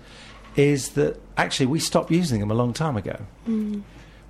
is 0.56 0.90
that 0.90 1.18
actually 1.38 1.66
we 1.66 1.80
stopped 1.80 2.10
using 2.10 2.40
them 2.40 2.50
a 2.50 2.54
long 2.54 2.74
time 2.74 2.96
ago, 2.98 3.18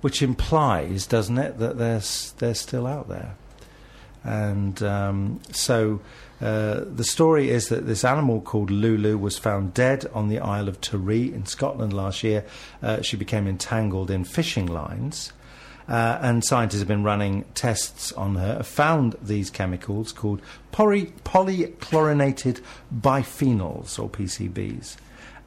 which 0.01 0.21
implies, 0.21 1.07
doesn't 1.07 1.37
it, 1.37 1.59
that 1.59 1.77
they're, 1.77 2.01
they're 2.37 2.55
still 2.55 2.87
out 2.87 3.07
there. 3.09 3.35
And 4.23 4.81
um, 4.83 5.39
so 5.51 6.01
uh, 6.41 6.81
the 6.85 7.03
story 7.03 7.49
is 7.49 7.69
that 7.69 7.87
this 7.87 8.03
animal 8.03 8.41
called 8.41 8.69
Lulu 8.69 9.17
was 9.17 9.37
found 9.37 9.73
dead 9.73 10.05
on 10.13 10.27
the 10.27 10.39
Isle 10.39 10.67
of 10.67 10.81
Tiree 10.81 11.33
in 11.33 11.45
Scotland 11.45 11.93
last 11.93 12.23
year. 12.23 12.45
Uh, 12.83 13.01
she 13.01 13.15
became 13.15 13.47
entangled 13.47 14.11
in 14.11 14.23
fishing 14.23 14.67
lines. 14.67 15.31
Uh, 15.87 16.19
and 16.21 16.43
scientists 16.43 16.79
have 16.79 16.87
been 16.87 17.03
running 17.03 17.45
tests 17.55 18.11
on 18.11 18.35
her, 18.35 18.61
found 18.61 19.15
these 19.21 19.49
chemicals 19.49 20.11
called 20.11 20.41
poly- 20.71 21.13
polychlorinated 21.23 22.59
biphenyls, 22.93 23.97
or 23.97 24.09
PCBs. 24.09 24.97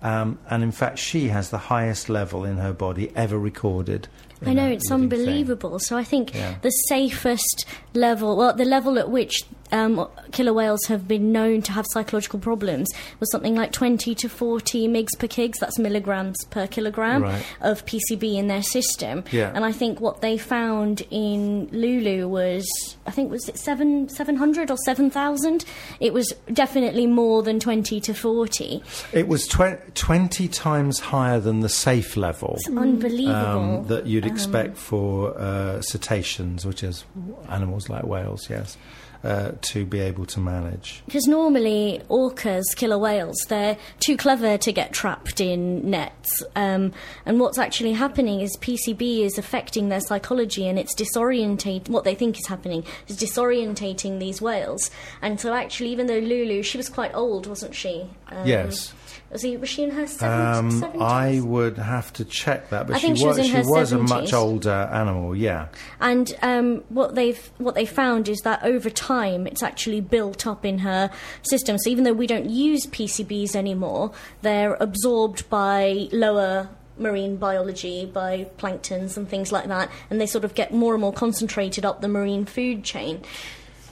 Um, 0.03 0.39
and 0.49 0.63
in 0.63 0.73
fact, 0.73 0.99
she 0.99 1.29
has 1.29 1.51
the 1.51 1.59
highest 1.59 2.09
level 2.09 2.47
in 2.47 2.57
her 2.57 2.73
body 2.73 3.13
ever 3.15 3.39
recorded. 3.39 4.09
I 4.45 4.55
know 4.55 4.67
it's 4.69 4.91
unbelievable. 4.91 5.79
So 5.79 5.97
I 5.97 6.05
think 6.05 6.35
Yeah. 6.35 6.55
the 6.63 6.71
safest 6.71 7.67
level, 7.95 8.37
well, 8.37 8.55
the 8.55 8.65
level 8.65 8.99
at 8.99 9.11
which 9.11 9.45
um, 9.73 10.09
killer 10.33 10.53
whales 10.53 10.81
have 10.87 11.07
been 11.09 11.33
known 11.33 11.63
to 11.63 11.73
have 11.73 11.87
psychological 11.93 12.39
problems 12.39 12.89
was 13.19 13.31
something 13.31 13.55
like 13.55 13.73
20 13.73 14.15
to 14.15 14.29
40 14.29 14.89
mgs 14.89 15.09
per 15.19 15.27
kg. 15.27 15.53
That's 15.61 15.79
milligrams 15.79 16.37
per 16.51 16.67
kilogram 16.67 17.23
Right. 17.23 17.45
of 17.61 17.85
PCB 17.87 18.37
in 18.37 18.47
their 18.49 18.63
system. 18.63 19.25
Yeah. 19.31 19.53
And 19.55 19.65
I 19.65 19.73
think 19.73 20.01
what 20.01 20.21
they 20.21 20.37
found 20.39 21.03
in 21.11 21.69
Lulu 21.73 22.29
was, 22.29 22.67
I 23.07 23.11
think 23.11 23.31
was 23.31 23.49
it 23.49 23.59
seven 23.59 24.09
700 24.09 24.71
or 24.71 24.77
7,000. 24.85 25.65
It 26.01 26.13
was 26.13 26.35
definitely 26.53 27.07
more 27.07 27.43
than 27.43 27.61
20 27.61 28.01
to 28.01 28.15
40. 28.15 28.83
It 29.13 29.29
was 29.29 29.47
tw- 29.47 29.95
20 29.95 30.49
times 30.49 30.99
higher 31.01 31.41
than 31.41 31.61
the 31.61 31.69
safe 31.69 32.17
level 32.17 32.55
It's 32.57 32.69
unbelievable. 32.77 33.81
um, 33.81 33.87
that 33.89 34.07
you'd 34.07 34.25
Um, 34.27 34.31
expect 34.33 34.77
for 34.77 35.39
uh, 35.39 35.81
cetaceans, 35.83 36.65
which 36.67 36.83
is 36.83 37.05
animals 37.49 37.89
like 37.89 38.05
whales, 38.05 38.49
yes, 38.51 38.77
uh, 39.23 39.53
to 39.61 39.85
be 39.85 40.01
able 40.01 40.27
to 40.27 40.41
manage. 40.41 41.03
Because 41.07 41.27
normally 41.27 42.03
orcas, 42.09 42.65
killer 42.75 42.99
whales, 42.99 43.37
they're 43.49 43.77
too 44.01 44.17
clever 44.17 44.57
to 44.59 44.73
get 44.73 44.93
trapped 44.93 45.41
in 45.41 45.91
nets. 45.91 46.43
Um, 46.57 46.93
and 47.27 47.41
what's 47.41 47.59
actually 47.59 47.93
happening 47.93 48.41
is 48.41 48.57
PCB 48.59 49.25
is 49.25 49.39
affecting 49.39 49.89
their 49.89 50.01
psychology 50.01 50.67
and 50.67 50.79
it's 50.79 50.95
disorientating, 50.95 51.89
what 51.89 52.05
they 52.05 52.15
think 52.15 52.39
is 52.39 52.47
happening 52.47 52.85
is 53.09 53.19
disorientating 53.19 54.19
these 54.19 54.41
whales. 54.41 54.91
And 55.21 55.41
so 55.41 55.53
actually, 55.53 55.91
even 55.91 56.07
though 56.07 56.19
Lulu, 56.19 56.63
she 56.63 56.79
was 56.79 56.89
quite 56.89 57.15
old, 57.15 57.47
wasn't 57.47 57.75
she? 57.75 58.09
Um, 58.29 58.47
yes. 58.47 58.95
Was, 59.31 59.43
he, 59.43 59.57
was 59.57 59.69
she 59.69 59.85
in 59.85 59.91
her 59.91 60.05
70s? 60.05 60.57
Um, 60.57 60.71
70s? 60.83 61.01
I 61.01 61.41
would 61.41 61.79
have 61.79 62.13
to 62.15 62.25
check 62.25 62.71
that, 62.71 62.89
but 62.89 62.97
I 62.97 62.99
she 62.99 63.07
think 63.07 63.19
she 63.19 63.27
was 63.27 63.39
in 63.39 63.45
she 63.45 63.63
was 63.65 63.93
a 63.93 63.99
much 63.99 64.33
older 64.33 64.91
animal, 64.93 65.37
yeah. 65.37 65.69
And 66.01 66.37
um, 66.43 66.83
what 66.89 67.15
they've 67.15 67.51
what 67.59 67.77
they 67.77 67.87
found 67.87 68.29
is 68.29 68.41
that 68.41 68.65
over 68.65 68.91
time, 68.91 69.47
it's 69.47 69.63
actually 69.63 70.01
built 70.01 70.49
up 70.49 70.65
in 70.65 70.79
her 70.79 71.11
system. 71.43 71.79
So 71.79 71.91
even 71.91 72.03
though 72.03 72.13
we 72.13 72.27
don't 72.27 72.51
use 72.51 72.87
PCBs 72.87 73.55
anymore, 73.55 74.11
they're 74.43 74.75
absorbed 74.81 75.49
by 75.49 76.09
lower 76.11 76.69
marine 76.99 77.37
biology, 77.37 78.07
by 78.07 78.49
planktons 78.59 79.17
and 79.17 79.29
things 79.29 79.53
like 79.53 79.69
that, 79.69 79.91
and 80.11 80.21
they 80.21 80.27
sort 80.27 80.45
of 80.45 80.55
get 80.55 80.73
more 80.73 80.95
and 80.95 81.01
more 81.01 81.13
concentrated 81.13 81.85
up 81.85 82.01
the 82.01 82.09
marine 82.09 82.45
food 82.45 82.83
chain. 82.83 83.23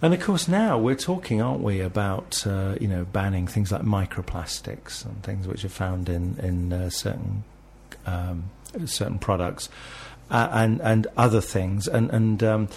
And 0.01 0.15
of 0.15 0.21
course, 0.21 0.47
now 0.47 0.79
we're 0.79 0.95
talking, 0.95 1.43
aren't 1.43 1.61
we, 1.61 1.81
about 1.81 2.47
uh, 2.47 2.77
you 2.81 2.87
know 2.87 3.05
banning 3.05 3.47
things 3.47 3.73
like 3.73 3.83
microplastics 3.83 5.05
and 5.05 5.23
things 5.23 5.47
which 5.47 5.65
are 5.65 5.71
found 5.71 6.09
in 6.09 6.39
in 6.39 6.73
uh, 6.73 6.91
certain 6.91 7.45
um, 8.07 8.51
certain 8.87 9.19
products 9.19 9.69
uh, 10.31 10.49
and 10.53 10.81
and 10.83 11.07
other 11.17 11.41
things, 11.41 11.89
and 11.89 12.11
and 12.11 12.45
um, 12.45 12.69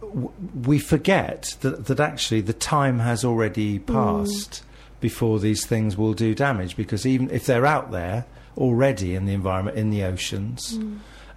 w- 0.00 0.32
we 0.64 0.78
forget 0.78 1.56
that 1.60 1.86
that 1.86 2.00
actually 2.00 2.40
the 2.40 2.54
time 2.54 3.00
has 3.00 3.24
already 3.24 3.78
passed 3.78 4.62
before 5.00 5.38
these 5.38 5.66
things 5.66 5.96
will 5.96 6.14
do 6.14 6.34
damage 6.34 6.76
because 6.76 7.06
even 7.06 7.30
if 7.30 7.46
they're 7.46 7.66
out 7.66 7.92
there 7.92 8.24
already 8.56 9.14
in 9.14 9.26
the 9.26 9.32
environment 9.32 9.76
in 9.76 9.90
the 9.90 10.02
oceans. 10.02 10.76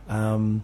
Um, 0.10 0.64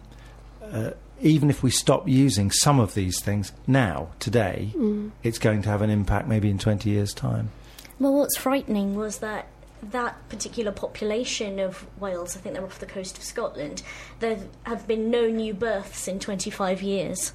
uh, 0.62 0.90
even 1.20 1.50
if 1.50 1.62
we 1.62 1.70
stop 1.70 2.08
using 2.08 2.50
some 2.50 2.80
of 2.80 2.94
these 2.94 3.20
things 3.20 3.52
now, 3.66 4.08
today, 4.18 4.72
mm. 4.74 5.10
it's 5.22 5.38
going 5.38 5.62
to 5.62 5.68
have 5.68 5.82
an 5.82 5.90
impact 5.90 6.28
maybe 6.28 6.50
in 6.50 6.58
20 6.58 6.88
years' 6.90 7.12
time. 7.12 7.50
Well, 7.98 8.14
what's 8.14 8.36
frightening 8.36 8.94
was 8.94 9.18
that 9.18 9.46
that 9.82 10.28
particular 10.28 10.72
population 10.72 11.58
of 11.58 11.86
whales, 12.00 12.36
I 12.36 12.40
think 12.40 12.54
they're 12.54 12.64
off 12.64 12.78
the 12.78 12.86
coast 12.86 13.16
of 13.18 13.24
Scotland, 13.24 13.82
there 14.20 14.38
have 14.64 14.86
been 14.86 15.10
no 15.10 15.28
new 15.28 15.54
births 15.54 16.08
in 16.08 16.18
25 16.18 16.82
years. 16.82 17.32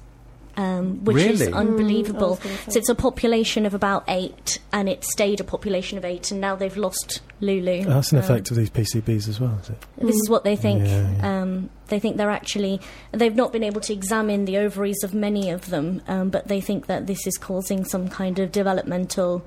Um, 0.56 1.04
which 1.04 1.16
is 1.16 1.42
unbelievable. 1.48 2.20
Mm, 2.20 2.24
I 2.26 2.30
was 2.30 2.38
gonna 2.38 2.56
say. 2.58 2.70
so 2.70 2.78
it's 2.78 2.88
a 2.88 2.94
population 2.94 3.66
of 3.66 3.74
about 3.74 4.04
eight, 4.08 4.60
and 4.72 4.88
it 4.88 5.02
stayed 5.04 5.40
a 5.40 5.44
population 5.44 5.98
of 5.98 6.04
eight, 6.04 6.30
and 6.30 6.40
now 6.40 6.54
they've 6.54 6.76
lost 6.76 7.20
Lulu. 7.40 7.84
That's 7.84 8.12
an 8.12 8.18
Um, 8.18 8.24
effect 8.24 8.50
of 8.52 8.56
these 8.56 8.70
PCBs 8.70 9.28
as 9.28 9.40
well, 9.40 9.58
is 9.62 9.70
it? 9.70 9.76
This 9.98 10.14
is 10.14 10.28
what 10.30 10.44
they 10.44 10.54
think. 10.56 10.84
Yeah, 10.86 11.10
yeah. 11.18 11.42
Um, 11.42 11.70
they 11.88 11.98
think 11.98 12.16
they're 12.16 12.30
actually. 12.30 12.80
They've 13.12 13.34
not 13.34 13.52
been 13.52 13.64
able 13.64 13.80
to 13.82 13.92
examine 13.92 14.44
the 14.44 14.58
ovaries 14.58 15.02
of 15.02 15.12
many 15.12 15.50
of 15.50 15.70
them, 15.70 16.02
um, 16.06 16.30
but 16.30 16.46
they 16.48 16.60
think 16.60 16.86
that 16.86 17.06
this 17.08 17.26
is 17.26 17.36
causing 17.36 17.84
some 17.84 18.08
kind 18.08 18.38
of 18.38 18.52
developmental 18.52 19.42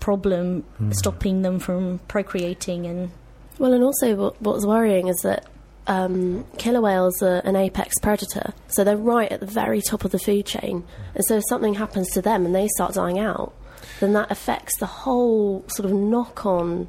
problem, 0.00 0.64
Hmm. 0.78 0.90
stopping 0.92 1.42
them 1.42 1.58
from 1.58 2.00
procreating. 2.08 2.86
And 2.86 3.10
Well, 3.58 3.72
and 3.72 3.82
also 3.84 4.14
what, 4.14 4.40
what's 4.42 4.66
worrying 4.66 5.08
is 5.08 5.16
that 5.22 5.46
um, 5.86 6.44
killer 6.58 6.80
whales 6.80 7.22
are 7.22 7.38
an 7.44 7.56
apex 7.56 7.94
predator, 8.00 8.52
so 8.68 8.84
they're 8.84 8.96
right 8.96 9.30
at 9.30 9.40
the 9.40 9.46
very 9.46 9.80
top 9.80 10.04
of 10.04 10.10
the 10.10 10.18
food 10.18 10.46
chain. 10.46 10.84
And 11.14 11.24
so 11.24 11.36
if 11.36 11.44
something 11.48 11.74
happens 11.74 12.08
to 12.10 12.22
them 12.22 12.44
and 12.44 12.54
they 12.54 12.68
start 12.68 12.94
dying 12.94 13.18
out, 13.18 13.54
then 14.00 14.12
that 14.14 14.30
affects 14.30 14.78
the 14.78 14.86
whole 14.86 15.64
sort 15.68 15.86
of 15.86 15.92
knock-on 15.92 16.88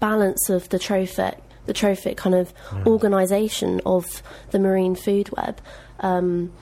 balance 0.00 0.48
of 0.48 0.68
the 0.70 0.78
trophic, 0.78 1.38
the 1.66 1.72
trophic 1.72 2.16
kind 2.16 2.34
of 2.34 2.52
organisation 2.86 3.80
of 3.86 4.22
the 4.50 4.58
marine 4.58 4.94
food 4.94 5.30
web. 5.36 5.60
Um, 6.00 6.52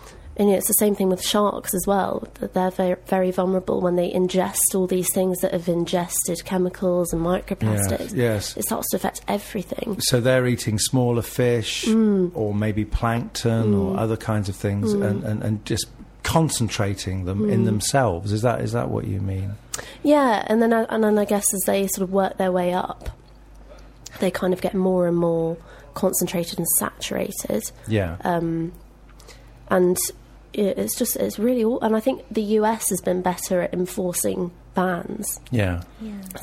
and 0.40 0.48
you 0.48 0.54
know, 0.54 0.58
it's 0.58 0.68
the 0.68 0.72
same 0.72 0.94
thing 0.94 1.10
with 1.10 1.22
sharks 1.22 1.74
as 1.74 1.86
well. 1.86 2.26
That 2.40 2.54
they're 2.54 2.70
very, 2.70 2.96
very 3.04 3.30
vulnerable 3.30 3.82
when 3.82 3.96
they 3.96 4.10
ingest 4.10 4.74
all 4.74 4.86
these 4.86 5.12
things 5.12 5.40
that 5.40 5.52
have 5.52 5.68
ingested 5.68 6.46
chemicals 6.46 7.12
and 7.12 7.20
microplastics. 7.20 8.16
yes. 8.16 8.56
It 8.56 8.64
starts 8.64 8.88
to 8.88 8.96
affect 8.96 9.20
everything. 9.28 10.00
So 10.00 10.18
they're 10.18 10.46
eating 10.46 10.78
smaller 10.78 11.20
fish 11.20 11.84
mm. 11.84 12.30
or 12.34 12.54
maybe 12.54 12.86
plankton 12.86 13.74
or 13.74 13.94
mm. 13.94 13.98
other 13.98 14.16
kinds 14.16 14.48
of 14.48 14.56
things 14.56 14.94
mm. 14.94 15.06
and, 15.06 15.24
and, 15.24 15.42
and 15.42 15.66
just 15.66 15.88
concentrating 16.22 17.26
them 17.26 17.50
in 17.50 17.64
themselves. 17.64 18.32
Is 18.32 18.40
that 18.40 18.62
is 18.62 18.72
that 18.72 18.88
what 18.88 19.06
you 19.06 19.20
mean? 19.20 19.56
Yeah, 20.02 20.42
and 20.46 20.62
then 20.62 20.72
I, 20.72 20.84
and 20.84 21.04
then 21.04 21.18
I 21.18 21.26
guess 21.26 21.52
as 21.52 21.60
they 21.66 21.86
sort 21.88 22.04
of 22.04 22.12
work 22.12 22.38
their 22.38 22.50
way 22.50 22.72
up, 22.72 23.10
they 24.20 24.30
kind 24.30 24.54
of 24.54 24.62
get 24.62 24.72
more 24.72 25.06
and 25.06 25.18
more 25.18 25.58
concentrated 25.92 26.58
and 26.58 26.68
saturated. 26.78 27.62
Yeah. 27.86 28.16
Um, 28.22 28.72
and 29.68 29.98
it's 30.52 30.96
just 30.96 31.16
it's 31.16 31.38
really 31.38 31.64
all. 31.64 31.80
And 31.80 31.94
I 31.96 32.00
think 32.00 32.24
the 32.30 32.42
US 32.58 32.88
has 32.90 33.00
been 33.00 33.22
better 33.22 33.60
at 33.62 33.72
enforcing 33.72 34.50
bans. 34.72 35.26
yeah. 35.50 35.82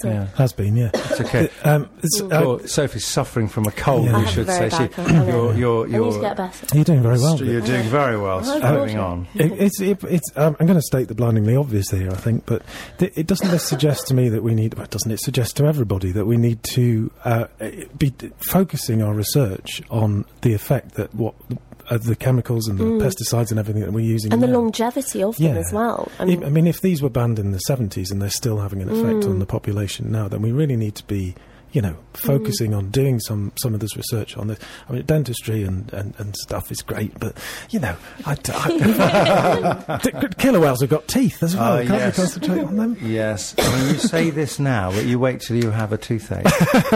So 0.02 0.10
Yeah. 0.10 0.28
Has 0.36 0.52
been, 0.52 0.76
yeah. 0.76 0.90
It's 0.94 1.22
okay. 1.22 1.50
Um, 1.64 1.90
it's, 2.04 2.22
uh, 2.22 2.28
Well, 2.30 2.60
Sophie's 2.68 3.06
suffering 3.06 3.48
from 3.48 3.66
a 3.66 3.72
cold, 3.72 4.06
Yeah. 4.06 4.18
I 4.18 4.20
we 4.20 4.26
have 4.26 4.28
a 4.30 4.32
should 4.36 4.46
very 4.48 4.70
say. 4.70 4.78
bad 4.78 4.90
She, 4.90 4.94
cold. 4.96 5.08
I 5.10 5.14
you're, 5.30 5.56
you're, 5.56 5.88
need 5.88 5.94
you're, 5.96 6.12
to 6.12 6.20
get 6.20 6.36
better. 6.38 6.76
you're 6.76 6.84
doing 6.84 7.02
very 7.04 7.18
well. 7.20 7.38
You're 7.42 7.62
doing 7.62 7.84
very 7.88 8.18
well, 8.20 8.44
struggling 8.44 8.96
God. 8.98 9.06
on. 9.12 9.28
It, 9.36 9.52
it's, 9.54 9.80
it, 9.80 10.04
it's, 10.04 10.30
um, 10.36 10.58
I'm 10.60 10.68
going 10.68 10.78
to 10.78 10.82
state 10.86 11.08
the 11.08 11.16
blindingly 11.16 11.56
obvious 11.56 11.90
here, 11.90 12.12
I 12.12 12.16
think, 12.16 12.46
but 12.46 12.64
th- 12.98 13.14
it 13.16 13.28
doesn't 13.28 13.50
this 13.50 13.64
suggest 13.64 14.08
to 14.08 14.14
me 14.14 14.28
that 14.28 14.44
we 14.44 14.54
need, 14.56 14.74
well, 14.74 14.88
doesn't 14.88 15.10
it 15.10 15.22
suggest 15.22 15.56
to 15.58 15.66
everybody 15.66 16.12
that 16.12 16.26
we 16.26 16.36
need 16.36 16.62
to 16.74 17.10
uh, 17.24 17.46
be 17.98 18.10
d- 18.10 18.32
focusing 18.50 19.02
our 19.02 19.14
research 19.14 19.82
on 19.90 20.26
the 20.42 20.54
effect 20.54 20.96
that 20.96 21.16
what 21.16 21.34
uh, 21.90 21.98
the 21.98 22.16
chemicals 22.16 22.68
and 22.68 22.78
the 22.78 22.84
pesticides 22.84 23.50
and 23.50 23.60
everything 23.60 23.82
that 23.82 23.92
we're 23.94 24.06
using 24.06 24.34
And 24.34 24.44
the 24.44 24.48
longevity 24.48 25.24
of 25.24 25.38
them 25.38 25.58
as 25.58 25.72
well. 25.72 26.12
I 26.20 26.26
mean, 26.26 26.44
I 26.44 26.50
mean, 26.50 26.68
if 26.68 26.82
these 26.82 27.02
were 27.02 27.10
banned 27.10 27.40
in 27.40 27.52
the 27.52 27.62
70s 27.70 28.12
and 28.12 28.22
they're 28.22 28.30
still 28.30 28.60
having 28.60 28.82
an 28.82 28.90
effect 28.90 29.26
on 29.26 29.40
the 29.40 29.46
population 29.46 30.12
now, 30.12 30.28
then 30.28 30.42
we 30.42 30.52
really 30.52 30.76
need 30.76 30.96
to 30.96 31.04
be, 31.06 31.36
you 31.78 31.82
know, 31.84 31.96
focusing 32.16 32.74
on 32.74 32.90
doing 32.90 33.20
some, 33.20 33.52
some 33.62 33.76
of 33.76 33.80
this 33.80 33.96
research 33.96 34.36
on 34.36 34.48
this. 34.48 34.58
I 34.90 34.94
mean, 34.94 35.06
dentistry 35.06 35.62
and, 35.62 35.94
and, 35.94 36.16
and 36.18 36.36
stuff 36.36 36.72
is 36.72 36.82
great, 36.82 37.14
but, 37.20 37.38
you 37.70 37.80
know, 37.80 37.96
I, 38.26 38.36
I, 38.50 40.00
D- 40.04 40.12
killer 40.40 40.60
whales 40.60 40.82
have 40.82 40.90
got 40.90 41.08
teeth 41.08 41.44
as 41.44 41.56
well. 41.56 41.74
Oh, 41.74 41.78
Can't 41.86 41.90
yes. 41.90 42.18
we 42.18 42.24
concentrate 42.24 42.64
on 42.64 42.78
them? 42.78 42.98
Yes. 43.00 43.54
I 43.60 43.78
mean, 43.80 43.90
you 43.94 44.00
say 44.00 44.32
this 44.32 44.58
now, 44.58 44.90
but 44.90 45.06
you 45.06 45.20
wait 45.20 45.42
till 45.42 45.56
you 45.64 45.70
have 45.70 45.94
a 45.94 46.00
toothache 46.00 46.46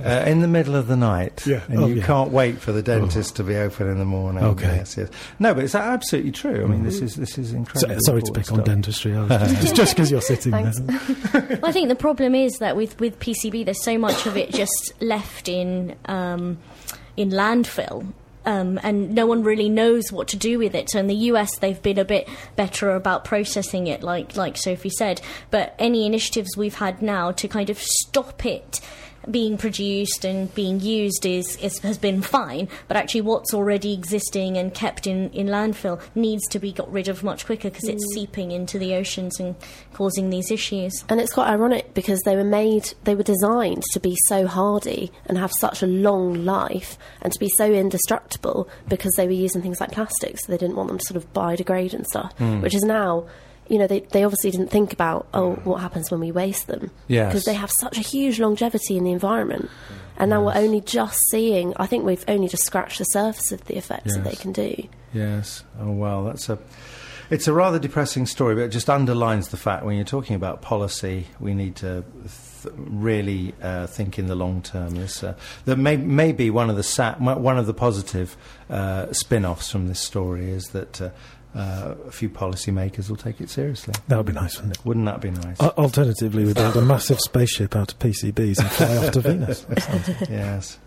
uh, 0.00 0.24
in 0.26 0.40
the 0.40 0.48
middle 0.48 0.74
of 0.76 0.86
the 0.86 0.96
night, 0.96 1.46
Yeah. 1.46 1.60
and 1.68 1.78
Oh, 1.80 1.86
you 1.86 1.96
yeah. 1.96 2.06
can't 2.06 2.30
wait 2.30 2.58
for 2.58 2.72
the 2.72 2.82
dentist 2.82 3.36
to 3.36 3.44
be 3.44 3.56
open 3.56 3.86
in 3.90 3.98
the 3.98 4.06
morning. 4.06 4.42
Okay. 4.44 4.64
Mm-hmm. 4.66 4.76
Yes, 4.76 4.96
yes. 4.96 5.08
No, 5.38 5.52
but 5.52 5.64
it's 5.64 5.74
absolutely 5.74 6.32
true. 6.32 6.64
I 6.64 6.66
mean, 6.68 6.84
this 6.84 7.02
is 7.02 7.16
this 7.16 7.36
is 7.36 7.50
So, 7.50 7.56
incredible. 7.56 7.98
sorry 8.06 8.22
to 8.22 8.32
pick 8.32 8.50
on 8.50 8.62
dentistry. 8.64 9.14
I 9.14 9.20
was 9.26 9.52
just 9.60 9.76
just 9.76 9.94
because 9.94 10.10
you're 10.10 10.22
sitting 10.22 10.52
Thanks. 10.52 10.78
there. 10.80 11.58
well, 11.60 11.66
I 11.70 11.72
think 11.72 11.88
the 11.88 11.94
problem 11.94 12.34
is 12.34 12.52
that 12.60 12.76
with, 12.76 12.98
with 13.00 13.18
PCB, 13.18 13.64
there's 13.64 13.82
so 13.82 13.89
much 13.96 14.26
of 14.26 14.36
it 14.36 14.52
just 14.52 14.94
left 15.00 15.48
in 15.48 15.96
um, 16.06 16.58
in 17.16 17.30
landfill. 17.30 18.12
Um, 18.46 18.80
and 18.82 19.14
no 19.14 19.26
one 19.26 19.42
really 19.42 19.68
knows 19.68 20.10
what 20.10 20.26
to 20.28 20.36
do 20.36 20.58
with 20.58 20.74
it. 20.74 20.88
So 20.88 20.98
in 20.98 21.08
the 21.08 21.14
US, 21.14 21.58
they've 21.58 21.80
been 21.80 21.98
a 21.98 22.06
bit 22.06 22.26
better 22.56 22.94
about 22.94 23.24
processing 23.24 23.86
it, 23.86 24.02
like 24.02 24.34
like 24.34 24.56
Sophie 24.56 24.90
said. 24.90 25.20
But 25.50 25.74
any 25.78 26.06
initiatives 26.06 26.56
we've 26.56 26.76
had 26.76 27.02
now 27.02 27.32
to 27.32 27.48
kind 27.48 27.68
of 27.68 27.78
stop 27.78 28.46
it 28.46 28.80
being 29.28 29.58
produced 29.58 30.24
and 30.24 30.54
being 30.54 30.80
used 30.80 31.26
is, 31.26 31.56
is 31.56 31.78
has 31.80 31.98
been 31.98 32.22
fine. 32.22 32.68
But 32.88 32.96
actually, 32.96 33.22
what's 33.22 33.52
already 33.52 33.92
existing 33.92 34.56
and 34.56 34.72
kept 34.72 35.06
in, 35.06 35.30
in 35.30 35.48
landfill 35.48 36.00
needs 36.14 36.46
to 36.48 36.58
be 36.58 36.72
got 36.72 36.90
rid 36.90 37.08
of 37.08 37.22
much 37.22 37.46
quicker 37.46 37.70
because 37.70 37.88
it's 37.88 38.04
mm. 38.12 38.14
seeping 38.14 38.52
into 38.52 38.78
the 38.78 38.94
oceans 38.94 39.38
and 39.40 39.56
causing 39.92 40.30
these 40.30 40.50
issues. 40.50 41.04
And 41.08 41.20
it's 41.20 41.32
quite 41.32 41.48
ironic 41.48 41.94
because 41.94 42.20
they 42.24 42.36
were 42.36 42.44
made, 42.44 42.94
they 43.04 43.14
were 43.14 43.22
designed 43.22 43.82
to 43.92 44.00
be 44.00 44.16
so 44.26 44.46
hardy 44.46 45.12
and 45.26 45.38
have 45.38 45.52
such 45.52 45.82
a 45.82 45.86
long 45.86 46.44
life 46.44 46.96
and 47.22 47.32
to 47.32 47.38
be 47.38 47.48
so 47.56 47.70
indestructible 47.72 48.68
because 48.88 49.12
they 49.16 49.26
were 49.26 49.32
using 49.32 49.62
things 49.62 49.80
like 49.80 49.92
plastics. 49.92 50.46
So 50.46 50.52
they 50.52 50.58
didn't 50.58 50.76
want 50.76 50.88
them 50.88 50.98
to 50.98 51.04
sort 51.06 51.16
of 51.16 51.32
biodegrade 51.32 51.94
and 51.94 52.06
stuff, 52.06 52.36
hmm. 52.38 52.60
which 52.60 52.74
is 52.74 52.82
now. 52.82 53.26
You 53.70 53.78
know, 53.78 53.86
they, 53.86 54.00
they 54.00 54.24
obviously 54.24 54.50
didn't 54.50 54.70
think 54.70 54.92
about, 54.92 55.28
oh, 55.32 55.52
what 55.62 55.80
happens 55.80 56.10
when 56.10 56.18
we 56.18 56.32
waste 56.32 56.66
them? 56.66 56.90
Yes. 57.06 57.28
Because 57.28 57.44
they 57.44 57.54
have 57.54 57.70
such 57.78 57.96
a 57.96 58.02
huge 58.02 58.40
longevity 58.40 58.96
in 58.96 59.04
the 59.04 59.12
environment. 59.12 59.70
And 60.16 60.30
now 60.30 60.44
we're 60.44 60.56
only 60.56 60.80
just 60.80 61.18
seeing, 61.30 61.72
I 61.76 61.86
think 61.86 62.04
we've 62.04 62.24
only 62.26 62.48
just 62.48 62.64
scratched 62.64 62.98
the 62.98 63.04
surface 63.04 63.52
of 63.52 63.64
the 63.66 63.76
effects 63.76 64.16
that 64.16 64.24
they 64.24 64.34
can 64.34 64.52
do. 64.52 64.74
Yes. 65.14 65.64
Oh 65.80 65.92
well, 65.92 66.24
that's 66.24 66.48
a. 66.48 66.58
It's 67.30 67.46
a 67.46 67.52
rather 67.52 67.78
depressing 67.78 68.26
story, 68.26 68.56
but 68.56 68.62
it 68.62 68.68
just 68.70 68.90
underlines 68.90 69.50
the 69.50 69.56
fact 69.56 69.84
when 69.84 69.94
you're 69.94 70.04
talking 70.04 70.34
about 70.34 70.62
policy, 70.62 71.28
we 71.38 71.54
need 71.54 71.76
to 71.76 72.02
th- 72.62 72.74
really 72.76 73.54
uh, 73.62 73.86
think 73.86 74.18
in 74.18 74.26
the 74.26 74.34
long 74.34 74.62
term. 74.62 74.96
This, 74.96 75.22
uh, 75.22 75.36
that 75.64 75.76
may, 75.76 75.96
may 75.96 76.32
be 76.32 76.50
one 76.50 76.68
of 76.68 76.74
the 76.74 76.82
sa- 76.82 77.14
one 77.14 77.56
of 77.56 77.66
the 77.66 77.74
positive 77.74 78.36
uh, 78.68 79.12
spin-offs 79.12 79.70
from 79.70 79.86
this 79.86 80.00
story 80.00 80.50
is 80.50 80.70
that. 80.70 81.12
Uh, 81.54 81.94
a 82.06 82.12
few 82.12 82.28
policymakers 82.28 83.08
will 83.08 83.16
take 83.16 83.40
it 83.40 83.50
seriously. 83.50 83.92
That 84.06 84.16
would 84.18 84.26
be 84.26 84.32
nice, 84.32 84.56
wouldn't 84.56 84.76
it? 84.76 84.86
Wouldn't 84.86 85.06
that 85.06 85.20
be 85.20 85.30
nice? 85.32 85.60
Al- 85.60 85.70
alternatively, 85.70 86.44
we 86.44 86.52
build 86.52 86.76
a 86.76 86.80
massive 86.80 87.18
spaceship 87.18 87.74
out 87.74 87.90
of 87.92 87.98
PCBs 87.98 88.60
and 88.60 88.70
fly 88.70 88.96
off 88.98 89.10
to 89.12 89.20
Venus. 89.20 89.66
yes. 90.30 90.78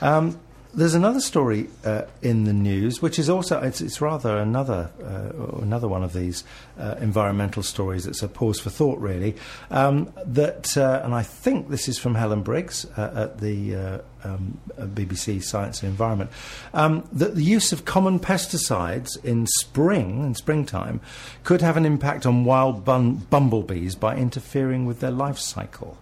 Um, 0.00 0.40
there's 0.76 0.94
another 0.94 1.20
story 1.20 1.68
uh, 1.84 2.02
in 2.20 2.44
the 2.44 2.52
news, 2.52 3.00
which 3.00 3.18
is 3.18 3.30
also 3.30 3.60
it's, 3.62 3.80
it's 3.80 4.02
rather 4.02 4.36
another 4.36 4.90
uh, 5.02 5.62
another 5.62 5.88
one 5.88 6.04
of 6.04 6.12
these 6.12 6.44
uh, 6.78 6.96
environmental 7.00 7.62
stories 7.62 8.04
that's 8.04 8.22
a 8.22 8.28
pause 8.28 8.60
for 8.60 8.68
thought, 8.68 8.98
really. 9.00 9.34
Um, 9.70 10.12
that 10.26 10.76
uh, 10.76 11.00
and 11.02 11.14
I 11.14 11.22
think 11.22 11.70
this 11.70 11.88
is 11.88 11.98
from 11.98 12.14
Helen 12.14 12.42
Briggs 12.42 12.84
uh, 12.96 13.10
at 13.14 13.40
the 13.40 13.74
uh, 13.74 13.98
um, 14.22 14.58
BBC 14.78 15.42
Science 15.42 15.82
and 15.82 15.90
Environment. 15.90 16.30
Um, 16.74 17.08
that 17.12 17.34
the 17.34 17.44
use 17.44 17.72
of 17.72 17.86
common 17.86 18.20
pesticides 18.20 19.22
in 19.24 19.46
spring 19.46 20.24
in 20.24 20.34
springtime 20.34 21.00
could 21.42 21.62
have 21.62 21.78
an 21.78 21.86
impact 21.86 22.26
on 22.26 22.44
wild 22.44 22.84
bun- 22.84 23.26
bumblebees 23.30 23.94
by 23.94 24.16
interfering 24.16 24.84
with 24.84 25.00
their 25.00 25.10
life 25.10 25.38
cycle 25.38 25.96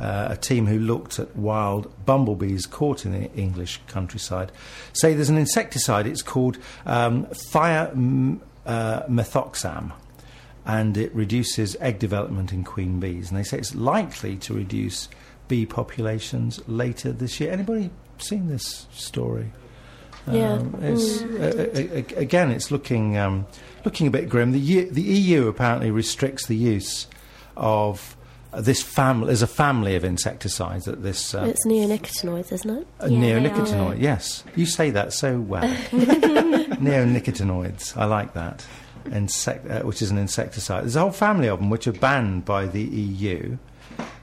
uh, 0.00 0.28
a 0.30 0.36
team 0.36 0.66
who 0.66 0.78
looked 0.78 1.18
at 1.18 1.34
wild 1.36 1.92
bumblebees 2.04 2.66
caught 2.66 3.04
in 3.04 3.12
the 3.12 3.32
English 3.32 3.80
countryside, 3.86 4.52
say 4.92 5.14
there's 5.14 5.28
an 5.30 5.38
insecticide. 5.38 6.06
It's 6.06 6.22
called 6.22 6.58
um, 6.86 7.26
thiamethoxam. 7.26 8.30
Uh, 9.90 9.94
and 10.64 10.96
it 10.96 11.12
reduces 11.14 11.76
egg 11.80 11.98
development 11.98 12.52
in 12.52 12.62
queen 12.64 13.00
bees. 13.00 13.30
And 13.30 13.38
they 13.38 13.42
say 13.42 13.58
it's 13.58 13.74
likely 13.74 14.36
to 14.36 14.54
reduce 14.54 15.08
bee 15.48 15.66
populations 15.66 16.60
later 16.68 17.12
this 17.12 17.40
year. 17.40 17.50
Anybody 17.52 17.90
seen 18.18 18.48
this 18.48 18.86
story? 18.92 19.52
Yeah. 20.30 20.54
Um, 20.54 20.78
it's, 20.80 21.22
uh, 21.22 22.04
again, 22.16 22.52
it's 22.52 22.70
looking 22.70 23.18
um, 23.18 23.46
looking 23.84 24.06
a 24.06 24.10
bit 24.10 24.28
grim. 24.28 24.52
The, 24.52 24.60
U- 24.60 24.90
the 24.90 25.02
EU 25.02 25.48
apparently 25.48 25.90
restricts 25.90 26.46
the 26.46 26.54
use 26.54 27.08
of 27.56 28.16
this 28.60 28.82
family, 28.82 29.26
there's 29.28 29.42
a 29.42 29.46
family 29.46 29.96
of 29.96 30.04
insecticides 30.04 30.84
that 30.84 31.02
this. 31.02 31.34
Uh, 31.34 31.44
it's 31.44 31.64
neonicotinoids, 31.66 32.52
isn't 32.52 32.70
it? 32.70 32.86
uh, 33.02 33.06
Yeah, 33.06 33.08
they 33.08 33.16
neonicotinoid, 33.48 34.00
yes. 34.00 34.44
You 34.56 34.66
say 34.66 34.90
that 34.90 35.12
so 35.12 35.40
well. 35.40 35.62
neonicotinoids, 35.90 37.96
I 37.96 38.04
like 38.04 38.34
that. 38.34 38.64
Insect, 39.10 39.68
uh, 39.70 39.80
which 39.82 40.02
is 40.02 40.10
an 40.10 40.18
insecticide. 40.18 40.84
There's 40.84 40.96
a 40.96 41.00
whole 41.00 41.10
family 41.10 41.48
of 41.48 41.58
them 41.58 41.70
which 41.70 41.86
are 41.86 41.92
banned 41.92 42.44
by 42.44 42.66
the 42.66 42.82
EU. 42.82 43.56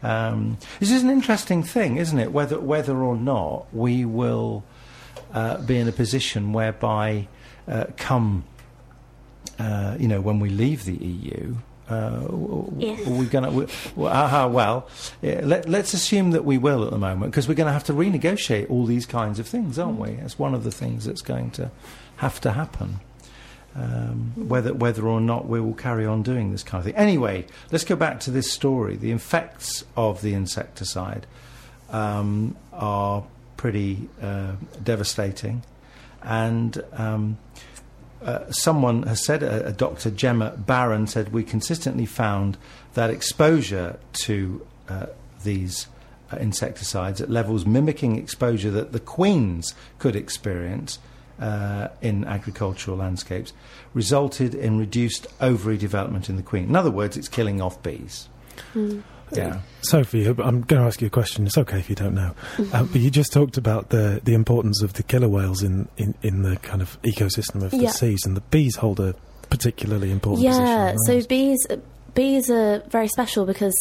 Um, 0.02 0.58
this 0.80 0.92
is 0.92 1.04
an 1.04 1.10
interesting 1.10 1.64
thing, 1.64 1.98
isn't 1.98 2.18
it? 2.18 2.32
Whether 2.32 2.60
whether 2.60 2.98
or 2.98 3.18
not 3.18 3.68
we 3.74 4.06
will 4.06 4.64
uh, 5.34 5.58
be 5.62 5.78
in 5.78 5.88
a 5.88 5.92
position 5.92 6.54
whereby, 6.54 7.28
uh, 7.68 7.86
come, 7.98 8.46
uh, 9.60 9.98
you 10.00 10.08
know, 10.08 10.22
when 10.22 10.40
we 10.40 10.50
leave 10.50 10.86
the 10.86 10.96
EU, 10.96 11.56
uh, 11.90 12.28
If. 12.80 13.08
are 13.08 13.12
we 13.12 13.26
going 13.26 13.44
to? 13.46 13.74
Well, 13.96 14.14
uh, 14.14 14.48
well 14.48 14.88
yeah, 15.22 15.42
let, 15.44 15.68
let's 15.68 15.94
assume 15.94 16.32
that 16.32 16.46
we 16.46 16.58
will 16.58 16.84
at 16.84 16.92
the 16.92 16.98
moment, 16.98 17.32
because 17.32 17.48
we're 17.48 17.56
going 17.56 17.68
to 17.68 17.74
have 17.74 17.86
to 17.86 17.94
renegotiate 17.94 18.70
all 18.70 18.86
these 18.86 19.06
kinds 19.06 19.40
of 19.40 19.48
things, 19.48 19.80
aren't 19.80 20.00
we? 20.00 20.12
That's 20.12 20.38
one 20.38 20.54
of 20.54 20.64
the 20.64 20.72
things 20.72 21.06
that's 21.06 21.22
going 21.22 21.52
to 21.52 21.72
have 22.18 22.40
to 22.42 22.52
happen. 22.52 23.00
Um, 23.76 24.34
whether 24.36 24.74
whether 24.74 25.08
or 25.08 25.22
not 25.22 25.48
we 25.48 25.62
will 25.62 25.76
carry 25.76 26.06
on 26.06 26.24
doing 26.24 26.52
this 26.52 26.64
kind 26.64 26.80
of 26.80 26.86
thing. 26.86 26.96
Anyway, 26.96 27.46
let's 27.72 27.84
go 27.86 27.96
back 27.96 28.20
to 28.22 28.32
this 28.32 28.52
story. 28.52 28.96
The 28.96 29.12
effects 29.12 29.86
of 29.96 30.22
the 30.22 30.34
insecticide 30.34 31.28
um, 31.90 32.56
are 32.74 33.24
pretty 33.58 34.10
uh, 34.22 34.54
devastating, 34.84 35.64
and 36.24 36.84
um, 36.94 37.38
uh, 38.24 38.52
someone 38.52 39.04
has 39.04 39.24
said, 39.24 39.44
uh, 39.44 39.72
Dr. 39.72 40.12
Gemma 40.12 40.52
Baron 40.58 41.08
said, 41.08 41.32
we 41.32 41.44
consistently 41.44 42.06
found 42.06 42.58
that 42.94 43.10
exposure 43.10 43.98
to 44.14 44.66
uh, 44.90 45.06
these 45.44 45.88
uh, 46.32 46.38
insecticides 46.38 47.22
at 47.22 47.30
levels 47.30 47.66
mimicking 47.66 48.18
exposure 48.18 48.72
that 48.72 48.92
the 48.92 49.00
queens 49.00 49.74
could 50.00 50.16
experience 50.16 51.00
uh, 51.40 51.88
in 52.02 52.26
agricultural 52.26 52.98
landscapes 52.98 53.54
resulted 53.94 54.54
in 54.54 54.78
reduced 54.78 55.26
ovary 55.40 55.78
development 55.78 56.30
in 56.30 56.36
the 56.36 56.44
queen. 56.44 56.66
In 56.66 56.76
other 56.76 56.92
words, 56.92 57.16
it's 57.16 57.30
killing 57.30 57.62
off 57.62 57.82
bees. 57.82 58.28
Yeah. 59.32 59.60
Sophie, 59.82 60.26
I'm 60.28 60.36
going 60.62 60.66
to 60.68 60.80
ask 60.82 61.02
you 61.02 61.08
a 61.08 61.10
question. 61.10 61.46
It's 61.46 61.58
okay 61.58 61.80
if 61.80 61.90
you 61.90 61.96
don't 61.96 62.16
know. 62.16 62.34
Uh, 62.74 62.84
but 62.92 62.96
you 63.02 63.10
just 63.10 63.32
talked 63.32 63.58
about 63.58 63.90
the, 63.90 64.20
the 64.24 64.34
importance 64.34 64.82
of 64.82 64.94
the 64.94 65.04
killer 65.04 65.30
whales 65.30 65.64
in, 65.64 65.88
in, 65.98 66.16
in 66.22 66.42
the 66.44 66.58
kind 66.58 66.82
of 66.82 67.02
ecosystem 67.04 67.64
of 67.64 67.72
the 67.72 67.78
Yeah. 67.78 67.92
seas, 67.92 68.22
and 68.26 68.36
the 68.36 68.42
bees 68.42 68.76
hold 68.76 69.00
a 69.00 69.16
particularly 69.50 70.12
important 70.12 70.46
position. 70.46 70.66
Yeah, 70.66 70.96
so 71.06 71.22
bees 71.28 71.66
bees 72.14 72.50
are 72.50 72.80
very 72.90 73.08
special 73.08 73.46
because 73.46 73.76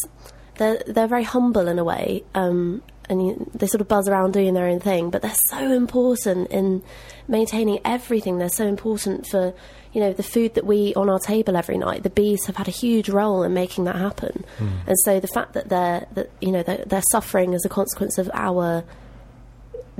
they're 0.58 0.82
they're 0.86 1.06
very 1.08 1.24
humble 1.24 1.66
in 1.68 1.78
a 1.78 1.84
way, 1.84 2.22
um, 2.34 2.82
and 3.08 3.26
you, 3.26 3.50
they 3.54 3.66
sort 3.66 3.80
of 3.80 3.88
buzz 3.88 4.08
around 4.08 4.32
doing 4.32 4.54
their 4.54 4.66
own 4.66 4.80
thing. 4.80 5.10
But 5.10 5.22
they're 5.22 5.34
so 5.48 5.72
important 5.72 6.50
in 6.50 6.82
maintaining 7.26 7.80
everything. 7.84 8.38
They're 8.38 8.48
so 8.48 8.66
important 8.66 9.26
for 9.26 9.52
you 9.92 10.00
know 10.00 10.12
the 10.12 10.22
food 10.22 10.54
that 10.54 10.66
we 10.66 10.76
eat 10.76 10.96
on 10.96 11.08
our 11.08 11.18
table 11.18 11.56
every 11.56 11.78
night. 11.78 12.02
The 12.02 12.10
bees 12.10 12.46
have 12.46 12.56
had 12.56 12.68
a 12.68 12.72
huge 12.72 13.08
role 13.08 13.42
in 13.42 13.54
making 13.54 13.84
that 13.84 13.96
happen, 13.96 14.44
and 14.86 14.98
so 15.00 15.20
the 15.20 15.28
fact 15.28 15.54
that 15.54 15.68
they're 15.68 16.06
that 16.14 16.30
you 16.40 16.52
know 16.52 16.62
they're, 16.62 16.84
they're 16.86 17.02
suffering 17.10 17.54
as 17.54 17.64
a 17.64 17.68
consequence 17.68 18.18
of 18.18 18.30
our 18.34 18.84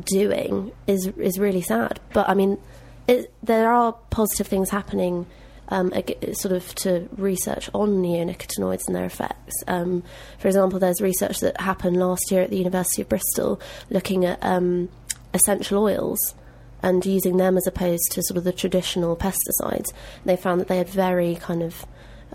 doing 0.05 0.73
is 0.87 1.07
is 1.19 1.39
really 1.39 1.63
sad. 1.63 2.01
But 2.13 2.29
I 2.29 2.35
mean, 2.35 2.59
it, 3.07 3.33
there 3.43 3.73
are 3.73 3.93
positive 4.11 4.47
things 4.47 4.71
happening. 4.71 5.27
Um, 5.71 5.93
sort 6.33 6.53
of 6.53 6.75
to 6.77 7.11
research 7.19 7.69
on 7.75 8.03
neonicotinoids 8.03 8.87
and 8.87 8.97
their 8.97 9.05
effects. 9.05 9.53
Um, 9.67 10.03
for 10.39 10.49
example, 10.49 10.79
there's 10.79 11.03
research 11.03 11.41
that 11.41 11.61
happened 11.61 11.99
last 11.99 12.31
year 12.31 12.41
at 12.41 12.49
the 12.49 12.57
University 12.57 13.03
of 13.03 13.11
Bristol 13.11 13.61
looking 13.91 14.25
at 14.25 14.39
um, 14.41 14.89
essential 15.35 15.83
oils 15.83 16.35
and 16.83 17.05
using 17.05 17.37
them 17.37 17.57
as 17.57 17.67
opposed 17.67 18.11
to 18.13 18.23
sort 18.23 18.37
of 18.39 18.45
the 18.45 18.53
traditional 18.53 19.17
pesticides. 19.17 19.93
They 20.25 20.37
found 20.37 20.61
that 20.61 20.69
they 20.69 20.79
had 20.79 20.89
very 20.89 21.37
kind 21.37 21.63
of 21.63 21.85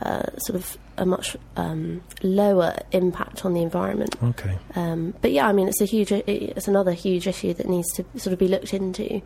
uh, 0.02 0.24
sort 0.38 0.56
of 0.56 0.78
a 0.98 1.06
much 1.06 1.38
um, 1.56 2.02
lower 2.24 2.76
impact 2.91 3.46
on 3.46 3.54
the 3.54 3.62
environment. 3.62 4.16
Okay. 4.24 4.58
Um, 4.76 5.14
but 5.22 5.32
yeah, 5.32 5.48
I 5.48 5.54
mean, 5.54 5.68
it's 5.68 5.82
a 5.82 5.86
huge, 5.86 6.12
it's 6.12 6.68
another 6.68 6.91
huge 6.94 7.28
issue 7.28 7.54
that 7.54 7.68
needs 7.70 7.91
to 7.94 8.06
sort 8.18 8.34
of 8.34 8.39
be 8.39 8.48
looked 8.48 8.74
into. 8.74 9.22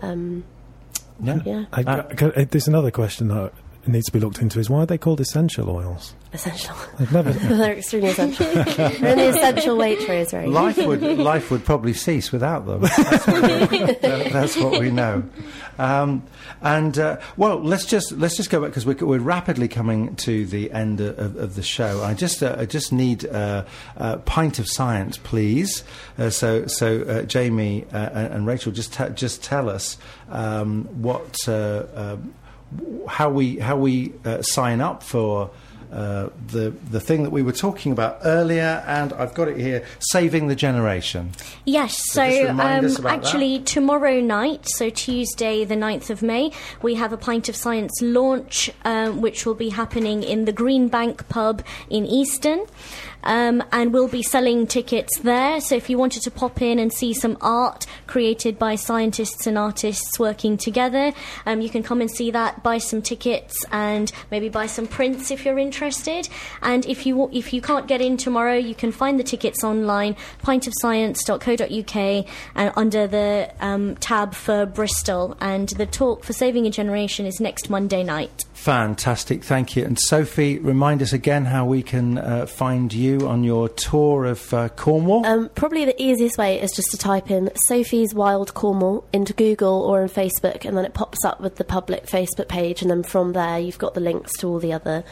Um, 0.00 0.44
Yeah. 1.22 1.40
yeah, 1.44 1.64
Uh, 1.72 2.02
I- 2.18 2.32
I- 2.40 2.44
there's 2.44 2.66
another 2.68 2.90
question 2.90 3.28
that 3.28 3.52
needs 3.86 4.06
to 4.06 4.12
be 4.12 4.20
looked 4.20 4.40
into 4.40 4.58
is 4.60 4.70
why 4.70 4.80
are 4.82 4.86
they 4.86 4.98
called 4.98 5.20
essential 5.20 5.68
oils? 5.70 6.14
essential. 6.34 6.74
I've 6.98 7.12
never. 7.12 7.30
They're 7.32 7.74
extremely 7.74 8.08
essential. 8.08 8.46
They're 8.54 8.88
in 9.12 9.18
the 9.18 9.28
essential 9.28 9.76
Waitrose 9.76 10.32
range. 10.32 10.50
Life 10.50 10.78
would 10.78 11.02
life 11.02 11.50
would 11.50 11.62
probably 11.64 11.92
cease 11.92 12.32
without 12.32 12.64
them. 12.64 12.80
That's 12.96 13.26
what 13.26 13.70
we, 13.70 13.78
that- 13.78 14.32
that's 14.32 14.56
what 14.56 14.80
we 14.80 14.90
know. 14.90 15.24
Um, 15.78 16.22
and 16.62 16.98
uh, 16.98 17.18
well, 17.36 17.60
let's 17.62 17.84
just 17.84 18.12
let's 18.12 18.36
just 18.36 18.48
go 18.48 18.60
back 18.62 18.70
because 18.70 18.86
we're, 18.86 18.94
we're 19.04 19.18
rapidly 19.18 19.68
coming 19.68 20.14
to 20.16 20.46
the 20.46 20.70
end 20.72 21.00
of, 21.02 21.36
of 21.36 21.54
the 21.54 21.62
show. 21.62 22.02
I 22.02 22.14
just 22.14 22.42
uh, 22.42 22.56
I 22.58 22.64
just 22.66 22.92
need 22.94 23.26
uh, 23.26 23.64
a 23.96 24.16
pint 24.18 24.58
of 24.58 24.66
science, 24.68 25.18
please. 25.18 25.84
Uh, 26.18 26.30
so 26.30 26.66
so 26.66 27.02
uh, 27.02 27.22
Jamie 27.22 27.84
uh, 27.92 27.96
and 28.14 28.32
and 28.34 28.46
Rachel, 28.46 28.72
just 28.72 28.94
te- 28.94 29.10
just 29.14 29.42
tell 29.44 29.68
us 29.68 29.98
um, 30.30 30.84
what 31.02 31.36
uh, 31.46 31.84
um, 31.94 32.34
how 33.08 33.30
we 33.30 33.58
how 33.58 33.76
we 33.76 34.12
uh, 34.24 34.42
sign 34.42 34.80
up 34.80 35.02
for. 35.02 35.50
Uh, 35.92 36.30
the 36.46 36.70
the 36.90 37.00
thing 37.00 37.22
that 37.22 37.28
we 37.28 37.42
were 37.42 37.52
talking 37.52 37.92
about 37.92 38.18
earlier, 38.24 38.82
and 38.86 39.12
I've 39.12 39.34
got 39.34 39.48
it 39.48 39.58
here: 39.58 39.84
saving 39.98 40.46
the 40.46 40.54
generation. 40.54 41.32
Yes, 41.66 42.10
So 42.10 42.30
so, 42.30 42.48
um, 42.48 43.06
actually 43.06 43.58
tomorrow 43.58 44.18
night, 44.22 44.66
so 44.66 44.88
Tuesday 44.88 45.66
the 45.66 45.74
9th 45.74 46.08
of 46.08 46.22
May, 46.22 46.50
we 46.80 46.94
have 46.94 47.12
a 47.12 47.18
Pint 47.18 47.50
of 47.50 47.56
Science 47.56 47.92
launch 48.00 48.70
um, 48.86 49.20
which 49.20 49.44
will 49.44 49.54
be 49.54 49.68
happening 49.68 50.22
in 50.22 50.46
the 50.46 50.52
Green 50.52 50.88
Bank 50.88 51.28
pub 51.28 51.62
in 51.90 52.06
Easton. 52.06 52.64
Um, 53.24 53.62
and 53.72 53.92
we'll 53.92 54.08
be 54.08 54.22
selling 54.22 54.66
tickets 54.66 55.18
there. 55.20 55.60
So 55.60 55.76
if 55.76 55.88
you 55.88 55.98
wanted 55.98 56.22
to 56.22 56.30
pop 56.30 56.60
in 56.62 56.78
and 56.78 56.92
see 56.92 57.14
some 57.14 57.36
art 57.40 57.86
created 58.06 58.58
by 58.58 58.74
scientists 58.74 59.46
and 59.46 59.56
artists 59.56 60.18
working 60.18 60.56
together, 60.56 61.12
um, 61.46 61.60
you 61.60 61.70
can 61.70 61.82
come 61.82 62.00
and 62.00 62.10
see 62.10 62.30
that. 62.30 62.62
Buy 62.62 62.78
some 62.78 63.02
tickets 63.02 63.54
and 63.70 64.12
maybe 64.30 64.48
buy 64.48 64.66
some 64.66 64.86
prints 64.86 65.30
if 65.30 65.44
you're 65.44 65.58
interested. 65.58 66.28
And 66.62 66.86
if 66.86 67.06
you 67.06 67.30
if 67.32 67.52
you 67.52 67.60
can't 67.60 67.86
get 67.86 68.00
in 68.00 68.16
tomorrow, 68.16 68.56
you 68.56 68.74
can 68.74 68.92
find 68.92 69.18
the 69.18 69.24
tickets 69.24 69.62
online, 69.64 70.16
pintofscience.co.uk, 70.42 72.26
and 72.54 72.72
under 72.76 73.06
the 73.06 73.52
um, 73.60 73.96
tab 73.96 74.34
for 74.34 74.66
Bristol. 74.66 75.36
And 75.40 75.68
the 75.70 75.86
talk 75.86 76.24
for 76.24 76.32
saving 76.32 76.66
a 76.66 76.70
generation 76.70 77.26
is 77.26 77.40
next 77.40 77.70
Monday 77.70 78.02
night. 78.02 78.44
Fantastic, 78.62 79.42
thank 79.42 79.74
you. 79.74 79.84
And 79.84 79.98
Sophie, 79.98 80.60
remind 80.60 81.02
us 81.02 81.12
again 81.12 81.46
how 81.46 81.64
we 81.64 81.82
can 81.82 82.18
uh, 82.18 82.46
find 82.46 82.92
you 82.92 83.26
on 83.26 83.42
your 83.42 83.68
tour 83.68 84.24
of 84.24 84.54
uh, 84.54 84.68
Cornwall. 84.68 85.26
Um, 85.26 85.50
probably 85.56 85.84
the 85.84 86.00
easiest 86.00 86.38
way 86.38 86.60
is 86.60 86.70
just 86.70 86.92
to 86.92 86.96
type 86.96 87.28
in 87.28 87.50
Sophie's 87.56 88.14
Wild 88.14 88.54
Cornwall 88.54 89.04
into 89.12 89.32
Google 89.32 89.82
or 89.82 90.02
on 90.02 90.08
Facebook, 90.08 90.64
and 90.64 90.76
then 90.76 90.84
it 90.84 90.94
pops 90.94 91.24
up 91.24 91.40
with 91.40 91.56
the 91.56 91.64
public 91.64 92.06
Facebook 92.06 92.46
page, 92.46 92.82
and 92.82 92.90
then 92.92 93.02
from 93.02 93.32
there 93.32 93.58
you've 93.58 93.78
got 93.78 93.94
the 93.94 94.00
links 94.00 94.30
to 94.38 94.46
all 94.46 94.60
the 94.60 94.72
other 94.72 95.02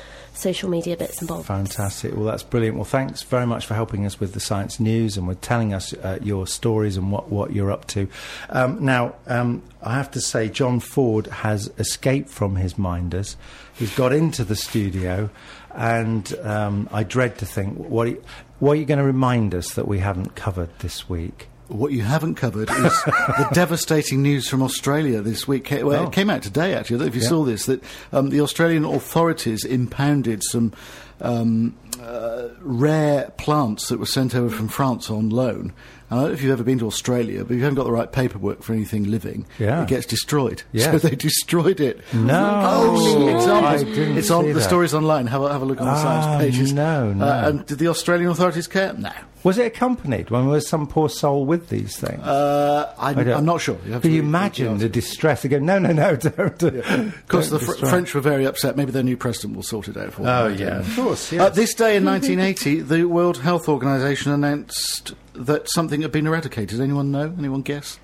social 0.41 0.69
media 0.69 0.97
bits 0.97 1.19
and 1.21 1.29
bobs. 1.29 1.47
Fantastic. 1.47 2.15
Well, 2.15 2.25
that's 2.25 2.43
brilliant. 2.43 2.77
Well, 2.77 2.85
thanks 2.85 3.23
very 3.23 3.47
much 3.47 3.67
for 3.67 3.75
helping 3.75 4.07
us 4.07 4.19
with 4.19 4.33
the 4.33 4.41
science 4.41 4.81
news 4.81 5.17
and 5.17 5.29
with 5.29 5.41
telling 5.41 5.75
us 5.75 5.93
uh, 5.93 6.19
your 6.23 6.47
stories 6.47 6.97
and 6.97 7.13
what, 7.13 7.31
what 7.31 7.53
you're 7.53 7.71
up 7.71 7.87
to. 7.89 8.09
Um, 8.49 8.85
now, 8.85 9.15
um, 9.27 9.63
I 9.83 9.95
have 9.95 10.11
to 10.13 10.21
say, 10.21 10.49
John 10.49 10.81
Ford 10.81 11.27
has 11.29 11.71
escaped 11.79 12.31
from 12.31 12.57
his 12.57 12.79
minders. 12.79 13.37
He's 13.75 13.95
got 13.95 14.13
into 14.13 14.45
the 14.45 14.57
studio, 14.57 15.31
and 15.75 16.33
um, 16.43 16.89
I 16.93 17.05
dread 17.05 17.39
to 17.39 17.47
think 17.47 17.77
what, 17.79 18.09
he, 18.09 18.17
what 18.59 18.73
are 18.73 18.77
you 18.77 18.87
going 18.87 18.99
to 18.99 19.05
remind 19.05 19.55
us 19.55 19.75
that 19.75 19.87
we 19.87 19.99
haven't 19.99 20.35
covered 20.35 20.71
this 20.81 21.09
week? 21.09 21.50
What 21.71 21.93
you 21.93 22.03
haven't 22.03 22.35
covered 22.35 22.69
is 22.71 22.77
the 23.07 23.49
devastating 23.53 24.23
news 24.23 24.49
from 24.49 24.63
Australia 24.63 25.21
this 25.23 25.47
week. 25.49 25.71
Well, 25.71 25.95
Oh. 25.95 26.05
It 26.07 26.13
came 26.13 26.29
out 26.31 26.43
today, 26.43 26.75
actually. 26.75 26.97
I 26.97 26.99
don't 26.99 27.07
know 27.07 27.09
if 27.11 27.15
you 27.17 27.23
Yeah. 27.23 27.29
saw 27.29 27.45
this, 27.45 27.67
that 27.67 27.83
um, 28.13 28.31
the 28.31 28.41
Australian 28.41 28.85
authorities 28.85 29.65
impounded 29.65 30.43
some 30.43 30.73
um, 31.21 31.75
uh, 32.03 32.49
rare 32.61 33.31
plants 33.37 33.89
that 33.89 33.99
were 33.99 34.07
sent 34.07 34.35
over 34.35 34.49
from 34.55 34.69
France 34.69 35.11
on 35.11 35.29
loan. 35.31 35.73
I 36.11 36.17
don't 36.17 36.25
know 36.25 36.33
if 36.33 36.43
you've 36.43 36.51
ever 36.51 36.65
been 36.65 36.79
to 36.81 36.87
Australia, 36.89 37.45
but 37.45 37.53
if 37.53 37.59
you 37.59 37.63
haven't 37.63 37.77
got 37.77 37.85
the 37.85 37.93
right 37.93 38.11
paperwork 38.11 38.63
for 38.65 38.73
anything 38.73 39.05
living, 39.05 39.47
Yeah. 39.61 39.83
it 39.83 39.89
gets 39.89 40.07
destroyed. 40.07 40.63
Yes. 40.73 40.91
So 41.01 41.09
they 41.09 41.15
destroyed 41.15 41.79
it. 41.79 42.01
No. 42.13 42.61
Oh, 42.65 43.29
examples. 43.37 43.83
I 43.83 43.85
didn't 43.85 44.19
it's 44.19 44.31
on 44.31 44.47
the 44.47 44.55
that. 44.55 44.63
stories 44.63 44.93
online. 44.95 45.29
Have 45.29 45.43
a, 45.43 45.53
have 45.53 45.63
a 45.63 45.65
look 45.65 45.79
on 45.81 45.87
the 45.87 45.93
Ah, 45.93 46.03
science 46.03 46.43
pages. 46.43 46.73
no, 46.73 47.13
no. 47.13 47.25
Uh, 47.25 47.49
and 47.49 47.67
did 47.67 47.79
the 47.79 47.87
Australian 47.89 48.31
authorities 48.31 48.67
care? 48.67 48.93
No. 48.95 49.13
Was 49.43 49.57
it 49.57 49.67
accompanied 49.67 50.31
when 50.31 50.43
there 50.43 50.51
was 50.53 50.69
some 50.69 50.87
poor 50.87 51.09
soul 51.09 51.47
with 51.47 51.71
these 51.71 51.97
things? 51.97 52.21
Uh, 52.23 52.93
I'm, 52.99 53.19
I 53.19 53.33
I'm 53.35 53.45
not 53.47 53.61
sure. 53.63 53.79
You 53.87 53.99
Can 53.99 54.13
you 54.13 54.21
imagine 54.21 54.77
the 54.79 54.89
distress? 54.89 55.47
Go, 55.47 55.59
no, 55.59 55.79
no, 55.79 55.93
no, 55.93 56.15
don't. 56.17 56.63
Of 56.63 57.29
course, 57.29 57.49
the 57.49 57.59
Fr- 57.59 57.87
French 57.87 58.15
were 58.15 58.21
very 58.21 58.45
upset. 58.45 58.77
Maybe 58.77 58.93
their 58.93 59.03
new 59.03 59.17
president 59.17 59.57
will 59.57 59.63
sort 59.63 59.89
it 59.89 59.97
out 59.97 60.13
for 60.13 60.23
them. 60.23 60.29
Oh, 60.29 60.49
yeah, 60.49 60.81
of 60.81 60.95
course, 60.97 61.33
Uh, 61.33 61.49
this 61.49 61.73
day 61.73 61.97
in 61.97 62.05
1980, 62.05 62.81
the 62.83 63.05
World 63.05 63.39
Health 63.39 63.69
Organization 63.69 64.31
announced 64.33 65.15
that 65.35 65.71
something 65.71 66.03
had 66.03 66.13
been 66.13 66.27
eradicated. 66.27 66.79
Anyone 66.81 67.11
know? 67.11 67.35
Anyone 67.39 67.63
guess? 67.63 67.99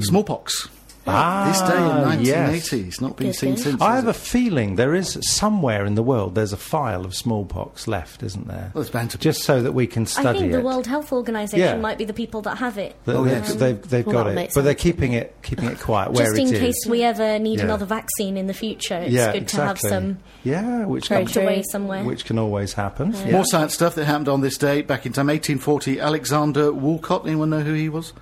Smallpox. 0.00 0.68
Ah, 1.08 1.46
this 1.48 1.60
day 1.60 1.76
in 1.76 2.02
1980. 2.02 2.76
yes. 2.78 2.86
It's 2.88 3.00
not 3.00 3.16
been 3.16 3.28
Good, 3.28 3.36
seen 3.36 3.54
good. 3.54 3.62
since. 3.62 3.82
I 3.82 3.94
has 3.94 4.04
have 4.04 4.08
a 4.08 4.18
feeling 4.18 4.76
there 4.76 4.94
is 4.94 5.18
somewhere 5.22 5.84
in 5.86 5.94
the 5.94 6.02
world 6.02 6.34
there's 6.34 6.52
a 6.52 6.56
file 6.56 7.04
of 7.04 7.14
smallpox 7.14 7.86
left, 7.86 8.22
isn't 8.22 8.48
there? 8.48 8.70
Well, 8.74 8.82
it's 8.82 8.90
bound 8.90 9.10
to 9.12 9.18
be. 9.18 9.22
Just 9.22 9.42
so 9.42 9.62
that 9.62 9.72
we 9.72 9.86
can 9.86 10.06
study 10.06 10.26
it. 10.26 10.30
I 10.30 10.38
think 10.40 10.52
the 10.52 10.58
it. 10.58 10.64
World 10.64 10.86
Health 10.86 11.12
Organization 11.12 11.60
Yeah. 11.60 11.76
might 11.76 11.98
be 11.98 12.04
the 12.04 12.12
people 12.12 12.42
that 12.42 12.58
have 12.58 12.76
it. 12.78 12.96
That 13.04 13.16
Oh, 13.16 13.24
they've, 13.24 13.58
they've, 13.58 13.82
they've 13.88 14.06
Well, 14.06 14.24
got 14.24 14.36
it, 14.36 14.50
but 14.54 14.62
they're 14.64 14.74
keeping 14.74 15.12
it 15.12 15.34
keeping 15.42 15.66
it 15.68 15.78
quiet 15.80 16.12
where 16.12 16.26
Just 16.26 16.38
it 16.38 16.48
in 16.48 16.54
is. 16.54 16.60
case 16.60 16.86
we 16.88 17.02
ever 17.02 17.38
need 17.38 17.58
Yeah. 17.58 17.66
another 17.66 17.86
vaccine 17.86 18.36
in 18.36 18.46
the 18.48 18.54
future, 18.54 18.96
it's 18.96 19.12
yeah, 19.12 19.32
good 19.32 19.42
exactly. 19.42 19.58
to 19.58 19.66
have 19.66 19.78
some 20.02 20.18
Yeah, 20.44 20.84
which 20.86 21.08
can, 21.08 21.26
away 21.42 21.62
somewhere. 21.70 22.02
which 22.04 22.24
can 22.24 22.38
always 22.38 22.72
happen. 22.72 23.12
Yeah. 23.26 23.32
More 23.32 23.44
science 23.44 23.74
stuff 23.74 23.94
that 23.94 24.04
happened 24.06 24.28
on 24.28 24.40
this 24.40 24.58
day 24.58 24.82
back 24.82 25.06
in 25.06 25.12
time 25.12 25.28
1840. 25.28 26.00
Alexander 26.00 26.72
Wolcott. 26.72 27.26
Anyone 27.26 27.50
know 27.50 27.60
who 27.60 27.74
he 27.74 27.88
was? 27.88 28.12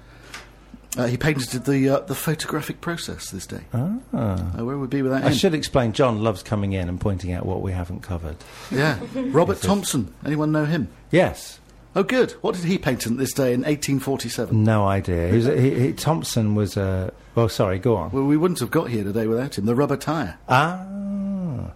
Uh, 0.96 1.06
he 1.06 1.16
patented 1.16 1.64
the 1.64 1.88
uh, 1.88 2.00
the 2.00 2.14
photographic 2.14 2.80
process 2.80 3.30
this 3.30 3.46
day. 3.46 3.62
Ah. 3.72 3.96
Uh, 4.12 4.38
where 4.64 4.78
would 4.78 4.92
we 4.92 4.98
be 4.98 5.02
without 5.02 5.24
I 5.24 5.28
him? 5.28 5.34
should 5.34 5.54
explain. 5.54 5.92
John 5.92 6.22
loves 6.22 6.42
coming 6.42 6.72
in 6.72 6.88
and 6.88 7.00
pointing 7.00 7.32
out 7.32 7.44
what 7.44 7.62
we 7.62 7.72
haven't 7.72 8.02
covered. 8.02 8.36
Yeah. 8.70 8.98
Robert 9.14 9.60
Thomson. 9.60 10.14
Anyone 10.24 10.52
know 10.52 10.64
him? 10.66 10.88
Yes, 11.10 11.58
Oh, 11.96 12.02
good. 12.02 12.32
What 12.40 12.56
did 12.56 12.64
he 12.64 12.76
patent 12.76 13.18
this 13.18 13.32
day 13.32 13.52
in 13.54 13.60
1847? 13.60 14.64
no 14.64 14.84
idea. 14.86 15.28
He 15.28 15.36
was, 15.36 15.46
he, 15.46 15.70
he, 15.78 15.92
Thompson 15.92 16.56
was 16.56 16.76
a. 16.76 17.12
well, 17.36 17.48
sorry. 17.48 17.78
Go 17.78 17.94
on. 17.96 18.10
Well, 18.10 18.24
we 18.24 18.36
wouldn't 18.36 18.58
have 18.60 18.70
got 18.72 18.88
here 18.90 19.04
today 19.04 19.28
without 19.28 19.56
him. 19.58 19.66
The 19.66 19.76
rubber 19.76 19.96
tyre. 19.96 20.36
Ah, 20.48 20.84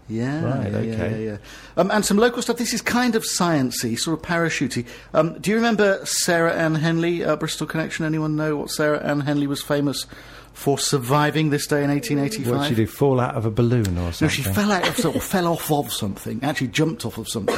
Yeah, 0.08 0.42
Right, 0.44 0.72
yeah, 0.72 0.78
okay. 0.78 1.24
yeah, 1.24 1.30
yeah. 1.32 1.36
Um, 1.76 1.90
and 1.90 2.04
some 2.04 2.16
local 2.16 2.42
stuff. 2.42 2.56
This 2.56 2.72
is 2.72 2.80
kind 2.82 3.14
of 3.14 3.22
sciencey, 3.24 3.98
sort 3.98 4.18
of 4.18 4.24
parachutey. 4.24 4.86
Um, 5.14 5.38
do 5.40 5.50
you 5.50 5.56
remember 5.56 6.04
Sarah 6.04 6.52
Ann 6.54 6.74
Henley, 6.76 7.24
uh, 7.24 7.36
Bristol 7.36 7.66
Connection? 7.66 8.04
Anyone 8.04 8.36
know 8.36 8.56
what 8.56 8.70
Sarah 8.70 9.02
Ann 9.04 9.20
Henley 9.20 9.46
was 9.46 9.62
famous 9.62 10.06
for 10.52 10.78
surviving 10.78 11.50
this 11.50 11.66
day 11.66 11.84
in 11.84 11.90
1885? 11.90 12.52
what 12.52 12.62
did 12.62 12.68
she 12.68 12.74
do? 12.74 12.86
Fall 12.86 13.20
out 13.20 13.34
of 13.36 13.44
a 13.46 13.50
balloon 13.50 13.96
or 13.98 14.12
something? 14.12 14.26
No, 14.26 14.28
she 14.28 14.42
fell 14.42 14.72
out 14.72 14.88
of 14.88 14.96
sort 14.98 15.22
fell 15.22 15.46
off 15.46 15.70
of 15.70 15.92
something. 15.92 16.40
Actually, 16.42 16.68
jumped 16.68 17.04
off 17.06 17.18
of 17.18 17.28
something. 17.28 17.56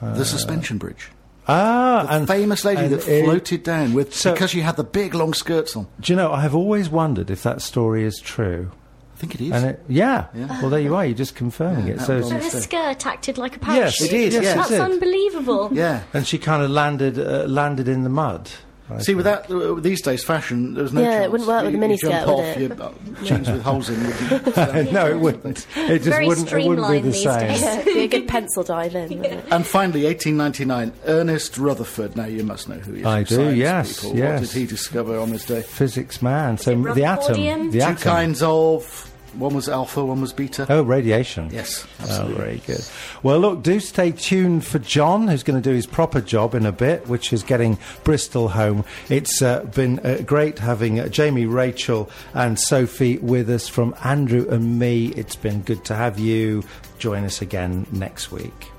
the 0.00 0.24
suspension 0.24 0.78
bridge. 0.78 1.10
Ah, 1.48 2.04
The 2.08 2.12
and 2.16 2.26
famous 2.26 2.64
lady 2.64 2.82
and 2.82 2.92
that 2.94 3.06
it- 3.06 3.24
floated 3.24 3.62
down 3.62 3.94
with 3.94 4.12
so- 4.12 4.32
because 4.32 4.50
she 4.50 4.60
had 4.62 4.76
the 4.76 4.82
big 4.84 5.14
long 5.14 5.32
skirts 5.32 5.76
on. 5.76 5.86
Do 6.00 6.12
you 6.12 6.16
know? 6.16 6.32
I 6.32 6.40
have 6.40 6.56
always 6.56 6.88
wondered 6.88 7.30
if 7.30 7.42
that 7.44 7.62
story 7.62 8.02
is 8.04 8.18
true. 8.20 8.72
I 9.16 9.18
think 9.18 9.34
it 9.34 9.40
is. 9.40 9.50
And 9.52 9.64
it, 9.70 9.82
yeah. 9.88 10.26
Yeah. 10.34 10.60
Well, 10.60 10.68
there 10.68 10.78
you 10.80 10.94
are. 10.94 11.06
You're 11.06 11.16
just 11.16 11.34
confirming 11.34 11.86
Yeah, 11.86 11.94
it. 11.94 12.00
So, 12.02 12.18
was 12.18 12.28
So 12.28 12.34
her 12.38 12.50
skirt 12.60 13.06
acted 13.06 13.38
like 13.38 13.56
a 13.56 13.60
Yes, 13.72 13.96
parachute. 13.96 14.06
it 14.08 14.10
did, 14.10 14.32
yes, 14.34 14.52
it 14.52 14.56
That's 14.56 14.68
did. 14.68 14.80
unbelievable. 14.82 15.70
yeah. 15.72 16.02
and 16.12 16.26
she 16.26 16.36
kind 16.36 16.62
of 16.62 16.68
landed 16.70 17.18
uh, 17.18 17.44
landed 17.48 17.88
in 17.88 18.02
the 18.04 18.10
mud. 18.10 18.50
I 18.88 18.98
See, 18.98 19.06
think. 19.06 19.16
with 19.16 19.24
that, 19.24 19.50
uh, 19.50 19.74
these 19.80 20.00
days 20.00 20.22
fashion, 20.22 20.74
there's 20.74 20.92
no 20.92 21.00
Yeah, 21.00 21.22
it 21.24 21.30
wouldn't 21.32 21.48
work 21.48 21.64
with 21.64 21.74
You- 21.74 21.82
a 21.82 21.88
you 21.88 21.96
jump 21.96 22.14
miniskirt, 22.14 22.36
would 22.36 22.44
it? 22.44 22.78
your 22.78 22.82
uh, 22.88 23.24
jeans 23.24 23.50
with 23.50 23.62
holes 23.62 23.90
in. 23.90 24.06
Would 24.06 24.56
no, 24.92 25.06
it 25.08 25.18
wouldn't. 25.18 25.66
It 25.76 25.98
just 25.98 26.04
Very 26.10 26.28
wouldn't. 26.28 26.52
It 26.52 26.68
wouldn't 26.68 26.86
be 26.88 27.00
streamlined 27.00 27.04
the 27.04 27.10
these 27.10 27.22
same. 27.24 27.48
days. 27.48 27.62
It'd 27.62 27.84
be 27.94 28.00
a 28.04 28.08
good 28.08 28.28
pencil 28.36 28.62
dive 28.62 28.94
in. 28.94 29.18
wouldn't 29.18 29.44
and 29.52 29.66
finally, 29.66 30.04
1899, 30.04 30.92
Ernest 31.06 31.58
Rutherford. 31.58 32.14
Now, 32.16 32.26
you 32.26 32.44
must 32.44 32.68
know 32.68 32.76
who 32.76 32.92
he 32.92 33.00
is. 33.00 33.06
I 33.06 33.22
do, 33.24 33.52
yes, 33.54 34.02
people. 34.02 34.16
yes. 34.18 34.40
What 34.40 34.50
did 34.52 34.60
he 34.60 34.66
discover 34.66 35.18
on 35.18 35.30
this 35.30 35.44
day? 35.46 35.62
Physics 35.62 36.22
man. 36.22 36.56
So 36.58 36.74
the 36.80 37.04
atom. 37.04 37.70
The 37.70 37.78
Two 37.78 37.84
atom. 37.84 37.96
kinds 37.96 38.42
of. 38.42 39.12
One 39.38 39.54
was 39.54 39.68
alpha, 39.68 40.04
one 40.04 40.20
was 40.20 40.32
beta. 40.32 40.66
Oh, 40.68 40.82
radiation. 40.82 41.50
Yes, 41.52 41.86
Oh, 42.08 42.26
very 42.36 42.62
good. 42.66 42.80
Well, 43.22 43.38
look, 43.38 43.62
do 43.62 43.80
stay 43.80 44.12
tuned 44.12 44.64
for 44.64 44.78
John, 44.78 45.28
who's 45.28 45.42
going 45.42 45.60
to 45.60 45.68
do 45.70 45.74
his 45.74 45.86
proper 45.86 46.20
job 46.20 46.54
in 46.54 46.66
a 46.66 46.72
bit, 46.72 47.06
which 47.08 47.32
is 47.32 47.42
getting 47.42 47.78
Bristol 48.04 48.48
home. 48.48 48.84
It's 49.08 49.42
uh, 49.42 49.64
been 49.64 49.98
uh, 50.00 50.22
great 50.24 50.58
having 50.58 51.00
uh, 51.00 51.08
Jamie, 51.08 51.46
Rachel, 51.46 52.08
and 52.34 52.58
Sophie 52.58 53.18
with 53.18 53.50
us 53.50 53.68
from 53.68 53.94
Andrew 54.04 54.46
and 54.48 54.78
me. 54.78 55.08
It's 55.08 55.36
been 55.36 55.62
good 55.62 55.84
to 55.86 55.94
have 55.94 56.18
you. 56.18 56.62
Join 56.98 57.24
us 57.24 57.42
again 57.42 57.86
next 57.92 58.32
week. 58.32 58.70